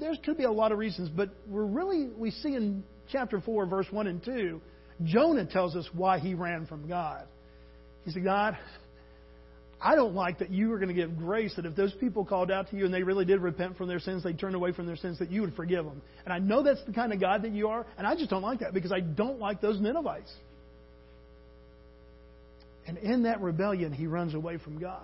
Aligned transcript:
There 0.00 0.12
could 0.24 0.36
be 0.36 0.44
a 0.44 0.50
lot 0.50 0.72
of 0.72 0.78
reasons, 0.78 1.08
but 1.08 1.30
we're 1.46 1.64
really, 1.64 2.08
we 2.16 2.30
see 2.30 2.54
in 2.54 2.82
chapter 3.12 3.40
4, 3.40 3.66
verse 3.66 3.86
1 3.90 4.06
and 4.06 4.24
2, 4.24 4.60
Jonah 5.04 5.46
tells 5.46 5.76
us 5.76 5.88
why 5.92 6.18
he 6.18 6.34
ran 6.34 6.66
from 6.66 6.88
God. 6.88 7.26
He 8.04 8.10
said, 8.10 8.24
God, 8.24 8.58
I 9.80 9.94
don't 9.94 10.14
like 10.14 10.40
that 10.40 10.50
you 10.50 10.72
are 10.72 10.78
going 10.78 10.88
to 10.88 10.94
give 10.94 11.16
grace 11.16 11.54
that 11.54 11.64
if 11.64 11.76
those 11.76 11.92
people 11.94 12.24
called 12.24 12.50
out 12.50 12.68
to 12.70 12.76
you 12.76 12.84
and 12.84 12.92
they 12.92 13.04
really 13.04 13.24
did 13.24 13.40
repent 13.40 13.76
from 13.76 13.86
their 13.86 14.00
sins, 14.00 14.24
they 14.24 14.32
turned 14.32 14.56
away 14.56 14.72
from 14.72 14.86
their 14.86 14.96
sins, 14.96 15.20
that 15.20 15.30
you 15.30 15.40
would 15.42 15.54
forgive 15.54 15.84
them. 15.84 16.02
And 16.24 16.32
I 16.32 16.40
know 16.40 16.62
that's 16.64 16.82
the 16.84 16.92
kind 16.92 17.12
of 17.12 17.20
God 17.20 17.42
that 17.42 17.52
you 17.52 17.68
are, 17.68 17.86
and 17.96 18.06
I 18.06 18.16
just 18.16 18.30
don't 18.30 18.42
like 18.42 18.60
that 18.60 18.74
because 18.74 18.90
I 18.90 19.00
don't 19.00 19.38
like 19.38 19.60
those 19.60 19.80
Ninevites. 19.80 20.32
And 22.88 22.98
in 22.98 23.22
that 23.24 23.40
rebellion, 23.40 23.92
he 23.92 24.06
runs 24.06 24.34
away 24.34 24.56
from 24.56 24.80
God. 24.80 25.02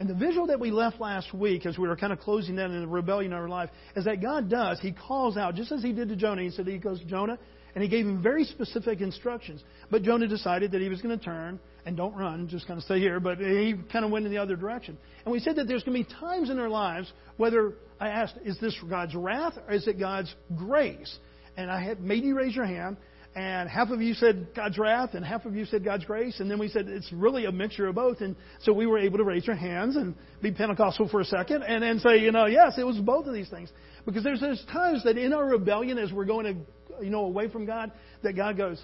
And 0.00 0.08
the 0.08 0.14
visual 0.14 0.46
that 0.46 0.60
we 0.60 0.70
left 0.70 1.00
last 1.00 1.34
week, 1.34 1.66
as 1.66 1.76
we 1.76 1.86
were 1.86 1.96
kind 1.96 2.12
of 2.12 2.20
closing 2.20 2.56
that 2.56 2.70
in 2.70 2.80
the 2.80 2.86
rebellion 2.86 3.32
in 3.32 3.38
our 3.38 3.48
life, 3.48 3.70
is 3.94 4.06
that 4.06 4.22
God 4.22 4.48
does. 4.48 4.80
He 4.80 4.92
calls 4.92 5.36
out, 5.36 5.56
just 5.56 5.72
as 5.72 5.82
He 5.82 5.92
did 5.92 6.08
to 6.08 6.16
Jonah. 6.16 6.42
He 6.42 6.50
said, 6.50 6.66
He 6.66 6.78
goes, 6.78 7.00
to 7.00 7.06
Jonah, 7.06 7.38
and 7.74 7.82
He 7.82 7.88
gave 7.88 8.06
him 8.06 8.22
very 8.22 8.44
specific 8.44 9.00
instructions. 9.00 9.62
But 9.90 10.02
Jonah 10.02 10.26
decided 10.26 10.72
that 10.72 10.80
he 10.80 10.88
was 10.88 11.00
going 11.00 11.16
to 11.18 11.24
turn 11.24 11.60
and 11.86 11.96
don't 11.96 12.14
run, 12.14 12.48
just 12.48 12.66
kind 12.66 12.78
of 12.78 12.84
stay 12.84 12.98
here. 12.98 13.20
But 13.20 13.38
he 13.38 13.74
kind 13.92 14.04
of 14.04 14.10
went 14.10 14.26
in 14.26 14.32
the 14.32 14.38
other 14.38 14.56
direction. 14.56 14.96
And 15.24 15.32
we 15.32 15.40
said 15.40 15.56
that 15.56 15.68
there's 15.68 15.82
going 15.84 16.02
to 16.02 16.08
be 16.08 16.16
times 16.20 16.50
in 16.50 16.58
our 16.58 16.68
lives 16.68 17.12
whether 17.36 17.74
I 18.00 18.08
asked, 18.08 18.34
is 18.44 18.58
this 18.60 18.76
God's 18.88 19.14
wrath 19.14 19.54
or 19.66 19.74
is 19.74 19.86
it 19.86 19.98
God's 19.98 20.34
grace? 20.56 21.18
And 21.56 21.70
I 21.70 21.82
had 21.82 22.00
made 22.00 22.24
you 22.24 22.36
raise 22.36 22.54
your 22.54 22.64
hand. 22.64 22.96
And 23.36 23.68
half 23.68 23.90
of 23.90 24.00
you 24.00 24.14
said 24.14 24.54
God's 24.54 24.78
wrath, 24.78 25.14
and 25.14 25.24
half 25.24 25.44
of 25.44 25.56
you 25.56 25.64
said 25.64 25.84
God's 25.84 26.04
grace. 26.04 26.38
And 26.38 26.48
then 26.48 26.60
we 26.60 26.68
said 26.68 26.86
it's 26.86 27.12
really 27.12 27.46
a 27.46 27.52
mixture 27.52 27.88
of 27.88 27.96
both. 27.96 28.20
And 28.20 28.36
so 28.60 28.72
we 28.72 28.86
were 28.86 28.98
able 28.98 29.18
to 29.18 29.24
raise 29.24 29.48
our 29.48 29.56
hands 29.56 29.96
and 29.96 30.14
be 30.40 30.52
Pentecostal 30.52 31.08
for 31.08 31.20
a 31.20 31.24
second 31.24 31.62
and 31.62 31.82
then 31.82 31.98
say, 31.98 32.18
you 32.18 32.30
know, 32.30 32.46
yes, 32.46 32.74
it 32.78 32.84
was 32.84 32.96
both 32.98 33.26
of 33.26 33.34
these 33.34 33.50
things. 33.50 33.70
Because 34.06 34.22
there's 34.22 34.40
those 34.40 34.64
times 34.70 35.02
that 35.02 35.18
in 35.18 35.32
our 35.32 35.44
rebellion, 35.44 35.98
as 35.98 36.12
we're 36.12 36.26
going 36.26 36.44
to, 36.46 37.04
you 37.04 37.10
know, 37.10 37.24
away 37.24 37.48
from 37.48 37.66
God, 37.66 37.90
that 38.22 38.34
God 38.34 38.56
goes, 38.56 38.80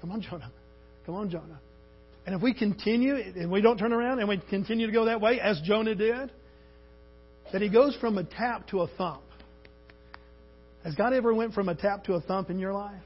come 0.00 0.12
on, 0.12 0.20
Jonah. 0.20 0.52
Come 1.06 1.14
on, 1.14 1.30
Jonah. 1.30 1.60
And 2.26 2.34
if 2.34 2.42
we 2.42 2.52
continue 2.52 3.14
and 3.14 3.50
we 3.50 3.60
don't 3.60 3.78
turn 3.78 3.92
around 3.92 4.18
and 4.18 4.28
we 4.28 4.38
continue 4.50 4.86
to 4.86 4.92
go 4.92 5.04
that 5.04 5.20
way, 5.20 5.40
as 5.40 5.60
Jonah 5.64 5.94
did, 5.94 6.32
that 7.52 7.62
he 7.62 7.68
goes 7.68 7.96
from 8.00 8.18
a 8.18 8.24
tap 8.24 8.66
to 8.68 8.80
a 8.80 8.88
thump. 8.98 9.22
Has 10.82 10.96
God 10.96 11.12
ever 11.12 11.32
went 11.32 11.54
from 11.54 11.68
a 11.68 11.74
tap 11.76 12.04
to 12.04 12.14
a 12.14 12.20
thump 12.20 12.50
in 12.50 12.58
your 12.58 12.72
life? 12.72 13.02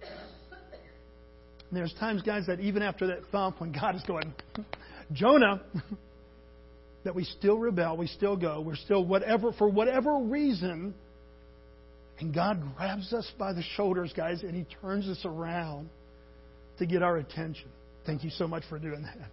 And 0.00 1.78
there's 1.78 1.94
times, 1.94 2.22
guys, 2.22 2.46
that 2.46 2.60
even 2.60 2.82
after 2.82 3.08
that 3.08 3.20
thump, 3.32 3.60
when 3.60 3.72
God 3.72 3.96
is 3.96 4.02
going, 4.04 4.32
Jonah, 5.12 5.62
that 7.04 7.14
we 7.14 7.24
still 7.24 7.58
rebel, 7.58 7.96
we 7.96 8.06
still 8.06 8.36
go, 8.36 8.60
we're 8.60 8.76
still 8.76 9.04
whatever, 9.04 9.52
for 9.52 9.68
whatever 9.68 10.18
reason, 10.18 10.94
and 12.20 12.32
God 12.32 12.62
grabs 12.76 13.12
us 13.12 13.28
by 13.38 13.52
the 13.52 13.62
shoulders, 13.74 14.12
guys, 14.16 14.42
and 14.42 14.54
He 14.54 14.66
turns 14.80 15.08
us 15.08 15.24
around 15.24 15.88
to 16.78 16.86
get 16.86 17.02
our 17.02 17.16
attention. 17.16 17.68
Thank 18.06 18.24
you 18.24 18.30
so 18.30 18.48
much 18.48 18.64
for 18.68 18.78
doing 18.78 19.02
that. 19.02 19.30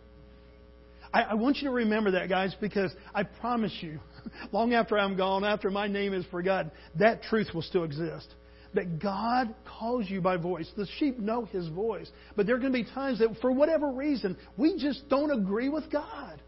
I, 1.12 1.22
I, 1.24 1.34
want 1.34 1.58
you 1.58 1.70
to 1.70 1.74
remember 1.74 2.12
that, 2.12 2.30
guys, 2.30 2.56
because 2.62 2.92
I 3.16 3.24
promise 3.24 3.76
you, 3.82 4.00
long 4.52 4.74
after 4.74 4.98
I'm 4.98 5.18
gone, 5.18 5.44
after 5.44 5.72
my 5.72 5.88
name 5.88 6.14
is 6.14 6.26
forgotten, 6.28 6.72
that 7.00 7.24
truth 7.24 7.48
will 7.54 7.64
still 7.64 7.84
exist. 7.84 8.28
That 8.76 9.00
God 9.00 9.56
calls 9.66 10.08
you 10.08 10.22
by 10.22 10.38
voice. 10.38 10.70
The 10.78 10.86
sheep 11.00 11.18
know 11.18 11.46
His 11.46 11.68
voice. 11.70 12.10
But 12.36 12.46
there 12.46 12.56
are 12.56 12.60
going 12.60 12.72
to 12.72 12.84
be 12.84 12.90
times 12.92 13.18
that, 13.20 13.30
for 13.42 13.52
whatever 13.52 13.92
reason, 13.92 14.38
we 14.58 14.78
just 14.78 15.10
don't 15.10 15.32
agree 15.32 15.70
with 15.70 15.92
God. 15.92 16.40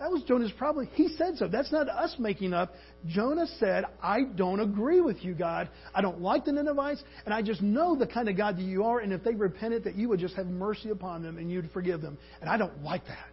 That 0.00 0.10
was 0.10 0.22
Jonah's 0.22 0.50
problem. 0.52 0.88
He 0.94 1.08
said 1.08 1.36
so. 1.36 1.46
That's 1.46 1.70
not 1.70 1.86
us 1.90 2.16
making 2.18 2.54
up. 2.54 2.72
Jonah 3.06 3.46
said, 3.58 3.84
I 4.02 4.22
don't 4.22 4.58
agree 4.58 5.02
with 5.02 5.22
you, 5.22 5.34
God. 5.34 5.68
I 5.94 6.00
don't 6.00 6.22
like 6.22 6.46
the 6.46 6.52
Ninevites, 6.52 7.02
and 7.26 7.34
I 7.34 7.42
just 7.42 7.60
know 7.60 7.94
the 7.94 8.06
kind 8.06 8.30
of 8.30 8.36
God 8.36 8.56
that 8.56 8.62
you 8.62 8.84
are, 8.84 9.00
and 9.00 9.12
if 9.12 9.22
they 9.22 9.34
repented, 9.34 9.84
that 9.84 9.96
you 9.96 10.08
would 10.08 10.18
just 10.18 10.34
have 10.36 10.46
mercy 10.46 10.88
upon 10.88 11.22
them 11.22 11.36
and 11.36 11.50
you'd 11.50 11.70
forgive 11.72 12.00
them. 12.00 12.16
And 12.40 12.48
I 12.48 12.56
don't 12.56 12.82
like 12.82 13.04
that. 13.08 13.28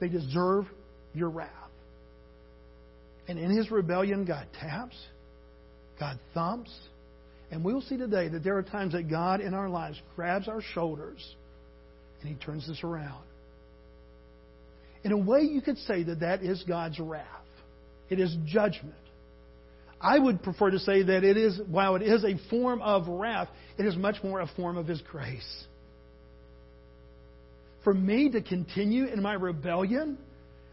They 0.00 0.08
deserve 0.08 0.66
your 1.14 1.30
wrath. 1.30 1.48
And 3.28 3.38
in 3.38 3.56
his 3.56 3.70
rebellion, 3.70 4.24
God 4.24 4.48
taps, 4.58 4.96
God 6.00 6.18
thumps, 6.34 6.76
and 7.52 7.62
we'll 7.62 7.82
see 7.82 7.96
today 7.96 8.26
that 8.26 8.42
there 8.42 8.56
are 8.56 8.64
times 8.64 8.94
that 8.94 9.08
God 9.08 9.40
in 9.40 9.54
our 9.54 9.68
lives 9.68 10.00
grabs 10.16 10.48
our 10.48 10.60
shoulders 10.74 11.24
and 12.20 12.28
he 12.28 12.34
turns 12.44 12.68
us 12.68 12.82
around. 12.82 13.22
In 15.04 15.12
a 15.12 15.16
way, 15.16 15.40
you 15.40 15.60
could 15.60 15.78
say 15.78 16.02
that 16.04 16.20
that 16.20 16.42
is 16.42 16.62
God's 16.66 16.98
wrath. 16.98 17.26
It 18.08 18.20
is 18.20 18.36
judgment. 18.46 18.94
I 20.00 20.18
would 20.18 20.42
prefer 20.42 20.70
to 20.70 20.78
say 20.80 21.02
that 21.02 21.24
it 21.24 21.36
is, 21.36 21.60
while 21.68 21.96
it 21.96 22.02
is 22.02 22.24
a 22.24 22.36
form 22.50 22.82
of 22.82 23.06
wrath, 23.08 23.48
it 23.78 23.86
is 23.86 23.96
much 23.96 24.16
more 24.22 24.40
a 24.40 24.48
form 24.56 24.76
of 24.76 24.86
His 24.86 25.00
grace. 25.02 25.64
For 27.84 27.94
me 27.94 28.30
to 28.30 28.42
continue 28.42 29.06
in 29.06 29.22
my 29.22 29.34
rebellion 29.34 30.18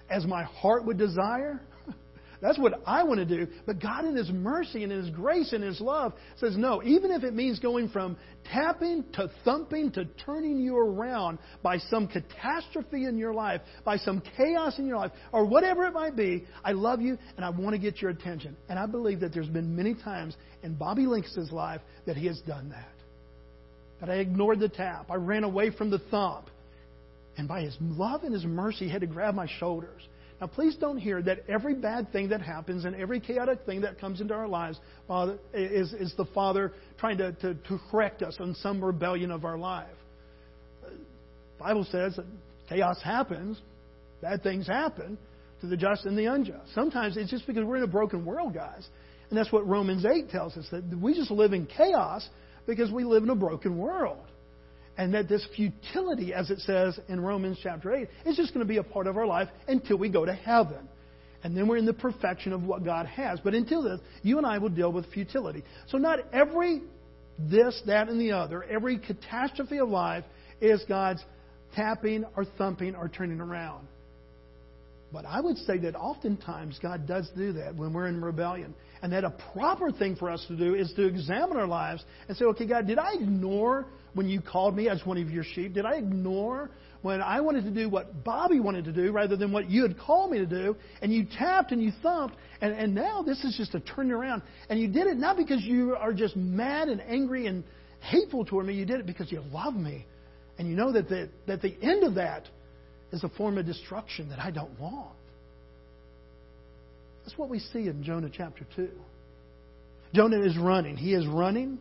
as 0.09 0.25
my 0.25 0.43
heart 0.43 0.85
would 0.85 0.97
desire, 0.97 1.61
that's 2.41 2.57
what 2.57 2.81
I 2.85 3.03
want 3.03 3.19
to 3.19 3.25
do. 3.25 3.51
But 3.65 3.81
God, 3.81 4.05
in 4.05 4.15
His 4.15 4.29
mercy 4.29 4.83
and 4.83 4.91
in 4.91 5.03
His 5.03 5.09
grace 5.09 5.51
and 5.51 5.63
His 5.63 5.81
love, 5.81 6.13
says 6.37 6.55
no. 6.55 6.81
Even 6.83 7.11
if 7.11 7.23
it 7.23 7.33
means 7.33 7.59
going 7.59 7.89
from 7.89 8.17
tapping 8.51 9.03
to 9.13 9.29
thumping 9.43 9.91
to 9.93 10.05
turning 10.25 10.59
you 10.59 10.77
around 10.77 11.39
by 11.61 11.77
some 11.77 12.07
catastrophe 12.07 13.05
in 13.05 13.17
your 13.17 13.33
life, 13.33 13.61
by 13.83 13.97
some 13.97 14.21
chaos 14.37 14.79
in 14.79 14.87
your 14.87 14.97
life, 14.97 15.11
or 15.33 15.45
whatever 15.45 15.85
it 15.85 15.93
might 15.93 16.15
be, 16.15 16.45
I 16.63 16.71
love 16.71 17.01
you 17.01 17.17
and 17.35 17.45
I 17.45 17.49
want 17.49 17.73
to 17.73 17.79
get 17.79 18.01
your 18.01 18.11
attention. 18.11 18.55
And 18.69 18.79
I 18.79 18.85
believe 18.85 19.19
that 19.19 19.33
there's 19.33 19.49
been 19.49 19.75
many 19.75 19.93
times 19.95 20.35
in 20.63 20.75
Bobby 20.75 21.07
Links's 21.07 21.51
life 21.51 21.81
that 22.05 22.15
he 22.15 22.27
has 22.27 22.39
done 22.41 22.69
that. 22.69 22.89
That 23.99 24.09
I 24.09 24.15
ignored 24.15 24.61
the 24.61 24.69
tap, 24.69 25.11
I 25.11 25.15
ran 25.15 25.43
away 25.43 25.71
from 25.71 25.89
the 25.89 25.99
thump. 25.99 26.49
And 27.37 27.47
by 27.47 27.61
His 27.61 27.77
love 27.79 28.23
and 28.23 28.33
His 28.33 28.43
mercy, 28.43 28.85
He 28.85 28.91
had 28.91 29.01
to 29.01 29.07
grab 29.07 29.33
my 29.33 29.47
shoulders 29.59 30.01
now, 30.39 30.47
please 30.47 30.75
don't 30.75 30.97
hear 30.97 31.21
that 31.21 31.39
every 31.49 31.75
bad 31.75 32.13
thing 32.13 32.29
that 32.29 32.41
happens 32.41 32.85
and 32.85 32.95
every 32.95 33.19
chaotic 33.19 33.65
thing 33.65 33.81
that 33.81 33.99
comes 33.99 34.21
into 34.21 34.33
our 34.33 34.47
lives 34.47 34.79
uh, 35.09 35.35
is, 35.53 35.91
is 35.93 36.13
the 36.15 36.25
Father 36.33 36.71
trying 36.97 37.17
to, 37.17 37.33
to, 37.33 37.55
to 37.55 37.79
correct 37.91 38.21
us 38.21 38.37
on 38.39 38.55
some 38.55 38.83
rebellion 38.83 39.31
of 39.31 39.43
our 39.43 39.57
life. 39.57 39.87
The 40.81 40.95
Bible 41.59 41.85
says 41.91 42.15
that 42.15 42.25
chaos 42.69 43.01
happens, 43.03 43.59
bad 44.21 44.41
things 44.41 44.65
happen 44.65 45.17
to 45.59 45.67
the 45.67 45.75
just 45.75 46.05
and 46.05 46.17
the 46.17 46.27
unjust. 46.27 46.73
Sometimes 46.73 47.17
it's 47.17 47.29
just 47.29 47.45
because 47.45 47.65
we're 47.65 47.77
in 47.77 47.83
a 47.83 47.87
broken 47.87 48.23
world, 48.23 48.53
guys. 48.53 48.87
And 49.29 49.37
that's 49.37 49.51
what 49.51 49.67
Romans 49.67 50.05
8 50.05 50.29
tells 50.29 50.55
us 50.55 50.65
that 50.71 50.83
we 51.01 51.13
just 51.13 51.31
live 51.31 51.51
in 51.51 51.65
chaos 51.65 52.27
because 52.65 52.91
we 52.91 53.03
live 53.03 53.23
in 53.23 53.29
a 53.29 53.35
broken 53.35 53.77
world. 53.77 54.25
And 54.99 55.13
that 55.13 55.29
this 55.29 55.47
futility, 55.55 56.33
as 56.33 56.49
it 56.49 56.59
says 56.59 56.99
in 57.07 57.21
Romans 57.21 57.57
chapter 57.63 57.95
8, 57.95 58.09
is 58.25 58.35
just 58.35 58.53
going 58.53 58.65
to 58.65 58.69
be 58.69 58.79
a 58.79 58.83
part 58.83 59.07
of 59.07 59.15
our 59.15 59.25
life 59.25 59.47
until 59.65 59.97
we 59.97 60.09
go 60.09 60.25
to 60.25 60.33
heaven. 60.33 60.89
And 61.41 61.55
then 61.55 61.69
we're 61.69 61.77
in 61.77 61.85
the 61.85 61.93
perfection 61.93 62.51
of 62.51 62.63
what 62.63 62.83
God 62.83 63.05
has. 63.05 63.39
But 63.39 63.53
until 63.53 63.83
then, 63.83 64.01
you 64.23 64.37
and 64.37 64.45
I 64.45 64.57
will 64.57 64.67
deal 64.67 64.91
with 64.91 65.09
futility. 65.13 65.63
So 65.87 65.97
not 65.97 66.19
every 66.33 66.81
this, 67.39 67.81
that, 67.85 68.09
and 68.09 68.19
the 68.19 68.33
other, 68.33 68.61
every 68.61 68.99
catastrophe 68.99 69.79
of 69.79 69.87
life 69.87 70.25
is 70.59 70.83
God's 70.89 71.23
tapping 71.77 72.25
or 72.35 72.43
thumping 72.57 72.93
or 72.93 73.07
turning 73.07 73.39
around. 73.39 73.87
But 75.13 75.23
I 75.25 75.39
would 75.39 75.55
say 75.59 75.77
that 75.77 75.95
oftentimes 75.95 76.77
God 76.81 77.07
does 77.07 77.29
do 77.37 77.53
that 77.53 77.73
when 77.73 77.93
we're 77.93 78.07
in 78.07 78.21
rebellion. 78.21 78.75
And 79.01 79.13
that 79.13 79.23
a 79.23 79.33
proper 79.53 79.93
thing 79.93 80.17
for 80.17 80.29
us 80.29 80.43
to 80.49 80.57
do 80.57 80.75
is 80.75 80.91
to 80.97 81.07
examine 81.07 81.55
our 81.55 81.67
lives 81.67 82.03
and 82.27 82.35
say, 82.35 82.43
okay, 82.43 82.65
God, 82.65 82.85
did 82.85 82.99
I 82.99 83.13
ignore 83.13 83.85
when 84.13 84.27
you 84.27 84.41
called 84.41 84.75
me 84.75 84.89
as 84.89 85.05
one 85.05 85.17
of 85.17 85.29
your 85.29 85.43
sheep? 85.43 85.73
Did 85.73 85.85
I 85.85 85.95
ignore 85.95 86.69
when 87.01 87.21
I 87.21 87.41
wanted 87.41 87.63
to 87.65 87.71
do 87.71 87.89
what 87.89 88.23
Bobby 88.23 88.59
wanted 88.59 88.85
to 88.85 88.91
do 88.91 89.11
rather 89.11 89.35
than 89.35 89.51
what 89.51 89.69
you 89.69 89.83
had 89.83 89.97
called 89.97 90.31
me 90.31 90.39
to 90.39 90.45
do? 90.45 90.75
And 91.01 91.13
you 91.13 91.25
tapped 91.37 91.71
and 91.71 91.81
you 91.81 91.91
thumped, 92.03 92.35
and, 92.61 92.73
and 92.73 92.95
now 92.95 93.21
this 93.21 93.43
is 93.43 93.55
just 93.57 93.75
a 93.75 93.79
turning 93.79 94.11
around. 94.11 94.41
And 94.69 94.79
you 94.79 94.87
did 94.87 95.07
it 95.07 95.17
not 95.17 95.37
because 95.37 95.61
you 95.63 95.95
are 95.95 96.13
just 96.13 96.35
mad 96.35 96.89
and 96.89 97.01
angry 97.01 97.47
and 97.47 97.63
hateful 98.01 98.45
toward 98.45 98.65
me, 98.65 98.73
you 98.73 98.85
did 98.85 98.99
it 98.99 99.05
because 99.05 99.31
you 99.31 99.41
love 99.51 99.75
me. 99.75 100.05
And 100.57 100.67
you 100.67 100.75
know 100.75 100.91
that 100.91 101.07
the, 101.07 101.29
that 101.47 101.61
the 101.61 101.75
end 101.81 102.03
of 102.03 102.15
that 102.15 102.47
is 103.11 103.23
a 103.23 103.29
form 103.29 103.57
of 103.57 103.65
destruction 103.65 104.29
that 104.29 104.39
I 104.39 104.51
don't 104.51 104.77
want. 104.79 105.15
That's 107.23 107.37
what 107.37 107.49
we 107.49 107.59
see 107.59 107.87
in 107.87 108.03
Jonah 108.03 108.29
chapter 108.31 108.65
2. 108.75 108.89
Jonah 110.13 110.41
is 110.41 110.57
running. 110.57 110.97
He 110.97 111.13
is 111.13 111.27
running. 111.27 111.77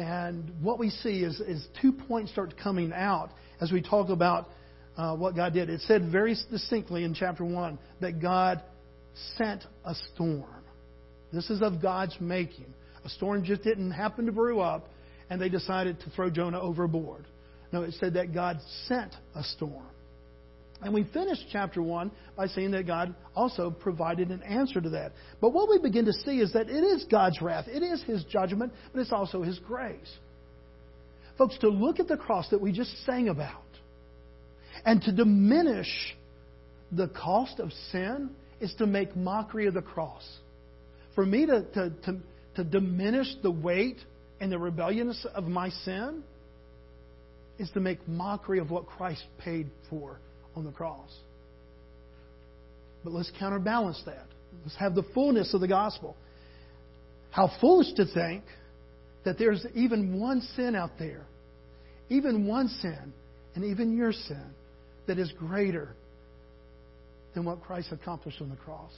And 0.00 0.50
what 0.62 0.78
we 0.78 0.88
see 0.88 1.22
is, 1.22 1.40
is 1.40 1.66
two 1.82 1.92
points 1.92 2.32
start 2.32 2.54
coming 2.56 2.90
out 2.90 3.32
as 3.60 3.70
we 3.70 3.82
talk 3.82 4.08
about 4.08 4.48
uh, 4.96 5.14
what 5.14 5.36
God 5.36 5.52
did. 5.52 5.68
It 5.68 5.82
said 5.82 6.10
very 6.10 6.34
distinctly 6.50 7.04
in 7.04 7.12
chapter 7.12 7.44
1 7.44 7.78
that 8.00 8.20
God 8.20 8.62
sent 9.36 9.62
a 9.84 9.94
storm. 9.94 10.64
This 11.34 11.50
is 11.50 11.60
of 11.60 11.82
God's 11.82 12.16
making. 12.18 12.72
A 13.04 13.10
storm 13.10 13.44
just 13.44 13.62
didn't 13.62 13.90
happen 13.90 14.24
to 14.24 14.32
brew 14.32 14.60
up, 14.60 14.88
and 15.28 15.38
they 15.38 15.50
decided 15.50 16.00
to 16.00 16.10
throw 16.10 16.30
Jonah 16.30 16.60
overboard. 16.60 17.26
No, 17.70 17.82
it 17.82 17.92
said 18.00 18.14
that 18.14 18.32
God 18.32 18.58
sent 18.86 19.14
a 19.34 19.42
storm. 19.42 19.89
And 20.82 20.94
we 20.94 21.04
finished 21.04 21.44
chapter 21.52 21.82
1 21.82 22.10
by 22.36 22.46
saying 22.46 22.70
that 22.70 22.86
God 22.86 23.14
also 23.34 23.70
provided 23.70 24.30
an 24.30 24.42
answer 24.42 24.80
to 24.80 24.90
that. 24.90 25.12
But 25.40 25.52
what 25.52 25.68
we 25.68 25.78
begin 25.78 26.06
to 26.06 26.12
see 26.12 26.40
is 26.40 26.52
that 26.54 26.70
it 26.70 26.84
is 26.84 27.04
God's 27.04 27.40
wrath, 27.42 27.66
it 27.68 27.82
is 27.82 28.02
His 28.02 28.24
judgment, 28.24 28.72
but 28.92 29.00
it's 29.00 29.12
also 29.12 29.42
His 29.42 29.58
grace. 29.58 30.10
Folks, 31.36 31.58
to 31.58 31.68
look 31.68 32.00
at 32.00 32.08
the 32.08 32.16
cross 32.16 32.48
that 32.50 32.60
we 32.60 32.72
just 32.72 33.04
sang 33.04 33.28
about 33.28 33.62
and 34.84 35.02
to 35.02 35.12
diminish 35.12 36.16
the 36.92 37.08
cost 37.08 37.60
of 37.60 37.72
sin 37.92 38.30
is 38.60 38.74
to 38.78 38.86
make 38.86 39.14
mockery 39.16 39.66
of 39.66 39.74
the 39.74 39.82
cross. 39.82 40.26
For 41.14 41.26
me 41.26 41.46
to, 41.46 41.62
to, 41.74 41.90
to, 42.04 42.18
to 42.56 42.64
diminish 42.64 43.28
the 43.42 43.50
weight 43.50 43.98
and 44.40 44.50
the 44.50 44.58
rebelliousness 44.58 45.26
of 45.34 45.44
my 45.44 45.68
sin 45.70 46.22
is 47.58 47.70
to 47.72 47.80
make 47.80 48.06
mockery 48.08 48.58
of 48.58 48.70
what 48.70 48.86
Christ 48.86 49.24
paid 49.38 49.70
for 49.90 50.18
on 50.56 50.64
the 50.64 50.72
cross. 50.72 51.10
But 53.04 53.12
let's 53.12 53.30
counterbalance 53.38 54.02
that. 54.06 54.26
Let's 54.64 54.76
have 54.76 54.94
the 54.94 55.04
fullness 55.14 55.54
of 55.54 55.60
the 55.60 55.68
gospel. 55.68 56.16
How 57.30 57.50
foolish 57.60 57.92
to 57.94 58.04
think 58.06 58.42
that 59.24 59.38
there's 59.38 59.64
even 59.74 60.18
one 60.18 60.40
sin 60.56 60.74
out 60.74 60.90
there, 60.98 61.26
even 62.08 62.46
one 62.46 62.68
sin, 62.68 63.12
and 63.54 63.64
even 63.64 63.96
your 63.96 64.12
sin, 64.12 64.44
that 65.06 65.18
is 65.18 65.32
greater 65.32 65.94
than 67.34 67.44
what 67.44 67.62
Christ 67.62 67.88
accomplished 67.92 68.40
on 68.40 68.50
the 68.50 68.56
cross. 68.56 68.92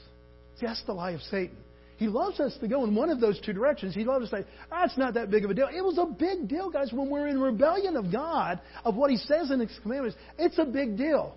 See, 0.58 0.66
that's 0.66 0.82
the 0.84 0.92
lie 0.92 1.12
of 1.12 1.20
Satan. 1.22 1.56
He 1.96 2.08
loves 2.08 2.40
us 2.40 2.56
to 2.60 2.68
go 2.68 2.84
in 2.84 2.94
one 2.94 3.10
of 3.10 3.20
those 3.20 3.40
two 3.40 3.52
directions. 3.52 3.94
He 3.94 4.04
loves 4.04 4.30
to 4.30 4.36
say, 4.38 4.46
that's 4.70 4.98
not 4.98 5.14
that 5.14 5.30
big 5.30 5.44
of 5.44 5.50
a 5.50 5.54
deal. 5.54 5.68
It 5.68 5.82
was 5.82 5.98
a 5.98 6.06
big 6.06 6.48
deal, 6.48 6.70
guys, 6.70 6.92
when 6.92 7.08
we're 7.10 7.28
in 7.28 7.40
rebellion 7.40 7.96
of 7.96 8.10
God, 8.10 8.60
of 8.84 8.96
what 8.96 9.10
He 9.10 9.18
says 9.18 9.50
in 9.50 9.60
His 9.60 9.78
commandments. 9.82 10.16
It's 10.38 10.58
a 10.58 10.64
big 10.64 10.96
deal. 10.96 11.36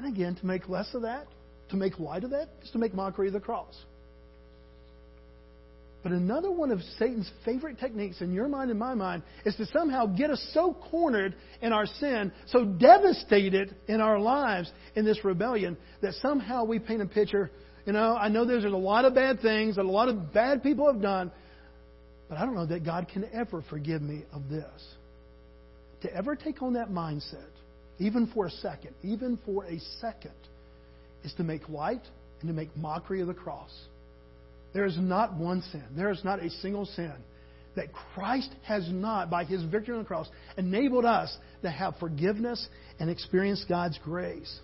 And 0.00 0.14
again, 0.14 0.34
to 0.36 0.46
make 0.46 0.66
less 0.66 0.88
of 0.94 1.02
that, 1.02 1.26
to 1.68 1.76
make 1.76 1.98
light 1.98 2.24
of 2.24 2.30
that, 2.30 2.48
is 2.62 2.70
to 2.70 2.78
make 2.78 2.94
mockery 2.94 3.26
of 3.26 3.34
the 3.34 3.40
cross. 3.40 3.76
But 6.02 6.12
another 6.12 6.50
one 6.50 6.70
of 6.70 6.80
Satan's 6.98 7.30
favorite 7.44 7.78
techniques 7.78 8.22
in 8.22 8.32
your 8.32 8.48
mind 8.48 8.70
and 8.70 8.78
my 8.78 8.94
mind 8.94 9.22
is 9.44 9.54
to 9.56 9.66
somehow 9.66 10.06
get 10.06 10.30
us 10.30 10.42
so 10.54 10.74
cornered 10.90 11.34
in 11.60 11.74
our 11.74 11.84
sin, 11.84 12.32
so 12.46 12.64
devastated 12.64 13.76
in 13.88 14.00
our 14.00 14.18
lives 14.18 14.72
in 14.94 15.04
this 15.04 15.22
rebellion, 15.22 15.76
that 16.00 16.14
somehow 16.14 16.64
we 16.64 16.78
paint 16.78 17.02
a 17.02 17.06
picture 17.06 17.50
you 17.86 17.92
know, 17.92 18.14
I 18.14 18.28
know 18.28 18.44
there's 18.44 18.64
a 18.64 18.68
lot 18.68 19.04
of 19.04 19.14
bad 19.14 19.40
things 19.40 19.76
that 19.76 19.84
a 19.84 19.90
lot 19.90 20.08
of 20.08 20.32
bad 20.32 20.62
people 20.62 20.86
have 20.92 21.00
done, 21.00 21.32
but 22.28 22.38
I 22.38 22.44
don't 22.44 22.54
know 22.54 22.66
that 22.66 22.84
God 22.84 23.08
can 23.08 23.28
ever 23.32 23.64
forgive 23.70 24.02
me 24.02 24.24
of 24.32 24.48
this. 24.48 24.94
To 26.02 26.14
ever 26.14 26.36
take 26.36 26.62
on 26.62 26.74
that 26.74 26.90
mindset, 26.90 27.48
even 28.00 28.26
for 28.34 28.46
a 28.46 28.50
second, 28.50 28.94
even 29.02 29.38
for 29.44 29.64
a 29.64 29.78
second, 30.00 30.32
is 31.22 31.32
to 31.34 31.44
make 31.44 31.68
light 31.68 32.02
and 32.40 32.48
to 32.48 32.54
make 32.54 32.74
mockery 32.76 33.20
of 33.20 33.28
the 33.28 33.34
cross. 33.34 33.70
There 34.72 34.86
is 34.86 34.98
not 34.98 35.34
one 35.34 35.62
sin, 35.70 35.84
there 35.94 36.10
is 36.10 36.24
not 36.24 36.42
a 36.42 36.50
single 36.50 36.86
sin 36.86 37.14
that 37.76 37.92
Christ 37.92 38.50
has 38.62 38.88
not, 38.90 39.30
by 39.30 39.44
his 39.44 39.62
victory 39.64 39.94
on 39.94 40.02
the 40.02 40.06
cross, 40.06 40.28
enabled 40.56 41.04
us 41.04 41.36
to 41.62 41.70
have 41.70 41.94
forgiveness 41.98 42.68
and 42.98 43.08
experience 43.08 43.64
God's 43.68 43.98
grace. 44.02 44.60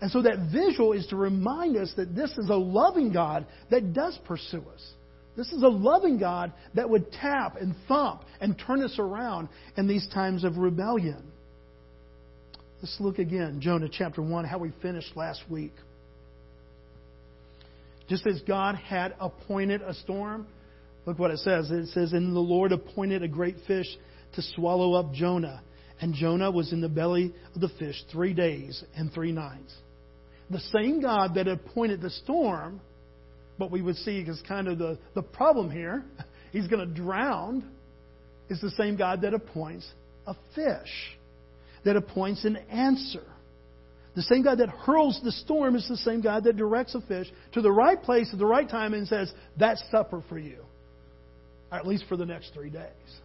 And 0.00 0.10
so 0.10 0.22
that 0.22 0.50
visual 0.52 0.92
is 0.92 1.06
to 1.06 1.16
remind 1.16 1.76
us 1.76 1.92
that 1.96 2.14
this 2.14 2.30
is 2.32 2.50
a 2.50 2.54
loving 2.54 3.12
God 3.12 3.46
that 3.70 3.94
does 3.94 4.18
pursue 4.26 4.62
us. 4.74 4.92
This 5.36 5.50
is 5.52 5.62
a 5.62 5.68
loving 5.68 6.18
God 6.18 6.52
that 6.74 6.88
would 6.88 7.10
tap 7.12 7.56
and 7.56 7.74
thump 7.88 8.22
and 8.40 8.60
turn 8.66 8.82
us 8.82 8.98
around 8.98 9.48
in 9.76 9.86
these 9.86 10.06
times 10.12 10.44
of 10.44 10.58
rebellion. 10.58 11.32
Let's 12.80 12.96
look 13.00 13.18
again, 13.18 13.60
Jonah 13.60 13.88
chapter 13.90 14.22
1, 14.22 14.44
how 14.44 14.58
we 14.58 14.72
finished 14.82 15.16
last 15.16 15.42
week. 15.50 15.72
Just 18.08 18.26
as 18.26 18.40
God 18.42 18.76
had 18.76 19.14
appointed 19.18 19.82
a 19.82 19.94
storm, 19.94 20.46
look 21.06 21.18
what 21.18 21.30
it 21.30 21.38
says. 21.38 21.70
It 21.70 21.88
says, 21.88 22.12
And 22.12 22.36
the 22.36 22.40
Lord 22.40 22.72
appointed 22.72 23.22
a 23.22 23.28
great 23.28 23.56
fish 23.66 23.86
to 24.34 24.42
swallow 24.54 24.94
up 24.94 25.12
Jonah. 25.12 25.62
And 26.00 26.14
Jonah 26.14 26.50
was 26.50 26.72
in 26.72 26.80
the 26.80 26.88
belly 26.88 27.34
of 27.54 27.60
the 27.60 27.70
fish 27.78 27.96
three 28.12 28.34
days 28.34 28.84
and 28.94 29.12
three 29.12 29.32
nights 29.32 29.74
the 30.50 30.60
same 30.60 31.00
God 31.00 31.34
that 31.34 31.48
appointed 31.48 32.00
the 32.00 32.10
storm, 32.10 32.80
what 33.56 33.70
we 33.70 33.82
would 33.82 33.96
see 33.96 34.20
is 34.20 34.40
kind 34.46 34.68
of 34.68 34.78
the, 34.78 34.98
the 35.14 35.22
problem 35.22 35.70
here, 35.70 36.04
he's 36.52 36.66
going 36.68 36.86
to 36.86 36.94
drown, 36.94 37.68
is 38.48 38.60
the 38.60 38.70
same 38.70 38.96
God 38.96 39.22
that 39.22 39.34
appoints 39.34 39.90
a 40.26 40.34
fish, 40.54 41.15
that 41.86 41.96
appoints 41.96 42.44
an 42.44 42.56
answer. 42.70 43.24
The 44.14 44.22
same 44.22 44.42
God 44.42 44.58
that 44.58 44.68
hurls 44.68 45.20
the 45.24 45.32
storm 45.32 45.74
is 45.74 45.88
the 45.88 45.96
same 45.96 46.20
God 46.20 46.44
that 46.44 46.56
directs 46.56 46.94
a 46.94 47.00
fish 47.00 47.26
to 47.52 47.62
the 47.62 47.72
right 47.72 48.00
place 48.00 48.28
at 48.32 48.38
the 48.38 48.46
right 48.46 48.68
time 48.68 48.94
and 48.94 49.08
says, 49.08 49.32
That's 49.58 49.82
supper 49.90 50.22
for 50.28 50.38
you. 50.38 50.58
or 51.72 51.78
at 51.78 51.86
least 51.86 52.04
for 52.08 52.16
the 52.16 52.26
next 52.26 52.52
three 52.54 52.70
days. 52.70 53.20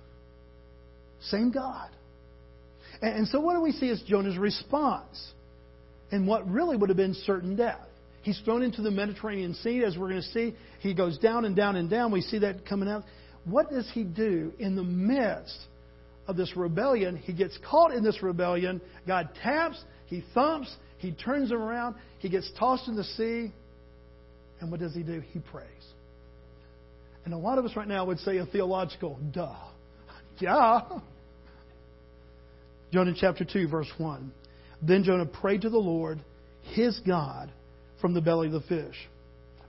Same 1.21 1.51
God. 1.51 1.89
And 3.01 3.27
so 3.27 3.39
what 3.39 3.53
do 3.53 3.61
we 3.61 3.73
see 3.73 3.89
as 3.89 4.01
Jonah's 4.03 4.37
response? 4.37 5.33
and 6.11 6.27
what 6.27 6.47
really 6.49 6.77
would 6.77 6.89
have 6.89 6.97
been 6.97 7.13
certain 7.13 7.55
death. 7.55 7.79
He's 8.21 8.39
thrown 8.41 8.61
into 8.61 8.81
the 8.81 8.91
Mediterranean 8.91 9.55
Sea, 9.55 9.83
as 9.83 9.97
we're 9.97 10.09
going 10.09 10.21
to 10.21 10.27
see. 10.27 10.55
He 10.79 10.93
goes 10.93 11.17
down 11.17 11.45
and 11.45 11.55
down 11.55 11.75
and 11.75 11.89
down. 11.89 12.11
We 12.11 12.21
see 12.21 12.39
that 12.39 12.65
coming 12.67 12.87
out. 12.87 13.03
What 13.45 13.69
does 13.71 13.89
he 13.93 14.03
do 14.03 14.53
in 14.59 14.75
the 14.75 14.83
midst 14.83 15.57
of 16.27 16.37
this 16.37 16.55
rebellion? 16.55 17.17
He 17.17 17.33
gets 17.33 17.57
caught 17.69 17.93
in 17.93 18.03
this 18.03 18.21
rebellion. 18.21 18.81
God 19.07 19.29
taps, 19.41 19.81
he 20.05 20.23
thumps, 20.33 20.73
he 20.97 21.11
turns 21.11 21.51
him 21.51 21.61
around, 21.61 21.95
he 22.19 22.29
gets 22.29 22.51
tossed 22.57 22.87
in 22.87 22.95
the 22.95 23.03
sea. 23.03 23.51
And 24.59 24.69
what 24.69 24.79
does 24.79 24.93
he 24.93 25.03
do? 25.03 25.21
He 25.31 25.39
prays. 25.39 25.67
And 27.25 27.33
a 27.33 27.37
lot 27.37 27.57
of 27.57 27.65
us 27.65 27.75
right 27.75 27.87
now 27.87 28.05
would 28.05 28.19
say 28.19 28.37
a 28.37 28.45
theological, 28.45 29.19
duh. 29.31 29.55
Yeah. 30.39 30.81
Jonah 32.91 33.13
chapter 33.15 33.45
2, 33.45 33.67
verse 33.67 33.91
1. 33.97 34.31
Then 34.81 35.03
Jonah 35.03 35.27
prayed 35.27 35.61
to 35.61 35.69
the 35.69 35.77
Lord, 35.77 36.19
his 36.73 36.99
God, 37.05 37.51
from 37.99 38.15
the 38.15 38.21
belly 38.21 38.47
of 38.47 38.53
the 38.53 38.61
fish. 38.61 38.95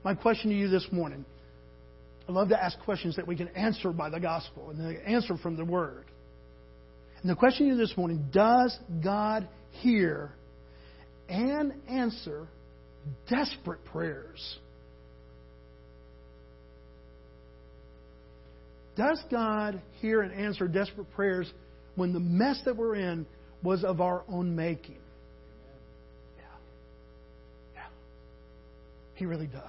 My 0.03 0.15
question 0.15 0.49
to 0.49 0.55
you 0.55 0.67
this 0.67 0.87
morning 0.91 1.25
I 2.27 2.31
love 2.31 2.49
to 2.49 2.61
ask 2.61 2.79
questions 2.79 3.17
that 3.17 3.27
we 3.27 3.35
can 3.35 3.49
answer 3.49 3.91
by 3.91 4.09
the 4.09 4.19
gospel 4.19 4.69
and 4.69 4.79
the 4.79 5.07
answer 5.07 5.37
from 5.37 5.57
the 5.57 5.65
word. 5.65 6.05
And 7.23 7.31
the 7.31 7.35
question 7.35 7.67
to 7.67 7.73
you 7.73 7.77
this 7.77 7.95
morning 7.95 8.27
does 8.31 8.77
God 9.01 9.47
hear 9.71 10.33
and 11.29 11.73
answer 11.89 12.47
desperate 13.29 13.83
prayers? 13.85 14.59
Does 18.97 19.23
God 19.31 19.81
hear 20.01 20.21
and 20.21 20.33
answer 20.33 20.67
desperate 20.67 21.11
prayers 21.13 21.51
when 21.95 22.13
the 22.13 22.19
mess 22.19 22.61
that 22.65 22.75
we're 22.75 22.95
in 22.95 23.25
was 23.63 23.85
of 23.85 24.01
our 24.01 24.23
own 24.27 24.55
making? 24.55 24.99
Yeah. 26.37 26.43
Yeah. 27.75 27.85
He 29.15 29.25
really 29.25 29.47
does. 29.47 29.63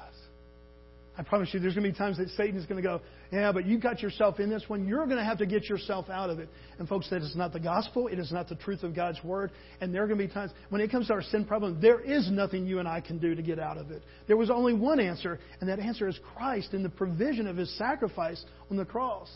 I 1.16 1.22
promise 1.22 1.54
you, 1.54 1.60
there's 1.60 1.74
going 1.74 1.86
to 1.86 1.92
be 1.92 1.96
times 1.96 2.18
that 2.18 2.28
Satan 2.30 2.58
is 2.58 2.66
going 2.66 2.82
to 2.82 2.86
go, 2.86 3.00
Yeah, 3.34 3.50
but 3.50 3.66
you 3.66 3.78
got 3.78 4.00
yourself 4.00 4.38
in 4.38 4.48
this 4.48 4.62
one. 4.68 4.86
You're 4.86 5.06
going 5.06 5.18
to 5.18 5.24
have 5.24 5.38
to 5.38 5.46
get 5.46 5.68
yourself 5.68 6.08
out 6.08 6.30
of 6.30 6.38
it. 6.38 6.48
And, 6.78 6.88
folks, 6.88 7.10
that 7.10 7.20
is 7.20 7.34
not 7.34 7.52
the 7.52 7.58
gospel. 7.58 8.06
It 8.06 8.20
is 8.20 8.30
not 8.30 8.48
the 8.48 8.54
truth 8.54 8.84
of 8.84 8.94
God's 8.94 9.18
word. 9.24 9.50
And 9.80 9.92
there 9.92 10.04
are 10.04 10.06
going 10.06 10.20
to 10.20 10.24
be 10.24 10.32
times 10.32 10.52
when 10.68 10.80
it 10.80 10.88
comes 10.88 11.08
to 11.08 11.14
our 11.14 11.22
sin 11.22 11.44
problem, 11.44 11.80
there 11.80 11.98
is 11.98 12.30
nothing 12.30 12.64
you 12.64 12.78
and 12.78 12.86
I 12.86 13.00
can 13.00 13.18
do 13.18 13.34
to 13.34 13.42
get 13.42 13.58
out 13.58 13.76
of 13.76 13.90
it. 13.90 14.04
There 14.28 14.36
was 14.36 14.50
only 14.50 14.72
one 14.72 15.00
answer, 15.00 15.40
and 15.60 15.68
that 15.68 15.80
answer 15.80 16.06
is 16.06 16.16
Christ 16.36 16.74
and 16.74 16.84
the 16.84 16.90
provision 16.90 17.48
of 17.48 17.56
his 17.56 17.76
sacrifice 17.76 18.40
on 18.70 18.76
the 18.76 18.84
cross. 18.84 19.28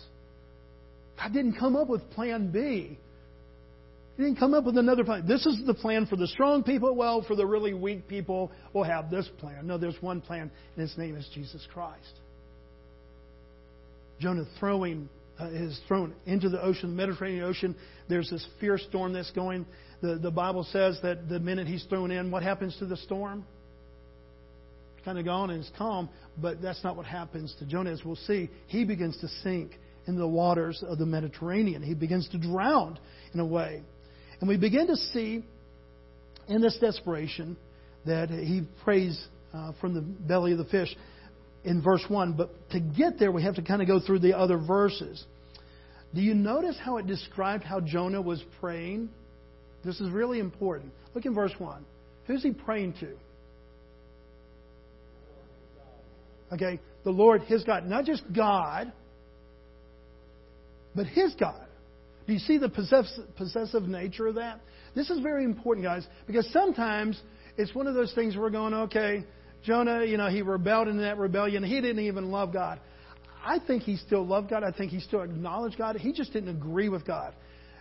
God 1.16 1.32
didn't 1.32 1.58
come 1.58 1.74
up 1.74 1.88
with 1.88 2.08
plan 2.10 2.52
B. 2.52 3.00
He 4.16 4.22
didn't 4.22 4.38
come 4.38 4.54
up 4.54 4.62
with 4.62 4.78
another 4.78 5.02
plan. 5.02 5.26
This 5.26 5.44
is 5.44 5.60
the 5.66 5.74
plan 5.74 6.06
for 6.06 6.14
the 6.14 6.28
strong 6.28 6.62
people. 6.62 6.94
Well, 6.94 7.24
for 7.26 7.34
the 7.34 7.46
really 7.46 7.74
weak 7.74 8.06
people, 8.06 8.52
we'll 8.72 8.84
have 8.84 9.10
this 9.10 9.28
plan. 9.38 9.66
No, 9.66 9.76
there's 9.76 10.00
one 10.00 10.20
plan, 10.20 10.52
and 10.76 10.88
his 10.88 10.96
name 10.96 11.16
is 11.16 11.28
Jesus 11.34 11.66
Christ. 11.74 12.20
Jonah 14.20 14.46
throwing 14.58 15.08
uh, 15.40 15.46
is 15.46 15.78
thrown 15.86 16.14
into 16.26 16.48
the 16.48 16.60
ocean, 16.60 16.96
Mediterranean 16.96 17.44
Ocean. 17.44 17.76
There's 18.08 18.28
this 18.30 18.44
fierce 18.60 18.82
storm 18.88 19.12
that's 19.12 19.30
going. 19.30 19.66
The, 20.00 20.16
the 20.16 20.30
Bible 20.30 20.64
says 20.64 20.98
that 21.02 21.28
the 21.28 21.38
minute 21.38 21.66
he's 21.66 21.84
thrown 21.84 22.10
in, 22.10 22.30
what 22.30 22.42
happens 22.42 22.76
to 22.78 22.86
the 22.86 22.96
storm? 22.96 23.44
It's 24.96 25.04
kind 25.04 25.18
of 25.18 25.24
gone 25.24 25.50
and 25.50 25.60
it's 25.60 25.70
calm, 25.78 26.08
but 26.36 26.60
that's 26.60 26.82
not 26.82 26.96
what 26.96 27.06
happens 27.06 27.54
to 27.60 27.66
Jonah. 27.66 27.92
As 27.92 28.04
we'll 28.04 28.16
see, 28.16 28.50
he 28.66 28.84
begins 28.84 29.18
to 29.20 29.28
sink 29.42 29.72
in 30.06 30.16
the 30.16 30.26
waters 30.26 30.82
of 30.86 30.98
the 30.98 31.06
Mediterranean. 31.06 31.82
He 31.82 31.94
begins 31.94 32.28
to 32.30 32.38
drown 32.38 32.98
in 33.32 33.40
a 33.40 33.46
way. 33.46 33.82
And 34.40 34.48
we 34.48 34.56
begin 34.56 34.86
to 34.88 34.96
see 34.96 35.44
in 36.48 36.60
this 36.60 36.78
desperation 36.80 37.56
that 38.06 38.30
he 38.30 38.62
prays 38.82 39.22
uh, 39.52 39.72
from 39.80 39.94
the 39.94 40.00
belly 40.00 40.52
of 40.52 40.58
the 40.58 40.64
fish 40.64 40.94
in 41.64 41.82
verse 41.82 42.04
1. 42.08 42.32
But 42.34 42.70
to 42.70 42.80
get 42.80 43.18
there, 43.18 43.32
we 43.32 43.42
have 43.42 43.56
to 43.56 43.62
kind 43.62 43.82
of 43.82 43.88
go 43.88 44.00
through 44.00 44.20
the 44.20 44.36
other 44.36 44.58
verses. 44.58 45.24
Do 46.14 46.20
you 46.20 46.34
notice 46.34 46.76
how 46.82 46.96
it 46.96 47.06
described 47.06 47.64
how 47.64 47.80
Jonah 47.80 48.22
was 48.22 48.42
praying? 48.60 49.10
This 49.84 50.00
is 50.00 50.10
really 50.10 50.38
important. 50.38 50.92
Look 51.14 51.26
in 51.26 51.34
verse 51.34 51.52
1. 51.58 51.84
Who's 52.26 52.42
he 52.42 52.52
praying 52.52 52.94
to? 53.00 53.10
Okay, 56.52 56.80
the 57.04 57.10
Lord, 57.10 57.42
his 57.42 57.62
God. 57.64 57.86
Not 57.86 58.06
just 58.06 58.22
God, 58.34 58.90
but 60.94 61.06
his 61.06 61.34
God. 61.34 61.66
Do 62.26 62.32
you 62.32 62.38
see 62.38 62.58
the 62.58 62.68
possessive 63.36 63.82
nature 63.82 64.26
of 64.26 64.36
that? 64.36 64.60
This 64.94 65.10
is 65.10 65.20
very 65.20 65.44
important, 65.44 65.84
guys, 65.84 66.06
because 66.26 66.50
sometimes 66.52 67.20
it's 67.56 67.74
one 67.74 67.86
of 67.86 67.94
those 67.94 68.12
things 68.14 68.36
we're 68.36 68.50
going, 68.50 68.74
okay, 68.74 69.24
Jonah, 69.64 70.04
you 70.04 70.16
know, 70.16 70.28
he 70.28 70.42
rebelled 70.42 70.88
in 70.88 70.98
that 70.98 71.18
rebellion. 71.18 71.62
He 71.62 71.80
didn't 71.80 72.04
even 72.04 72.30
love 72.30 72.52
God. 72.52 72.80
I 73.44 73.58
think 73.58 73.82
he 73.82 73.96
still 73.96 74.26
loved 74.26 74.50
God. 74.50 74.62
I 74.62 74.72
think 74.72 74.90
he 74.90 75.00
still 75.00 75.22
acknowledged 75.22 75.78
God. 75.78 75.96
He 75.96 76.12
just 76.12 76.32
didn't 76.32 76.50
agree 76.50 76.88
with 76.88 77.06
God. 77.06 77.34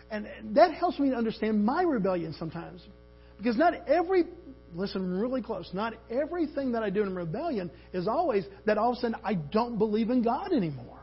And 0.10 0.28
that 0.56 0.74
helps 0.74 1.00
me 1.00 1.10
to 1.10 1.16
understand 1.16 1.64
my 1.66 1.82
rebellion 1.82 2.34
sometimes. 2.38 2.82
Because 3.38 3.58
not 3.58 3.74
every, 3.88 4.26
listen 4.74 5.20
really 5.20 5.42
close, 5.42 5.70
not 5.74 5.94
everything 6.10 6.72
that 6.72 6.84
I 6.84 6.90
do 6.90 7.04
in 7.04 7.14
rebellion 7.14 7.70
is 7.94 8.08
always 8.08 8.46
that 8.66 8.78
all 8.78 8.92
of 8.92 8.98
a 8.98 9.02
sudden 9.02 9.18
I 9.24 9.34
don't 9.36 9.78
believe 9.78 10.10
in 10.10 10.24
God 10.24 10.54
anymore. 10.54 11.02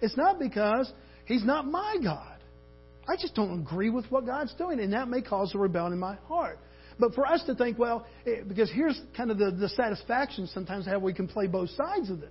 It's 0.00 0.16
not 0.16 0.38
because 0.38 0.90
He's 1.26 1.44
not 1.44 1.66
my 1.66 1.96
God. 2.02 2.38
I 3.08 3.16
just 3.20 3.34
don't 3.34 3.60
agree 3.60 3.90
with 3.90 4.06
what 4.10 4.26
God's 4.26 4.54
doing, 4.54 4.80
and 4.80 4.92
that 4.92 5.08
may 5.08 5.22
cause 5.22 5.54
a 5.54 5.58
rebellion 5.58 5.92
in 5.92 5.98
my 5.98 6.16
heart. 6.28 6.58
But 7.02 7.14
for 7.14 7.26
us 7.26 7.42
to 7.46 7.56
think, 7.56 7.80
well, 7.80 8.06
eh, 8.24 8.42
because 8.46 8.70
here's 8.70 8.98
kind 9.16 9.32
of 9.32 9.36
the, 9.36 9.50
the 9.50 9.68
satisfaction 9.70 10.46
sometimes 10.46 10.86
how 10.86 11.00
we 11.00 11.12
can 11.12 11.26
play 11.26 11.48
both 11.48 11.70
sides 11.70 12.10
of 12.10 12.20
this. 12.20 12.30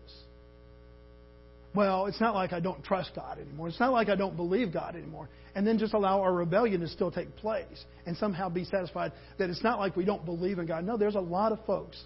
Well, 1.76 2.06
it's 2.06 2.22
not 2.22 2.36
like 2.36 2.54
I 2.54 2.62
don't 2.62 2.82
trust 2.82 3.12
God 3.14 3.38
anymore. 3.38 3.68
It's 3.68 3.82
not 3.82 3.92
like 3.92 4.08
I 4.08 4.16
don't 4.16 4.38
believe 4.38 4.72
God 4.72 4.96
anymore. 4.96 5.28
And 5.56 5.68
then 5.68 5.78
just 5.78 5.94
allow 5.94 6.22
our 6.22 6.32
rebellion 6.32 6.80
to 6.80 6.88
still 6.88 7.12
take 7.12 7.36
place 7.36 7.84
and 8.06 8.16
somehow 8.16 8.48
be 8.48 8.64
satisfied 8.64 9.12
that 9.40 9.50
it's 9.50 9.62
not 9.62 9.78
like 9.78 9.98
we 9.98 10.06
don't 10.06 10.24
believe 10.24 10.58
in 10.58 10.68
God. 10.68 10.86
No, 10.86 10.96
there's 10.96 11.16
a 11.16 11.20
lot 11.20 11.52
of 11.52 11.60
folks 11.66 12.02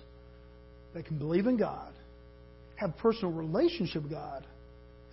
that 0.95 1.05
can 1.05 1.19
believe 1.19 1.45
in 1.45 1.57
God, 1.57 1.93
have 2.77 2.97
personal 2.97 3.31
relationship 3.31 4.01
with 4.01 4.11
God, 4.11 4.43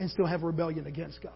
and 0.00 0.10
still 0.10 0.26
have 0.26 0.42
rebellion 0.42 0.86
against 0.86 1.22
God. 1.22 1.32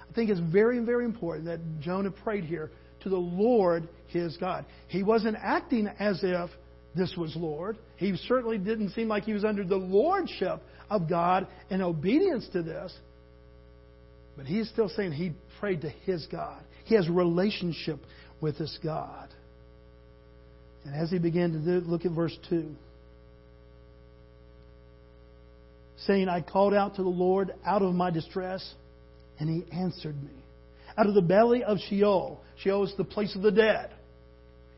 I 0.00 0.14
think 0.14 0.30
it's 0.30 0.40
very, 0.40 0.78
very 0.78 1.04
important 1.04 1.44
that 1.44 1.60
Jonah 1.80 2.10
prayed 2.10 2.44
here 2.44 2.70
to 3.04 3.08
the 3.08 3.16
Lord 3.16 3.88
his 4.08 4.36
God. 4.36 4.66
He 4.88 5.02
wasn't 5.02 5.36
acting 5.40 5.86
as 5.86 6.20
if 6.22 6.50
this 6.94 7.14
was 7.16 7.34
Lord. 7.36 7.76
He 7.96 8.16
certainly 8.28 8.58
didn't 8.58 8.90
seem 8.90 9.08
like 9.08 9.24
he 9.24 9.32
was 9.32 9.44
under 9.44 9.64
the 9.64 9.76
lordship 9.76 10.60
of 10.90 11.08
God 11.08 11.46
in 11.70 11.82
obedience 11.82 12.48
to 12.52 12.62
this. 12.62 12.92
But 14.36 14.46
he's 14.46 14.68
still 14.68 14.88
saying 14.88 15.12
he 15.12 15.32
prayed 15.60 15.82
to 15.82 15.88
his 15.88 16.26
God. 16.30 16.62
He 16.84 16.94
has 16.94 17.08
relationship 17.08 17.98
with 18.40 18.58
this 18.58 18.78
God. 18.82 19.28
And 20.84 20.94
as 20.94 21.10
he 21.10 21.18
began 21.18 21.52
to 21.52 21.58
do, 21.58 21.86
look 21.86 22.04
at 22.04 22.12
verse 22.12 22.36
2. 22.50 22.74
Saying, 26.06 26.28
I 26.28 26.40
called 26.42 26.74
out 26.74 26.96
to 26.96 27.02
the 27.02 27.08
Lord 27.08 27.52
out 27.64 27.82
of 27.82 27.94
my 27.94 28.10
distress 28.10 28.74
and 29.38 29.48
he 29.48 29.72
answered 29.72 30.20
me. 30.22 30.43
Out 30.96 31.06
of 31.06 31.14
the 31.14 31.22
belly 31.22 31.64
of 31.64 31.78
Sheol, 31.88 32.40
Sheol 32.62 32.84
is 32.84 32.94
the 32.96 33.04
place 33.04 33.34
of 33.34 33.42
the 33.42 33.50
dead. 33.50 33.90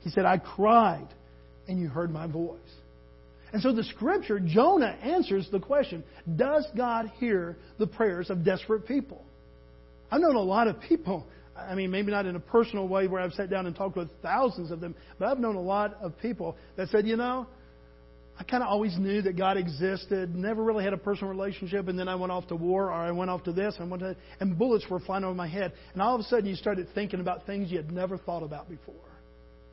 He 0.00 0.10
said, 0.10 0.24
I 0.24 0.38
cried, 0.38 1.08
and 1.68 1.78
you 1.78 1.88
heard 1.88 2.10
my 2.10 2.26
voice. 2.26 2.58
And 3.52 3.62
so 3.62 3.72
the 3.72 3.84
scripture, 3.84 4.40
Jonah 4.40 4.96
answers 5.02 5.48
the 5.50 5.60
question 5.60 6.04
Does 6.36 6.66
God 6.76 7.10
hear 7.18 7.56
the 7.78 7.86
prayers 7.86 8.30
of 8.30 8.44
desperate 8.44 8.86
people? 8.86 9.24
I've 10.10 10.20
known 10.20 10.36
a 10.36 10.42
lot 10.42 10.68
of 10.68 10.80
people, 10.80 11.26
I 11.56 11.74
mean, 11.74 11.90
maybe 11.90 12.12
not 12.12 12.26
in 12.26 12.36
a 12.36 12.40
personal 12.40 12.86
way 12.86 13.08
where 13.08 13.20
I've 13.20 13.32
sat 13.32 13.50
down 13.50 13.66
and 13.66 13.74
talked 13.74 13.96
with 13.96 14.08
thousands 14.22 14.70
of 14.70 14.80
them, 14.80 14.94
but 15.18 15.28
I've 15.28 15.38
known 15.38 15.56
a 15.56 15.60
lot 15.60 15.96
of 16.00 16.18
people 16.20 16.56
that 16.76 16.88
said, 16.90 17.06
you 17.06 17.16
know, 17.16 17.46
I 18.38 18.44
kind 18.44 18.62
of 18.62 18.68
always 18.68 18.96
knew 18.98 19.22
that 19.22 19.36
God 19.36 19.56
existed, 19.56 20.34
never 20.34 20.62
really 20.62 20.84
had 20.84 20.92
a 20.92 20.98
personal 20.98 21.30
relationship, 21.30 21.88
and 21.88 21.98
then 21.98 22.06
I 22.06 22.14
went 22.16 22.32
off 22.32 22.46
to 22.48 22.56
war, 22.56 22.86
or 22.86 22.92
I 22.92 23.10
went 23.10 23.30
off 23.30 23.44
to 23.44 23.52
this, 23.52 23.76
and, 23.78 23.90
went 23.90 24.02
to, 24.02 24.14
and 24.40 24.58
bullets 24.58 24.84
were 24.90 25.00
flying 25.00 25.24
over 25.24 25.34
my 25.34 25.48
head. 25.48 25.72
And 25.94 26.02
all 26.02 26.14
of 26.14 26.20
a 26.20 26.24
sudden, 26.24 26.46
you 26.46 26.54
started 26.54 26.88
thinking 26.94 27.20
about 27.20 27.46
things 27.46 27.70
you 27.70 27.78
had 27.78 27.90
never 27.90 28.18
thought 28.18 28.42
about 28.42 28.68
before. 28.68 28.94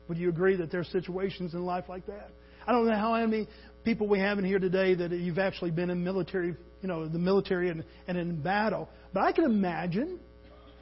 Would 0.08 0.16
you 0.16 0.30
agree 0.30 0.56
that 0.56 0.70
there 0.70 0.80
are 0.80 0.84
situations 0.84 1.52
in 1.52 1.64
life 1.64 1.84
like 1.88 2.06
that? 2.06 2.30
I 2.66 2.72
don't 2.72 2.86
know 2.86 2.96
how 2.96 3.26
many 3.26 3.46
people 3.84 4.08
we 4.08 4.18
have 4.20 4.38
in 4.38 4.44
here 4.44 4.58
today 4.58 4.94
that 4.94 5.10
you've 5.10 5.38
actually 5.38 5.70
been 5.70 5.90
in 5.90 6.02
military, 6.02 6.54
you 6.80 6.88
know, 6.88 7.06
the 7.06 7.18
military 7.18 7.68
and, 7.68 7.84
and 8.08 8.16
in 8.16 8.40
battle. 8.40 8.88
But 9.12 9.24
I 9.24 9.32
can 9.32 9.44
imagine, 9.44 10.18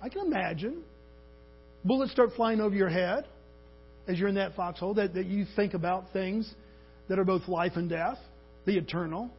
I 0.01 0.09
can 0.09 0.25
imagine, 0.25 0.85
bullets 1.85 2.13
start 2.13 2.31
flying 2.37 2.61
over 2.61 2.75
your 2.77 2.89
head 2.89 3.27
as 4.07 4.19
you're 4.19 4.29
in 4.29 4.37
that 4.37 4.55
foxhole, 4.55 4.95
that, 4.95 5.15
that 5.15 5.27
you 5.27 5.47
think 5.57 5.75
about 5.75 6.13
things 6.13 6.53
that 7.13 7.19
are 7.19 7.25
both 7.27 7.47
life 7.47 7.73
and 7.77 7.91
death, 7.91 8.17
the 8.65 8.79
eternal. 8.79 9.31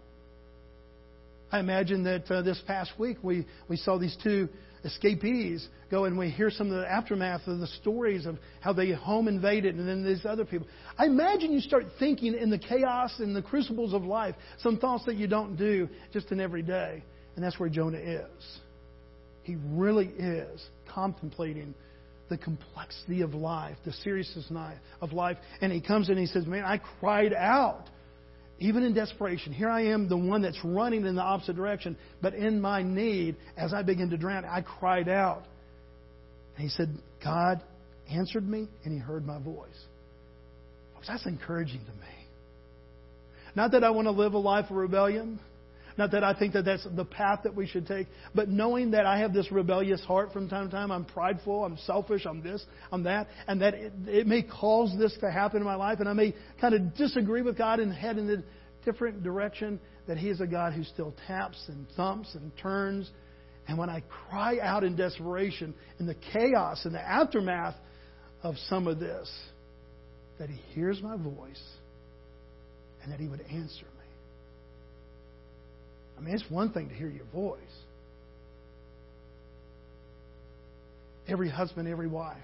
I 1.51 1.59
imagine 1.59 2.03
that 2.03 2.29
uh, 2.29 2.43
this 2.43 2.61
past 2.67 2.91
week 2.99 3.17
we, 3.23 3.47
we 3.67 3.77
saw 3.77 3.97
these 3.97 4.15
two 4.23 4.47
escapees 4.83 5.67
go 5.89 6.05
and 6.05 6.15
we 6.15 6.29
hear 6.29 6.51
some 6.51 6.67
of 6.67 6.79
the 6.79 6.87
aftermath 6.87 7.47
of 7.47 7.57
the 7.57 7.65
stories 7.65 8.27
of 8.27 8.37
how 8.61 8.73
they 8.73 8.91
home 8.91 9.27
invaded 9.27 9.73
and 9.73 9.87
then 9.87 10.05
these 10.05 10.23
other 10.23 10.45
people. 10.45 10.67
I 10.99 11.07
imagine 11.07 11.51
you 11.51 11.61
start 11.61 11.85
thinking 11.97 12.35
in 12.35 12.51
the 12.51 12.59
chaos 12.59 13.15
and 13.17 13.35
the 13.35 13.41
crucibles 13.41 13.95
of 13.95 14.03
life 14.03 14.35
some 14.59 14.77
thoughts 14.77 15.05
that 15.05 15.15
you 15.15 15.25
don't 15.25 15.55
do 15.55 15.89
just 16.11 16.31
in 16.31 16.39
every 16.39 16.61
day. 16.61 17.03
And 17.35 17.43
that's 17.43 17.59
where 17.59 17.69
Jonah 17.69 17.97
is. 17.97 18.59
He 19.41 19.57
really 19.71 20.09
is 20.09 20.63
contemplating 20.93 21.73
the 22.33 22.43
complexity 22.43 23.21
of 23.21 23.35
life, 23.35 23.77
the 23.85 23.93
seriousness 24.03 24.51
of 25.01 25.13
life. 25.13 25.37
And 25.61 25.71
he 25.71 25.81
comes 25.81 26.09
in 26.09 26.17
and 26.17 26.27
he 26.27 26.33
says, 26.33 26.47
Man, 26.47 26.65
I 26.65 26.79
cried 26.99 27.31
out, 27.31 27.85
even 28.57 28.83
in 28.83 28.95
desperation. 28.95 29.53
Here 29.53 29.69
I 29.69 29.87
am, 29.87 30.09
the 30.09 30.17
one 30.17 30.41
that's 30.41 30.59
running 30.63 31.05
in 31.05 31.15
the 31.15 31.21
opposite 31.21 31.55
direction. 31.55 31.95
But 32.21 32.33
in 32.33 32.59
my 32.59 32.81
need, 32.81 33.35
as 33.55 33.73
I 33.73 33.83
begin 33.83 34.09
to 34.09 34.17
drown, 34.17 34.45
I 34.45 34.61
cried 34.61 35.07
out. 35.07 35.43
And 36.55 36.63
he 36.63 36.69
said, 36.69 36.89
God 37.23 37.61
answered 38.09 38.47
me 38.47 38.67
and 38.83 38.93
he 38.93 38.99
heard 38.99 39.25
my 39.25 39.39
voice. 39.39 39.69
That's 41.07 41.25
encouraging 41.25 41.81
to 41.81 41.91
me. 41.91 42.27
Not 43.55 43.71
that 43.71 43.83
I 43.83 43.91
want 43.91 44.05
to 44.07 44.11
live 44.11 44.33
a 44.33 44.37
life 44.37 44.65
of 44.69 44.77
rebellion. 44.77 45.39
Not 45.97 46.11
that 46.11 46.23
I 46.23 46.33
think 46.33 46.53
that 46.53 46.65
that's 46.65 46.87
the 46.95 47.05
path 47.05 47.41
that 47.43 47.55
we 47.55 47.67
should 47.67 47.85
take, 47.85 48.07
but 48.33 48.49
knowing 48.49 48.91
that 48.91 49.05
I 49.05 49.19
have 49.19 49.33
this 49.33 49.51
rebellious 49.51 50.03
heart 50.03 50.33
from 50.33 50.49
time 50.49 50.69
to 50.69 50.75
time, 50.75 50.91
I'm 50.91 51.05
prideful, 51.05 51.63
I'm 51.63 51.77
selfish, 51.77 52.25
I'm 52.25 52.41
this, 52.41 52.65
I'm 52.91 53.03
that, 53.03 53.27
and 53.47 53.61
that 53.61 53.75
it, 53.75 53.93
it 54.07 54.27
may 54.27 54.41
cause 54.41 54.93
this 54.97 55.15
to 55.21 55.31
happen 55.31 55.59
in 55.59 55.63
my 55.63 55.75
life, 55.75 55.99
and 55.99 56.09
I 56.09 56.13
may 56.13 56.33
kind 56.59 56.73
of 56.73 56.95
disagree 56.95 57.43
with 57.43 57.57
God 57.57 57.79
and 57.79 57.93
head 57.93 58.17
in 58.17 58.29
a 58.29 58.43
different 58.85 59.23
direction, 59.23 59.79
that 60.07 60.17
He 60.17 60.29
is 60.29 60.41
a 60.41 60.47
God 60.47 60.73
who 60.73 60.83
still 60.83 61.13
taps 61.27 61.63
and 61.67 61.85
thumps 61.95 62.33
and 62.35 62.51
turns. 62.57 63.09
And 63.67 63.77
when 63.77 63.89
I 63.89 64.03
cry 64.29 64.59
out 64.59 64.83
in 64.83 64.95
desperation, 64.95 65.73
in 65.99 66.05
the 66.05 66.15
chaos 66.33 66.85
and 66.85 66.93
the 66.93 67.01
aftermath 67.01 67.75
of 68.41 68.55
some 68.67 68.87
of 68.87 68.99
this, 68.99 69.31
that 70.39 70.49
He 70.49 70.57
hears 70.73 71.01
my 71.01 71.15
voice 71.15 71.63
and 73.03 73.11
that 73.11 73.19
He 73.19 73.27
would 73.27 73.41
answer. 73.41 73.85
I 76.17 76.21
mean, 76.21 76.33
it's 76.33 76.49
one 76.49 76.71
thing 76.71 76.89
to 76.89 76.95
hear 76.95 77.09
your 77.09 77.25
voice. 77.33 77.59
Every 81.27 81.49
husband, 81.49 81.87
every 81.87 82.07
wife. 82.07 82.37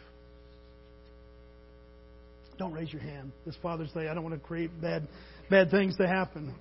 Don't 2.57 2.73
raise 2.73 2.91
your 2.91 3.01
hand. 3.01 3.31
This 3.45 3.55
Father's 3.61 3.91
Day, 3.91 4.09
I 4.09 4.13
don't 4.13 4.23
want 4.23 4.35
to 4.35 4.45
create 4.45 4.69
bad, 4.81 5.07
bad 5.49 5.71
things 5.71 5.95
to 5.97 6.07
happen. 6.07 6.53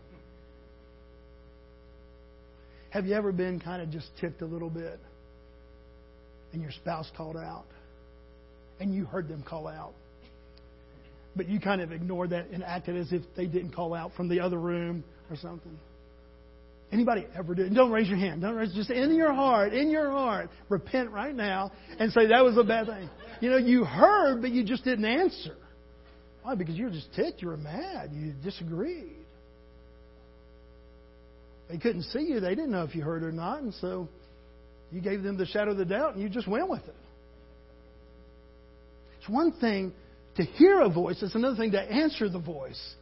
Have 2.91 3.05
you 3.05 3.15
ever 3.15 3.33
been 3.33 3.61
kind 3.61 3.83
of 3.83 3.91
just 3.91 4.07
ticked 4.21 4.41
a 4.41 4.47
little 4.47 4.71
bit 4.71 4.99
and 6.53 6.63
your 6.63 6.71
spouse 6.71 7.11
called 7.17 7.37
out 7.37 7.67
and 8.81 8.95
you 8.95 9.05
heard 9.05 9.29
them 9.29 9.43
call 9.43 9.67
out? 9.67 9.93
But 11.37 11.49
you 11.49 11.61
kind 11.61 11.81
of 11.81 11.93
ignored 11.93 12.31
that 12.31 12.49
and 12.51 12.65
acted 12.65 12.97
as 12.97 13.13
if 13.13 13.23
they 13.37 13.47
didn't 13.47 13.73
call 13.73 13.93
out 13.93 14.13
from 14.17 14.29
the 14.29 14.41
other 14.41 14.59
room 14.59 15.05
or 15.31 15.37
something. 15.37 15.79
Anybody 16.91 17.27
ever 17.37 17.55
do? 17.55 17.69
Don't 17.69 17.91
raise 17.91 18.09
your 18.09 18.17
hand. 18.17 18.41
Don't 18.41 18.55
raise 18.55 18.73
just 18.73 18.91
in 18.91 19.15
your 19.15 19.35
heart, 19.35 19.75
in 19.75 19.91
your 19.91 20.11
heart. 20.11 20.49
Repent 20.71 21.11
right 21.11 21.35
now 21.35 21.71
and 21.99 22.11
say 22.13 22.29
that 22.29 22.43
was 22.43 22.57
a 22.57 22.65
bad 22.65 22.87
thing. 22.87 23.11
You 23.41 23.51
know, 23.51 23.59
you 23.59 23.85
heard, 23.85 24.41
but 24.41 24.51
you 24.51 24.65
just 24.65 24.85
didn't 24.85 25.05
answer. 25.05 25.57
Why? 26.43 26.55
Because 26.55 26.77
you 26.77 26.87
were 26.87 26.91
just 26.91 27.13
ticked, 27.15 27.43
you 27.43 27.49
were 27.49 27.59
mad, 27.59 28.11
you 28.13 28.33
disagreed. 28.43 29.27
They 31.69 31.77
couldn't 31.77 32.05
see 32.05 32.21
you, 32.21 32.41
they 32.41 32.55
didn't 32.55 32.71
know 32.71 32.85
if 32.85 32.95
you 32.95 33.03
heard 33.03 33.23
or 33.23 33.33
not, 33.33 33.61
and 33.61 33.75
so 33.75 34.09
you 34.91 35.03
gave 35.03 35.23
them 35.23 35.37
the 35.37 35.45
shadow 35.45 35.73
of 35.73 35.77
the 35.77 35.85
doubt 35.85 36.15
and 36.15 36.23
you 36.23 36.31
just 36.31 36.49
went 36.49 36.71
with 36.71 36.83
it. 36.89 36.97
It's 39.19 39.29
one 39.29 39.53
thing 39.53 39.93
to 40.37 40.45
hear 40.45 40.81
a 40.81 40.89
voice, 40.89 41.23
it's 41.23 41.35
another 41.35 41.57
thing 41.57 41.73
to 41.73 41.81
answer 41.81 42.31
the 42.31 42.39
voice. 42.39 42.95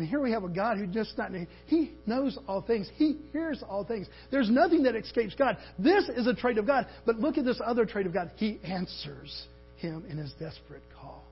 And 0.00 0.08
here 0.08 0.18
we 0.18 0.32
have 0.32 0.44
a 0.44 0.48
God 0.48 0.78
who 0.78 0.86
just 0.86 1.18
not, 1.18 1.30
He 1.66 1.92
knows 2.06 2.38
all 2.48 2.62
things. 2.62 2.88
He 2.96 3.18
hears 3.32 3.62
all 3.68 3.84
things. 3.84 4.06
There's 4.30 4.48
nothing 4.48 4.84
that 4.84 4.96
escapes 4.96 5.34
God. 5.34 5.58
This 5.78 6.08
is 6.08 6.26
a 6.26 6.32
trait 6.32 6.56
of 6.56 6.66
God. 6.66 6.86
But 7.04 7.16
look 7.18 7.36
at 7.36 7.44
this 7.44 7.60
other 7.62 7.84
trait 7.84 8.06
of 8.06 8.14
God. 8.14 8.30
He 8.36 8.58
answers 8.64 9.46
him 9.76 10.06
in 10.08 10.16
his 10.16 10.32
desperate 10.40 10.82
call. 10.98 11.22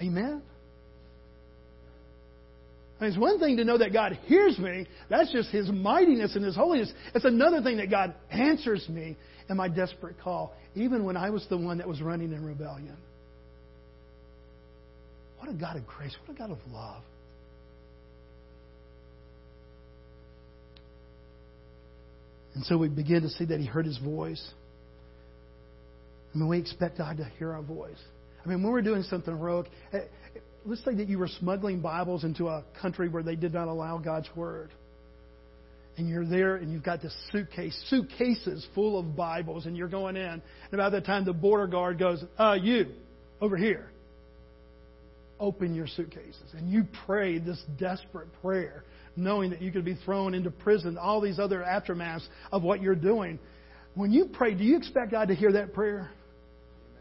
Amen? 0.00 0.40
I 3.00 3.02
mean, 3.02 3.10
it's 3.10 3.18
one 3.18 3.40
thing 3.40 3.56
to 3.56 3.64
know 3.64 3.78
that 3.78 3.92
God 3.92 4.16
hears 4.26 4.56
me. 4.56 4.86
That's 5.10 5.32
just 5.32 5.50
His 5.50 5.68
mightiness 5.68 6.36
and 6.36 6.44
His 6.44 6.54
holiness. 6.54 6.92
It's 7.12 7.24
another 7.24 7.60
thing 7.60 7.78
that 7.78 7.90
God 7.90 8.14
answers 8.30 8.88
me 8.88 9.16
in 9.48 9.56
my 9.56 9.68
desperate 9.68 10.20
call, 10.20 10.54
even 10.76 11.04
when 11.04 11.16
I 11.16 11.30
was 11.30 11.44
the 11.48 11.58
one 11.58 11.78
that 11.78 11.88
was 11.88 12.00
running 12.00 12.32
in 12.32 12.44
rebellion. 12.44 12.96
What 15.38 15.50
a 15.50 15.54
God 15.54 15.76
of 15.76 15.86
grace. 15.86 16.14
What 16.24 16.36
a 16.36 16.38
God 16.38 16.50
of 16.50 16.58
love. 16.72 17.02
And 22.58 22.66
so 22.66 22.76
we 22.76 22.88
begin 22.88 23.22
to 23.22 23.28
see 23.28 23.44
that 23.44 23.60
he 23.60 23.66
heard 23.66 23.86
his 23.86 23.98
voice. 23.98 24.44
I 26.34 26.38
mean, 26.38 26.48
we 26.48 26.58
expect 26.58 26.98
God 26.98 27.18
to 27.18 27.24
hear 27.38 27.52
our 27.52 27.62
voice. 27.62 28.02
I 28.44 28.48
mean, 28.48 28.64
when 28.64 28.72
we're 28.72 28.82
doing 28.82 29.04
something 29.04 29.32
heroic, 29.32 29.68
eh, 29.92 30.00
let's 30.66 30.84
say 30.84 30.92
that 30.96 31.08
you 31.08 31.18
were 31.18 31.28
smuggling 31.28 31.80
Bibles 31.80 32.24
into 32.24 32.48
a 32.48 32.64
country 32.82 33.08
where 33.08 33.22
they 33.22 33.36
did 33.36 33.54
not 33.54 33.68
allow 33.68 33.98
God's 33.98 34.28
Word. 34.34 34.70
And 35.98 36.08
you're 36.08 36.26
there 36.26 36.56
and 36.56 36.72
you've 36.72 36.82
got 36.82 37.00
this 37.00 37.14
suitcase, 37.30 37.80
suitcases 37.90 38.66
full 38.74 38.98
of 38.98 39.14
Bibles, 39.14 39.66
and 39.66 39.76
you're 39.76 39.86
going 39.86 40.16
in. 40.16 40.24
And 40.24 40.42
about 40.72 40.90
that 40.90 41.06
time, 41.06 41.24
the 41.24 41.32
border 41.32 41.68
guard 41.68 41.96
goes, 41.96 42.24
uh, 42.40 42.56
you, 42.60 42.86
over 43.40 43.56
here 43.56 43.88
open 45.40 45.74
your 45.74 45.86
suitcases. 45.86 46.54
And 46.54 46.68
you 46.70 46.84
pray 47.06 47.38
this 47.38 47.62
desperate 47.78 48.28
prayer, 48.42 48.84
knowing 49.18 49.50
that 49.50 49.60
you 49.60 49.72
could 49.72 49.84
be 49.84 49.94
thrown 50.04 50.34
into 50.34 50.50
prison, 50.50 50.96
all 50.96 51.20
these 51.20 51.38
other 51.38 51.60
aftermaths 51.60 52.26
of 52.52 52.62
what 52.62 52.80
you're 52.80 52.94
doing. 52.94 53.38
When 53.94 54.12
you 54.12 54.26
pray, 54.32 54.54
do 54.54 54.64
you 54.64 54.76
expect 54.76 55.10
God 55.10 55.28
to 55.28 55.34
hear 55.34 55.52
that 55.52 55.74
prayer? 55.74 56.10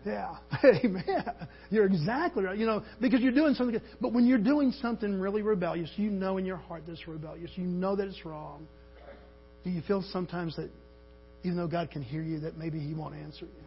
Yeah. 0.06 0.38
Amen. 0.64 1.26
You're 1.70 1.86
exactly 1.86 2.44
right. 2.46 2.58
You 2.58 2.66
know, 2.66 2.84
because 3.02 3.22
you're 3.22 3.34
doing 3.34 3.54
something. 3.54 3.80
But 4.00 4.14
when 4.14 4.26
you're 4.26 4.38
doing 4.38 4.72
something 4.82 5.20
really 5.20 5.42
rebellious, 5.42 5.92
you 5.96 6.10
know 6.10 6.38
in 6.38 6.46
your 6.46 6.58
heart 6.58 6.84
that's 6.88 7.08
rebellious. 7.08 7.52
You 7.56 7.66
know 7.66 7.96
that 7.96 8.08
it's 8.08 8.26
wrong. 8.26 8.68
Do 9.64 9.70
you 9.70 9.82
feel 9.82 10.04
sometimes 10.12 10.56
that 10.56 10.70
even 11.44 11.58
though 11.58 11.68
God 11.68 11.92
can 11.92 12.02
hear 12.02 12.22
you, 12.22 12.40
that 12.42 12.58
maybe 12.58 12.80
He 12.80 12.94
won't 12.94 13.16
answer 13.16 13.46
you? 13.46 13.64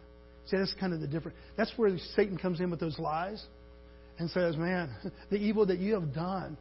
See, 0.47 0.57
that's 0.57 0.73
kind 0.79 0.93
of 0.93 0.99
the 0.99 1.07
difference. 1.07 1.37
That's 1.57 1.71
where 1.77 1.95
Satan 2.15 2.37
comes 2.37 2.59
in 2.59 2.71
with 2.71 2.79
those 2.79 2.97
lies 2.97 3.43
and 4.17 4.29
says, 4.31 4.57
Man, 4.57 4.89
the 5.29 5.37
evil 5.37 5.65
that 5.67 5.77
you 5.77 5.93
have 5.93 6.13
done, 6.13 6.57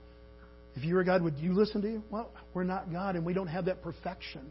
if 0.77 0.85
you 0.85 0.95
were 0.95 1.05
God, 1.05 1.23
would 1.23 1.39
you 1.39 1.53
listen 1.53 1.83
to 1.83 1.89
you? 1.89 2.03
Well, 2.11 2.31
we're 2.55 2.65
not 2.65 2.93
God, 2.93 3.17
and 3.17 3.25
we 3.25 3.35
don't 3.35 3.49
have 3.49 3.65
that 3.67 3.83
perfection. 3.83 4.51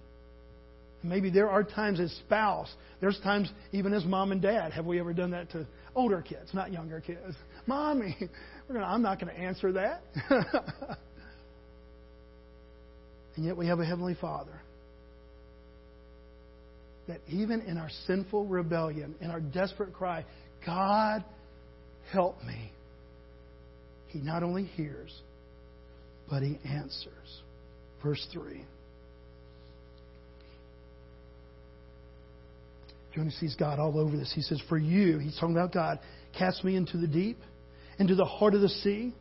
Maybe 1.01 1.29
there 1.29 1.49
are 1.49 1.63
times 1.63 1.99
as 2.01 2.11
spouse, 2.25 2.69
there's 2.99 3.19
times 3.21 3.49
even 3.71 3.93
as 3.93 4.03
mom 4.03 4.33
and 4.33 4.41
dad. 4.41 4.73
Have 4.73 4.85
we 4.85 4.99
ever 4.99 5.13
done 5.13 5.31
that 5.31 5.49
to 5.51 5.65
older 5.95 6.21
kids, 6.21 6.53
not 6.53 6.73
younger 6.73 6.99
kids? 6.99 7.35
Mommy, 7.67 8.17
we're 8.67 8.75
gonna, 8.75 8.85
I'm 8.85 9.01
not 9.01 9.19
going 9.19 9.33
to 9.33 9.39
answer 9.39 9.71
that. 9.73 10.01
and 13.35 13.45
yet 13.45 13.55
we 13.55 13.67
have 13.67 13.79
a 13.79 13.85
Heavenly 13.85 14.15
Father 14.19 14.59
that 17.07 17.21
even 17.29 17.61
in 17.61 17.77
our 17.77 17.89
sinful 18.05 18.45
rebellion, 18.45 19.15
in 19.21 19.31
our 19.31 19.39
desperate 19.39 19.93
cry, 19.93 20.25
God, 20.65 21.23
help 22.11 22.43
me. 22.43 22.71
He 24.07 24.19
not 24.19 24.43
only 24.43 24.65
hears, 24.65 25.11
but 26.29 26.43
he 26.43 26.59
answers. 26.65 27.41
Verse 28.03 28.25
3. 28.31 28.63
Jonah 33.15 33.31
sees 33.31 33.55
God 33.55 33.79
all 33.79 33.99
over 33.99 34.15
this. 34.15 34.31
He 34.33 34.41
says, 34.41 34.61
For 34.69 34.77
you, 34.77 35.17
he's 35.17 35.35
talking 35.35 35.55
about 35.55 35.73
God, 35.73 35.99
cast 36.37 36.63
me 36.63 36.75
into 36.75 36.97
the 36.97 37.07
deep, 37.07 37.39
into 37.97 38.15
the 38.15 38.25
heart 38.25 38.53
of 38.53 38.61
the 38.61 38.69
sea, 38.69 39.13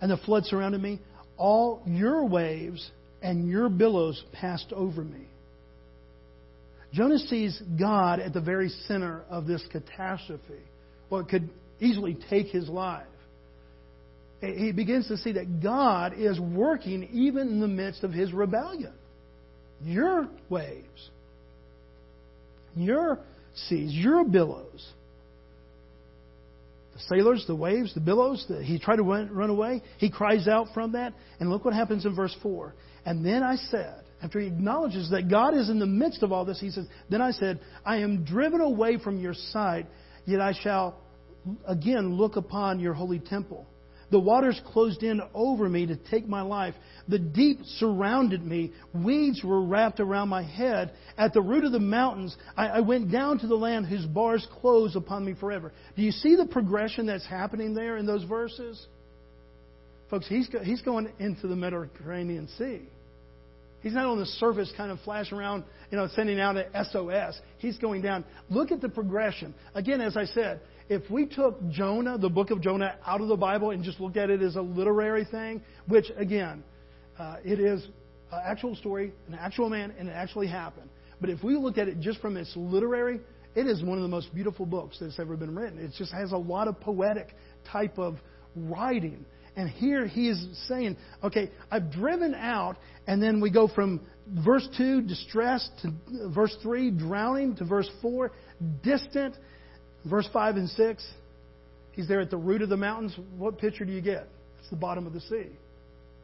and 0.00 0.10
the 0.10 0.16
flood 0.18 0.44
surrounded 0.46 0.80
me. 0.80 1.00
All 1.36 1.82
your 1.84 2.24
waves 2.26 2.90
and 3.22 3.48
your 3.48 3.68
billows 3.68 4.22
passed 4.32 4.72
over 4.72 5.02
me. 5.02 5.26
Jonah 6.92 7.18
sees 7.18 7.60
God 7.76 8.20
at 8.20 8.32
the 8.32 8.40
very 8.40 8.68
center 8.86 9.24
of 9.28 9.46
this 9.46 9.64
catastrophe, 9.72 10.62
what 11.08 11.28
could 11.28 11.50
easily 11.80 12.16
take 12.30 12.46
his 12.46 12.68
life 12.68 13.06
he 14.40 14.72
begins 14.72 15.08
to 15.08 15.16
see 15.16 15.32
that 15.32 15.62
God 15.62 16.14
is 16.16 16.38
working 16.38 17.08
even 17.12 17.48
in 17.48 17.60
the 17.60 17.68
midst 17.68 18.04
of 18.04 18.12
his 18.12 18.32
rebellion. 18.32 18.92
Your 19.82 20.28
waves, 20.48 21.10
your 22.76 23.18
seas, 23.54 23.92
your 23.92 24.24
billows. 24.24 24.92
The 26.94 27.00
sailors, 27.08 27.44
the 27.46 27.56
waves, 27.56 27.92
the 27.94 28.00
billows, 28.00 28.44
the, 28.48 28.62
he 28.62 28.78
tried 28.78 28.96
to 28.96 29.02
run, 29.02 29.34
run 29.34 29.50
away. 29.50 29.82
He 29.98 30.10
cries 30.10 30.46
out 30.46 30.68
from 30.72 30.92
that. 30.92 31.12
And 31.40 31.50
look 31.50 31.64
what 31.64 31.74
happens 31.74 32.06
in 32.06 32.14
verse 32.14 32.34
4. 32.42 32.72
And 33.04 33.26
then 33.26 33.42
I 33.42 33.56
said, 33.56 34.04
after 34.22 34.40
he 34.40 34.46
acknowledges 34.46 35.10
that 35.10 35.28
God 35.28 35.54
is 35.54 35.68
in 35.68 35.78
the 35.78 35.86
midst 35.86 36.22
of 36.22 36.32
all 36.32 36.44
this, 36.44 36.60
he 36.60 36.70
says, 36.70 36.86
Then 37.10 37.20
I 37.20 37.32
said, 37.32 37.60
I 37.84 37.98
am 37.98 38.24
driven 38.24 38.60
away 38.60 38.98
from 38.98 39.20
your 39.20 39.34
sight, 39.34 39.86
yet 40.24 40.40
I 40.40 40.54
shall 40.62 40.98
again 41.66 42.14
look 42.14 42.36
upon 42.36 42.80
your 42.80 42.94
holy 42.94 43.18
temple. 43.18 43.66
The 44.10 44.20
waters 44.20 44.60
closed 44.66 45.02
in 45.02 45.20
over 45.34 45.68
me 45.68 45.86
to 45.86 45.96
take 45.96 46.28
my 46.28 46.42
life. 46.42 46.74
The 47.08 47.18
deep 47.18 47.60
surrounded 47.64 48.44
me. 48.44 48.72
Weeds 48.92 49.42
were 49.42 49.62
wrapped 49.62 50.00
around 50.00 50.28
my 50.28 50.42
head. 50.42 50.92
At 51.18 51.32
the 51.32 51.42
root 51.42 51.64
of 51.64 51.72
the 51.72 51.80
mountains, 51.80 52.36
I, 52.56 52.66
I 52.66 52.80
went 52.80 53.10
down 53.10 53.38
to 53.40 53.46
the 53.46 53.54
land 53.54 53.86
whose 53.86 54.06
bars 54.06 54.46
close 54.60 54.96
upon 54.96 55.24
me 55.24 55.34
forever. 55.34 55.72
Do 55.96 56.02
you 56.02 56.12
see 56.12 56.36
the 56.36 56.46
progression 56.46 57.06
that's 57.06 57.26
happening 57.26 57.74
there 57.74 57.96
in 57.96 58.06
those 58.06 58.24
verses? 58.24 58.86
Folks, 60.10 60.28
he's, 60.28 60.48
go, 60.48 60.60
he's 60.60 60.82
going 60.82 61.12
into 61.18 61.48
the 61.48 61.56
Mediterranean 61.56 62.48
Sea. 62.58 62.82
He's 63.84 63.92
not 63.92 64.06
on 64.06 64.18
the 64.18 64.24
surface 64.24 64.72
kind 64.78 64.90
of 64.90 64.98
flashing 65.00 65.36
around, 65.36 65.62
you 65.90 65.98
know, 65.98 66.08
sending 66.16 66.40
out 66.40 66.56
an 66.56 66.64
SOS. 66.90 67.38
He's 67.58 67.76
going 67.76 68.00
down. 68.00 68.24
Look 68.48 68.72
at 68.72 68.80
the 68.80 68.88
progression. 68.88 69.54
Again, 69.74 70.00
as 70.00 70.16
I 70.16 70.24
said, 70.24 70.62
if 70.88 71.10
we 71.10 71.26
took 71.26 71.68
Jonah, 71.68 72.16
the 72.16 72.30
book 72.30 72.50
of 72.50 72.62
Jonah, 72.62 72.96
out 73.06 73.20
of 73.20 73.28
the 73.28 73.36
Bible 73.36 73.72
and 73.72 73.84
just 73.84 74.00
looked 74.00 74.16
at 74.16 74.30
it 74.30 74.40
as 74.40 74.56
a 74.56 74.62
literary 74.62 75.26
thing, 75.26 75.60
which, 75.86 76.06
again, 76.16 76.64
uh, 77.18 77.36
it 77.44 77.60
is 77.60 77.84
an 78.32 78.40
actual 78.42 78.74
story, 78.74 79.12
an 79.28 79.34
actual 79.34 79.68
man, 79.68 79.92
and 79.98 80.08
it 80.08 80.12
actually 80.12 80.46
happened. 80.46 80.88
But 81.20 81.28
if 81.28 81.44
we 81.44 81.54
look 81.54 81.76
at 81.76 81.86
it 81.86 82.00
just 82.00 82.22
from 82.22 82.38
its 82.38 82.56
literary, 82.56 83.20
it 83.54 83.66
is 83.66 83.82
one 83.82 83.98
of 83.98 84.02
the 84.02 84.08
most 84.08 84.34
beautiful 84.34 84.64
books 84.64 84.96
that's 84.98 85.20
ever 85.20 85.36
been 85.36 85.54
written. 85.54 85.78
It 85.78 85.90
just 85.98 86.12
has 86.12 86.32
a 86.32 86.38
lot 86.38 86.68
of 86.68 86.80
poetic 86.80 87.36
type 87.70 87.98
of 87.98 88.16
writing. 88.56 89.26
And 89.56 89.68
here 89.68 90.06
he 90.06 90.28
is 90.28 90.46
saying, 90.68 90.96
okay, 91.22 91.50
I've 91.70 91.92
driven 91.92 92.34
out, 92.34 92.76
and 93.06 93.22
then 93.22 93.40
we 93.40 93.50
go 93.50 93.68
from 93.68 94.00
verse 94.44 94.68
2, 94.76 95.02
distress, 95.02 95.68
to 95.82 95.92
verse 96.34 96.56
3, 96.62 96.90
drowning, 96.90 97.54
to 97.56 97.64
verse 97.64 97.88
4, 98.02 98.32
distant, 98.82 99.36
verse 100.04 100.28
5 100.32 100.56
and 100.56 100.68
6. 100.68 101.06
He's 101.92 102.08
there 102.08 102.20
at 102.20 102.30
the 102.30 102.36
root 102.36 102.62
of 102.62 102.68
the 102.68 102.76
mountains. 102.76 103.16
What 103.36 103.58
picture 103.58 103.84
do 103.84 103.92
you 103.92 104.00
get? 104.00 104.26
It's 104.58 104.70
the 104.70 104.76
bottom 104.76 105.06
of 105.06 105.12
the 105.12 105.20
sea. 105.20 105.50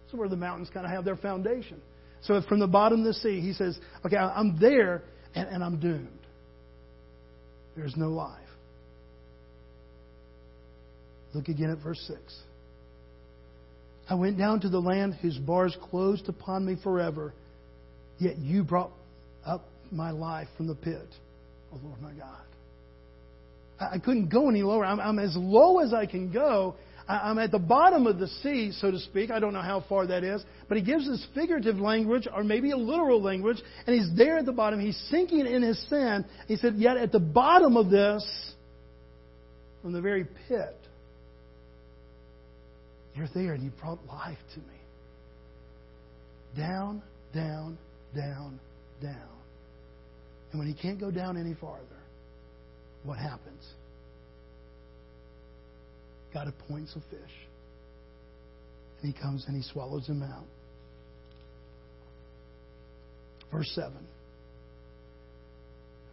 It's 0.04 0.14
where 0.14 0.28
the 0.28 0.36
mountains 0.36 0.68
kind 0.74 0.84
of 0.84 0.90
have 0.90 1.04
their 1.04 1.16
foundation. 1.16 1.80
So 2.22 2.42
from 2.48 2.58
the 2.58 2.66
bottom 2.66 3.00
of 3.00 3.06
the 3.06 3.14
sea, 3.14 3.40
he 3.40 3.52
says, 3.52 3.78
okay, 4.04 4.16
I'm 4.16 4.58
there, 4.58 5.04
and, 5.36 5.48
and 5.48 5.62
I'm 5.62 5.78
doomed. 5.78 6.08
There's 7.76 7.96
no 7.96 8.08
life. 8.08 8.36
Look 11.32 11.46
again 11.48 11.70
at 11.70 11.78
verse 11.78 12.02
6. 12.08 12.20
I 14.10 14.14
went 14.14 14.36
down 14.36 14.60
to 14.62 14.68
the 14.68 14.80
land 14.80 15.14
whose 15.22 15.38
bars 15.38 15.76
closed 15.88 16.28
upon 16.28 16.66
me 16.66 16.76
forever, 16.82 17.32
yet 18.18 18.38
you 18.38 18.64
brought 18.64 18.90
up 19.46 19.64
my 19.92 20.10
life 20.10 20.48
from 20.56 20.66
the 20.66 20.74
pit, 20.74 21.06
O 21.72 21.76
oh 21.76 21.80
Lord 21.86 22.02
my 22.02 22.12
God. 22.12 22.42
I 23.80 23.98
couldn't 23.98 24.28
go 24.28 24.50
any 24.50 24.62
lower. 24.62 24.84
I'm, 24.84 24.98
I'm 24.98 25.18
as 25.20 25.34
low 25.36 25.78
as 25.78 25.94
I 25.94 26.06
can 26.06 26.32
go. 26.32 26.74
I'm 27.08 27.38
at 27.38 27.50
the 27.50 27.58
bottom 27.58 28.06
of 28.06 28.18
the 28.18 28.26
sea, 28.26 28.72
so 28.72 28.90
to 28.90 28.98
speak. 28.98 29.30
I 29.30 29.38
don't 29.38 29.54
know 29.54 29.62
how 29.62 29.84
far 29.88 30.06
that 30.08 30.22
is. 30.22 30.44
But 30.68 30.76
he 30.76 30.84
gives 30.84 31.08
this 31.08 31.24
figurative 31.34 31.76
language, 31.76 32.28
or 32.32 32.44
maybe 32.44 32.72
a 32.72 32.76
literal 32.76 33.22
language, 33.22 33.56
and 33.86 33.96
he's 33.96 34.16
there 34.16 34.38
at 34.38 34.44
the 34.44 34.52
bottom. 34.52 34.80
He's 34.80 34.98
sinking 35.10 35.46
in 35.46 35.62
his 35.62 35.80
sin. 35.88 36.24
He 36.46 36.56
said, 36.56 36.74
Yet 36.76 36.98
at 36.98 37.10
the 37.10 37.18
bottom 37.18 37.76
of 37.76 37.90
this, 37.90 38.52
from 39.82 39.92
the 39.92 40.00
very 40.00 40.26
pit, 40.46 40.76
you're 43.20 43.28
there 43.34 43.52
and 43.52 43.62
you 43.62 43.70
brought 43.80 43.98
life 44.06 44.38
to 44.54 44.60
me. 44.60 44.66
Down, 46.56 47.02
down, 47.34 47.78
down, 48.16 48.58
down. 49.02 49.28
And 50.50 50.58
when 50.58 50.66
he 50.66 50.74
can't 50.74 50.98
go 50.98 51.10
down 51.10 51.36
any 51.36 51.54
farther, 51.54 51.84
what 53.04 53.18
happens? 53.18 53.64
God 56.32 56.48
appoints 56.48 56.92
a 56.96 57.00
fish. 57.14 57.30
And 59.02 59.12
he 59.14 59.20
comes 59.20 59.44
and 59.46 59.54
he 59.54 59.62
swallows 59.70 60.06
him 60.06 60.22
out. 60.22 60.44
Verse 63.52 63.70
7. 63.74 63.92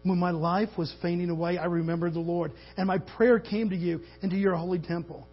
When 0.03 0.17
my 0.17 0.31
life 0.31 0.69
was 0.77 0.93
fainting 1.01 1.29
away, 1.29 1.57
I 1.57 1.65
remembered 1.65 2.13
the 2.13 2.19
Lord, 2.19 2.51
and 2.75 2.87
my 2.87 2.97
prayer 2.97 3.39
came 3.39 3.69
to 3.69 3.75
you 3.75 4.01
into 4.21 4.35
your 4.35 4.55
holy 4.55 4.79
temple. 4.79 5.27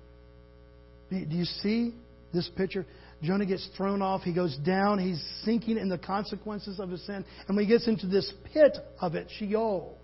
Do 1.22 1.37
you 1.37 1.44
see 1.44 1.94
this 2.33 2.48
picture? 2.57 2.85
Jonah 3.22 3.46
gets 3.46 3.68
thrown 3.77 4.03
off. 4.03 4.22
He 4.22 4.33
goes 4.33 4.57
down. 4.59 4.98
He's 4.98 5.22
sinking 5.44 5.79
in 5.79 5.88
the 5.88 5.98
consequences 5.98 6.81
of 6.81 6.90
his 6.90 7.05
sin. 7.07 7.24
And 7.46 7.57
when 7.57 7.64
he 7.64 7.70
gets 7.70 7.87
into 7.87 8.07
this 8.07 8.33
pit 8.53 8.77
of 9.00 9.14
it, 9.14 9.29
Sheol, 9.38 9.96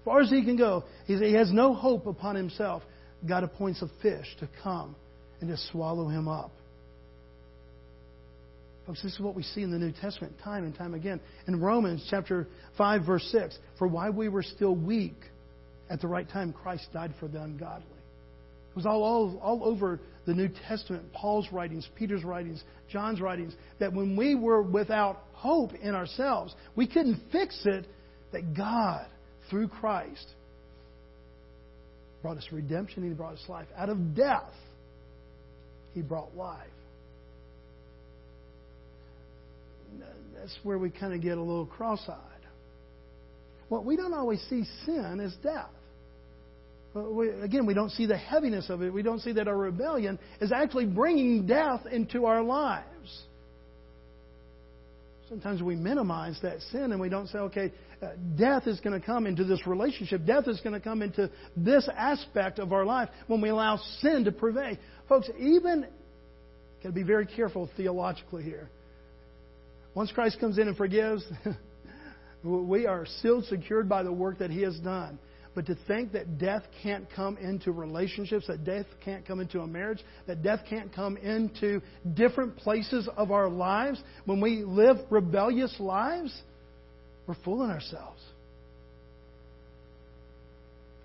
as 0.00 0.04
far 0.04 0.20
as 0.20 0.30
he 0.30 0.44
can 0.44 0.56
go, 0.56 0.84
he 1.06 1.32
has 1.34 1.52
no 1.52 1.74
hope 1.74 2.06
upon 2.06 2.36
himself. 2.36 2.82
God 3.26 3.44
appoints 3.44 3.82
a 3.82 3.88
fish 4.02 4.26
to 4.40 4.48
come 4.62 4.96
and 5.40 5.50
to 5.50 5.56
swallow 5.70 6.08
him 6.08 6.26
up. 6.28 6.50
Folks, 8.86 9.02
this 9.02 9.12
is 9.12 9.20
what 9.20 9.34
we 9.34 9.42
see 9.42 9.62
in 9.62 9.70
the 9.70 9.78
New 9.78 9.92
Testament 9.92 10.34
time 10.42 10.64
and 10.64 10.74
time 10.74 10.94
again. 10.94 11.20
In 11.46 11.60
Romans 11.60 12.04
chapter 12.10 12.48
5, 12.76 13.06
verse 13.06 13.28
6, 13.30 13.58
for 13.78 13.86
while 13.86 14.12
we 14.12 14.28
were 14.28 14.42
still 14.42 14.74
weak, 14.74 15.16
at 15.90 16.00
the 16.00 16.08
right 16.08 16.28
time 16.28 16.52
Christ 16.52 16.86
died 16.92 17.14
for 17.20 17.28
the 17.28 17.42
ungodly. 17.42 17.84
It 18.70 18.76
was 18.76 18.86
all, 18.86 19.02
all, 19.02 19.38
all 19.42 19.64
over 19.64 20.00
the 20.30 20.36
New 20.36 20.48
Testament, 20.68 21.12
Paul's 21.12 21.48
writings, 21.50 21.88
Peter's 21.96 22.22
writings, 22.22 22.62
John's 22.88 23.20
writings, 23.20 23.52
that 23.80 23.92
when 23.92 24.16
we 24.16 24.36
were 24.36 24.62
without 24.62 25.24
hope 25.32 25.74
in 25.74 25.96
ourselves, 25.96 26.54
we 26.76 26.86
couldn't 26.86 27.20
fix 27.32 27.60
it, 27.64 27.84
that 28.32 28.54
God, 28.54 29.06
through 29.50 29.66
Christ, 29.66 30.24
brought 32.22 32.36
us 32.36 32.46
redemption, 32.52 33.02
He 33.02 33.12
brought 33.12 33.32
us 33.32 33.44
life. 33.48 33.66
Out 33.76 33.88
of 33.88 34.14
death, 34.14 34.54
He 35.94 36.00
brought 36.00 36.36
life. 36.36 36.68
That's 40.36 40.56
where 40.62 40.78
we 40.78 40.90
kind 40.90 41.12
of 41.12 41.20
get 41.20 41.38
a 41.38 41.42
little 41.42 41.66
cross 41.66 42.02
eyed. 42.08 42.16
Well, 43.68 43.82
we 43.82 43.96
don't 43.96 44.14
always 44.14 44.40
see 44.48 44.62
sin 44.86 45.20
as 45.20 45.34
death. 45.42 45.70
Again, 46.94 47.66
we 47.66 47.74
don't 47.74 47.90
see 47.90 48.06
the 48.06 48.16
heaviness 48.16 48.68
of 48.68 48.82
it. 48.82 48.92
We 48.92 49.02
don't 49.02 49.20
see 49.20 49.32
that 49.32 49.46
our 49.46 49.56
rebellion 49.56 50.18
is 50.40 50.50
actually 50.50 50.86
bringing 50.86 51.46
death 51.46 51.86
into 51.90 52.26
our 52.26 52.42
lives. 52.42 52.86
Sometimes 55.28 55.62
we 55.62 55.76
minimize 55.76 56.36
that 56.42 56.60
sin 56.72 56.90
and 56.90 57.00
we 57.00 57.08
don't 57.08 57.28
say, 57.28 57.38
okay, 57.38 57.72
uh, 58.02 58.08
death 58.36 58.66
is 58.66 58.80
going 58.80 58.98
to 58.98 59.06
come 59.06 59.28
into 59.28 59.44
this 59.44 59.64
relationship. 59.64 60.26
Death 60.26 60.48
is 60.48 60.60
going 60.60 60.72
to 60.72 60.80
come 60.80 61.02
into 61.02 61.30
this 61.56 61.88
aspect 61.96 62.58
of 62.58 62.72
our 62.72 62.84
life 62.84 63.08
when 63.28 63.40
we 63.40 63.48
allow 63.50 63.76
sin 64.00 64.24
to 64.24 64.32
prevail. 64.32 64.76
Folks, 65.08 65.30
even, 65.38 65.86
got 66.82 66.88
to 66.88 66.92
be 66.92 67.04
very 67.04 67.26
careful 67.26 67.70
theologically 67.76 68.42
here. 68.42 68.68
Once 69.94 70.10
Christ 70.10 70.40
comes 70.40 70.58
in 70.58 70.66
and 70.66 70.76
forgives, 70.76 71.22
we 72.42 72.86
are 72.86 73.06
still 73.18 73.42
secured 73.42 73.88
by 73.88 74.02
the 74.02 74.12
work 74.12 74.38
that 74.38 74.50
He 74.50 74.62
has 74.62 74.76
done. 74.80 75.20
But 75.60 75.66
to 75.66 75.76
think 75.86 76.12
that 76.12 76.38
death 76.38 76.62
can't 76.82 77.06
come 77.14 77.36
into 77.36 77.70
relationships, 77.70 78.46
that 78.46 78.64
death 78.64 78.86
can't 79.04 79.26
come 79.26 79.40
into 79.40 79.60
a 79.60 79.66
marriage, 79.66 79.98
that 80.26 80.42
death 80.42 80.60
can't 80.70 80.90
come 80.90 81.18
into 81.18 81.82
different 82.14 82.56
places 82.56 83.06
of 83.14 83.30
our 83.30 83.50
lives, 83.50 84.02
when 84.24 84.40
we 84.40 84.64
live 84.64 84.96
rebellious 85.10 85.76
lives, 85.78 86.34
we're 87.26 87.36
fooling 87.44 87.70
ourselves. 87.70 88.22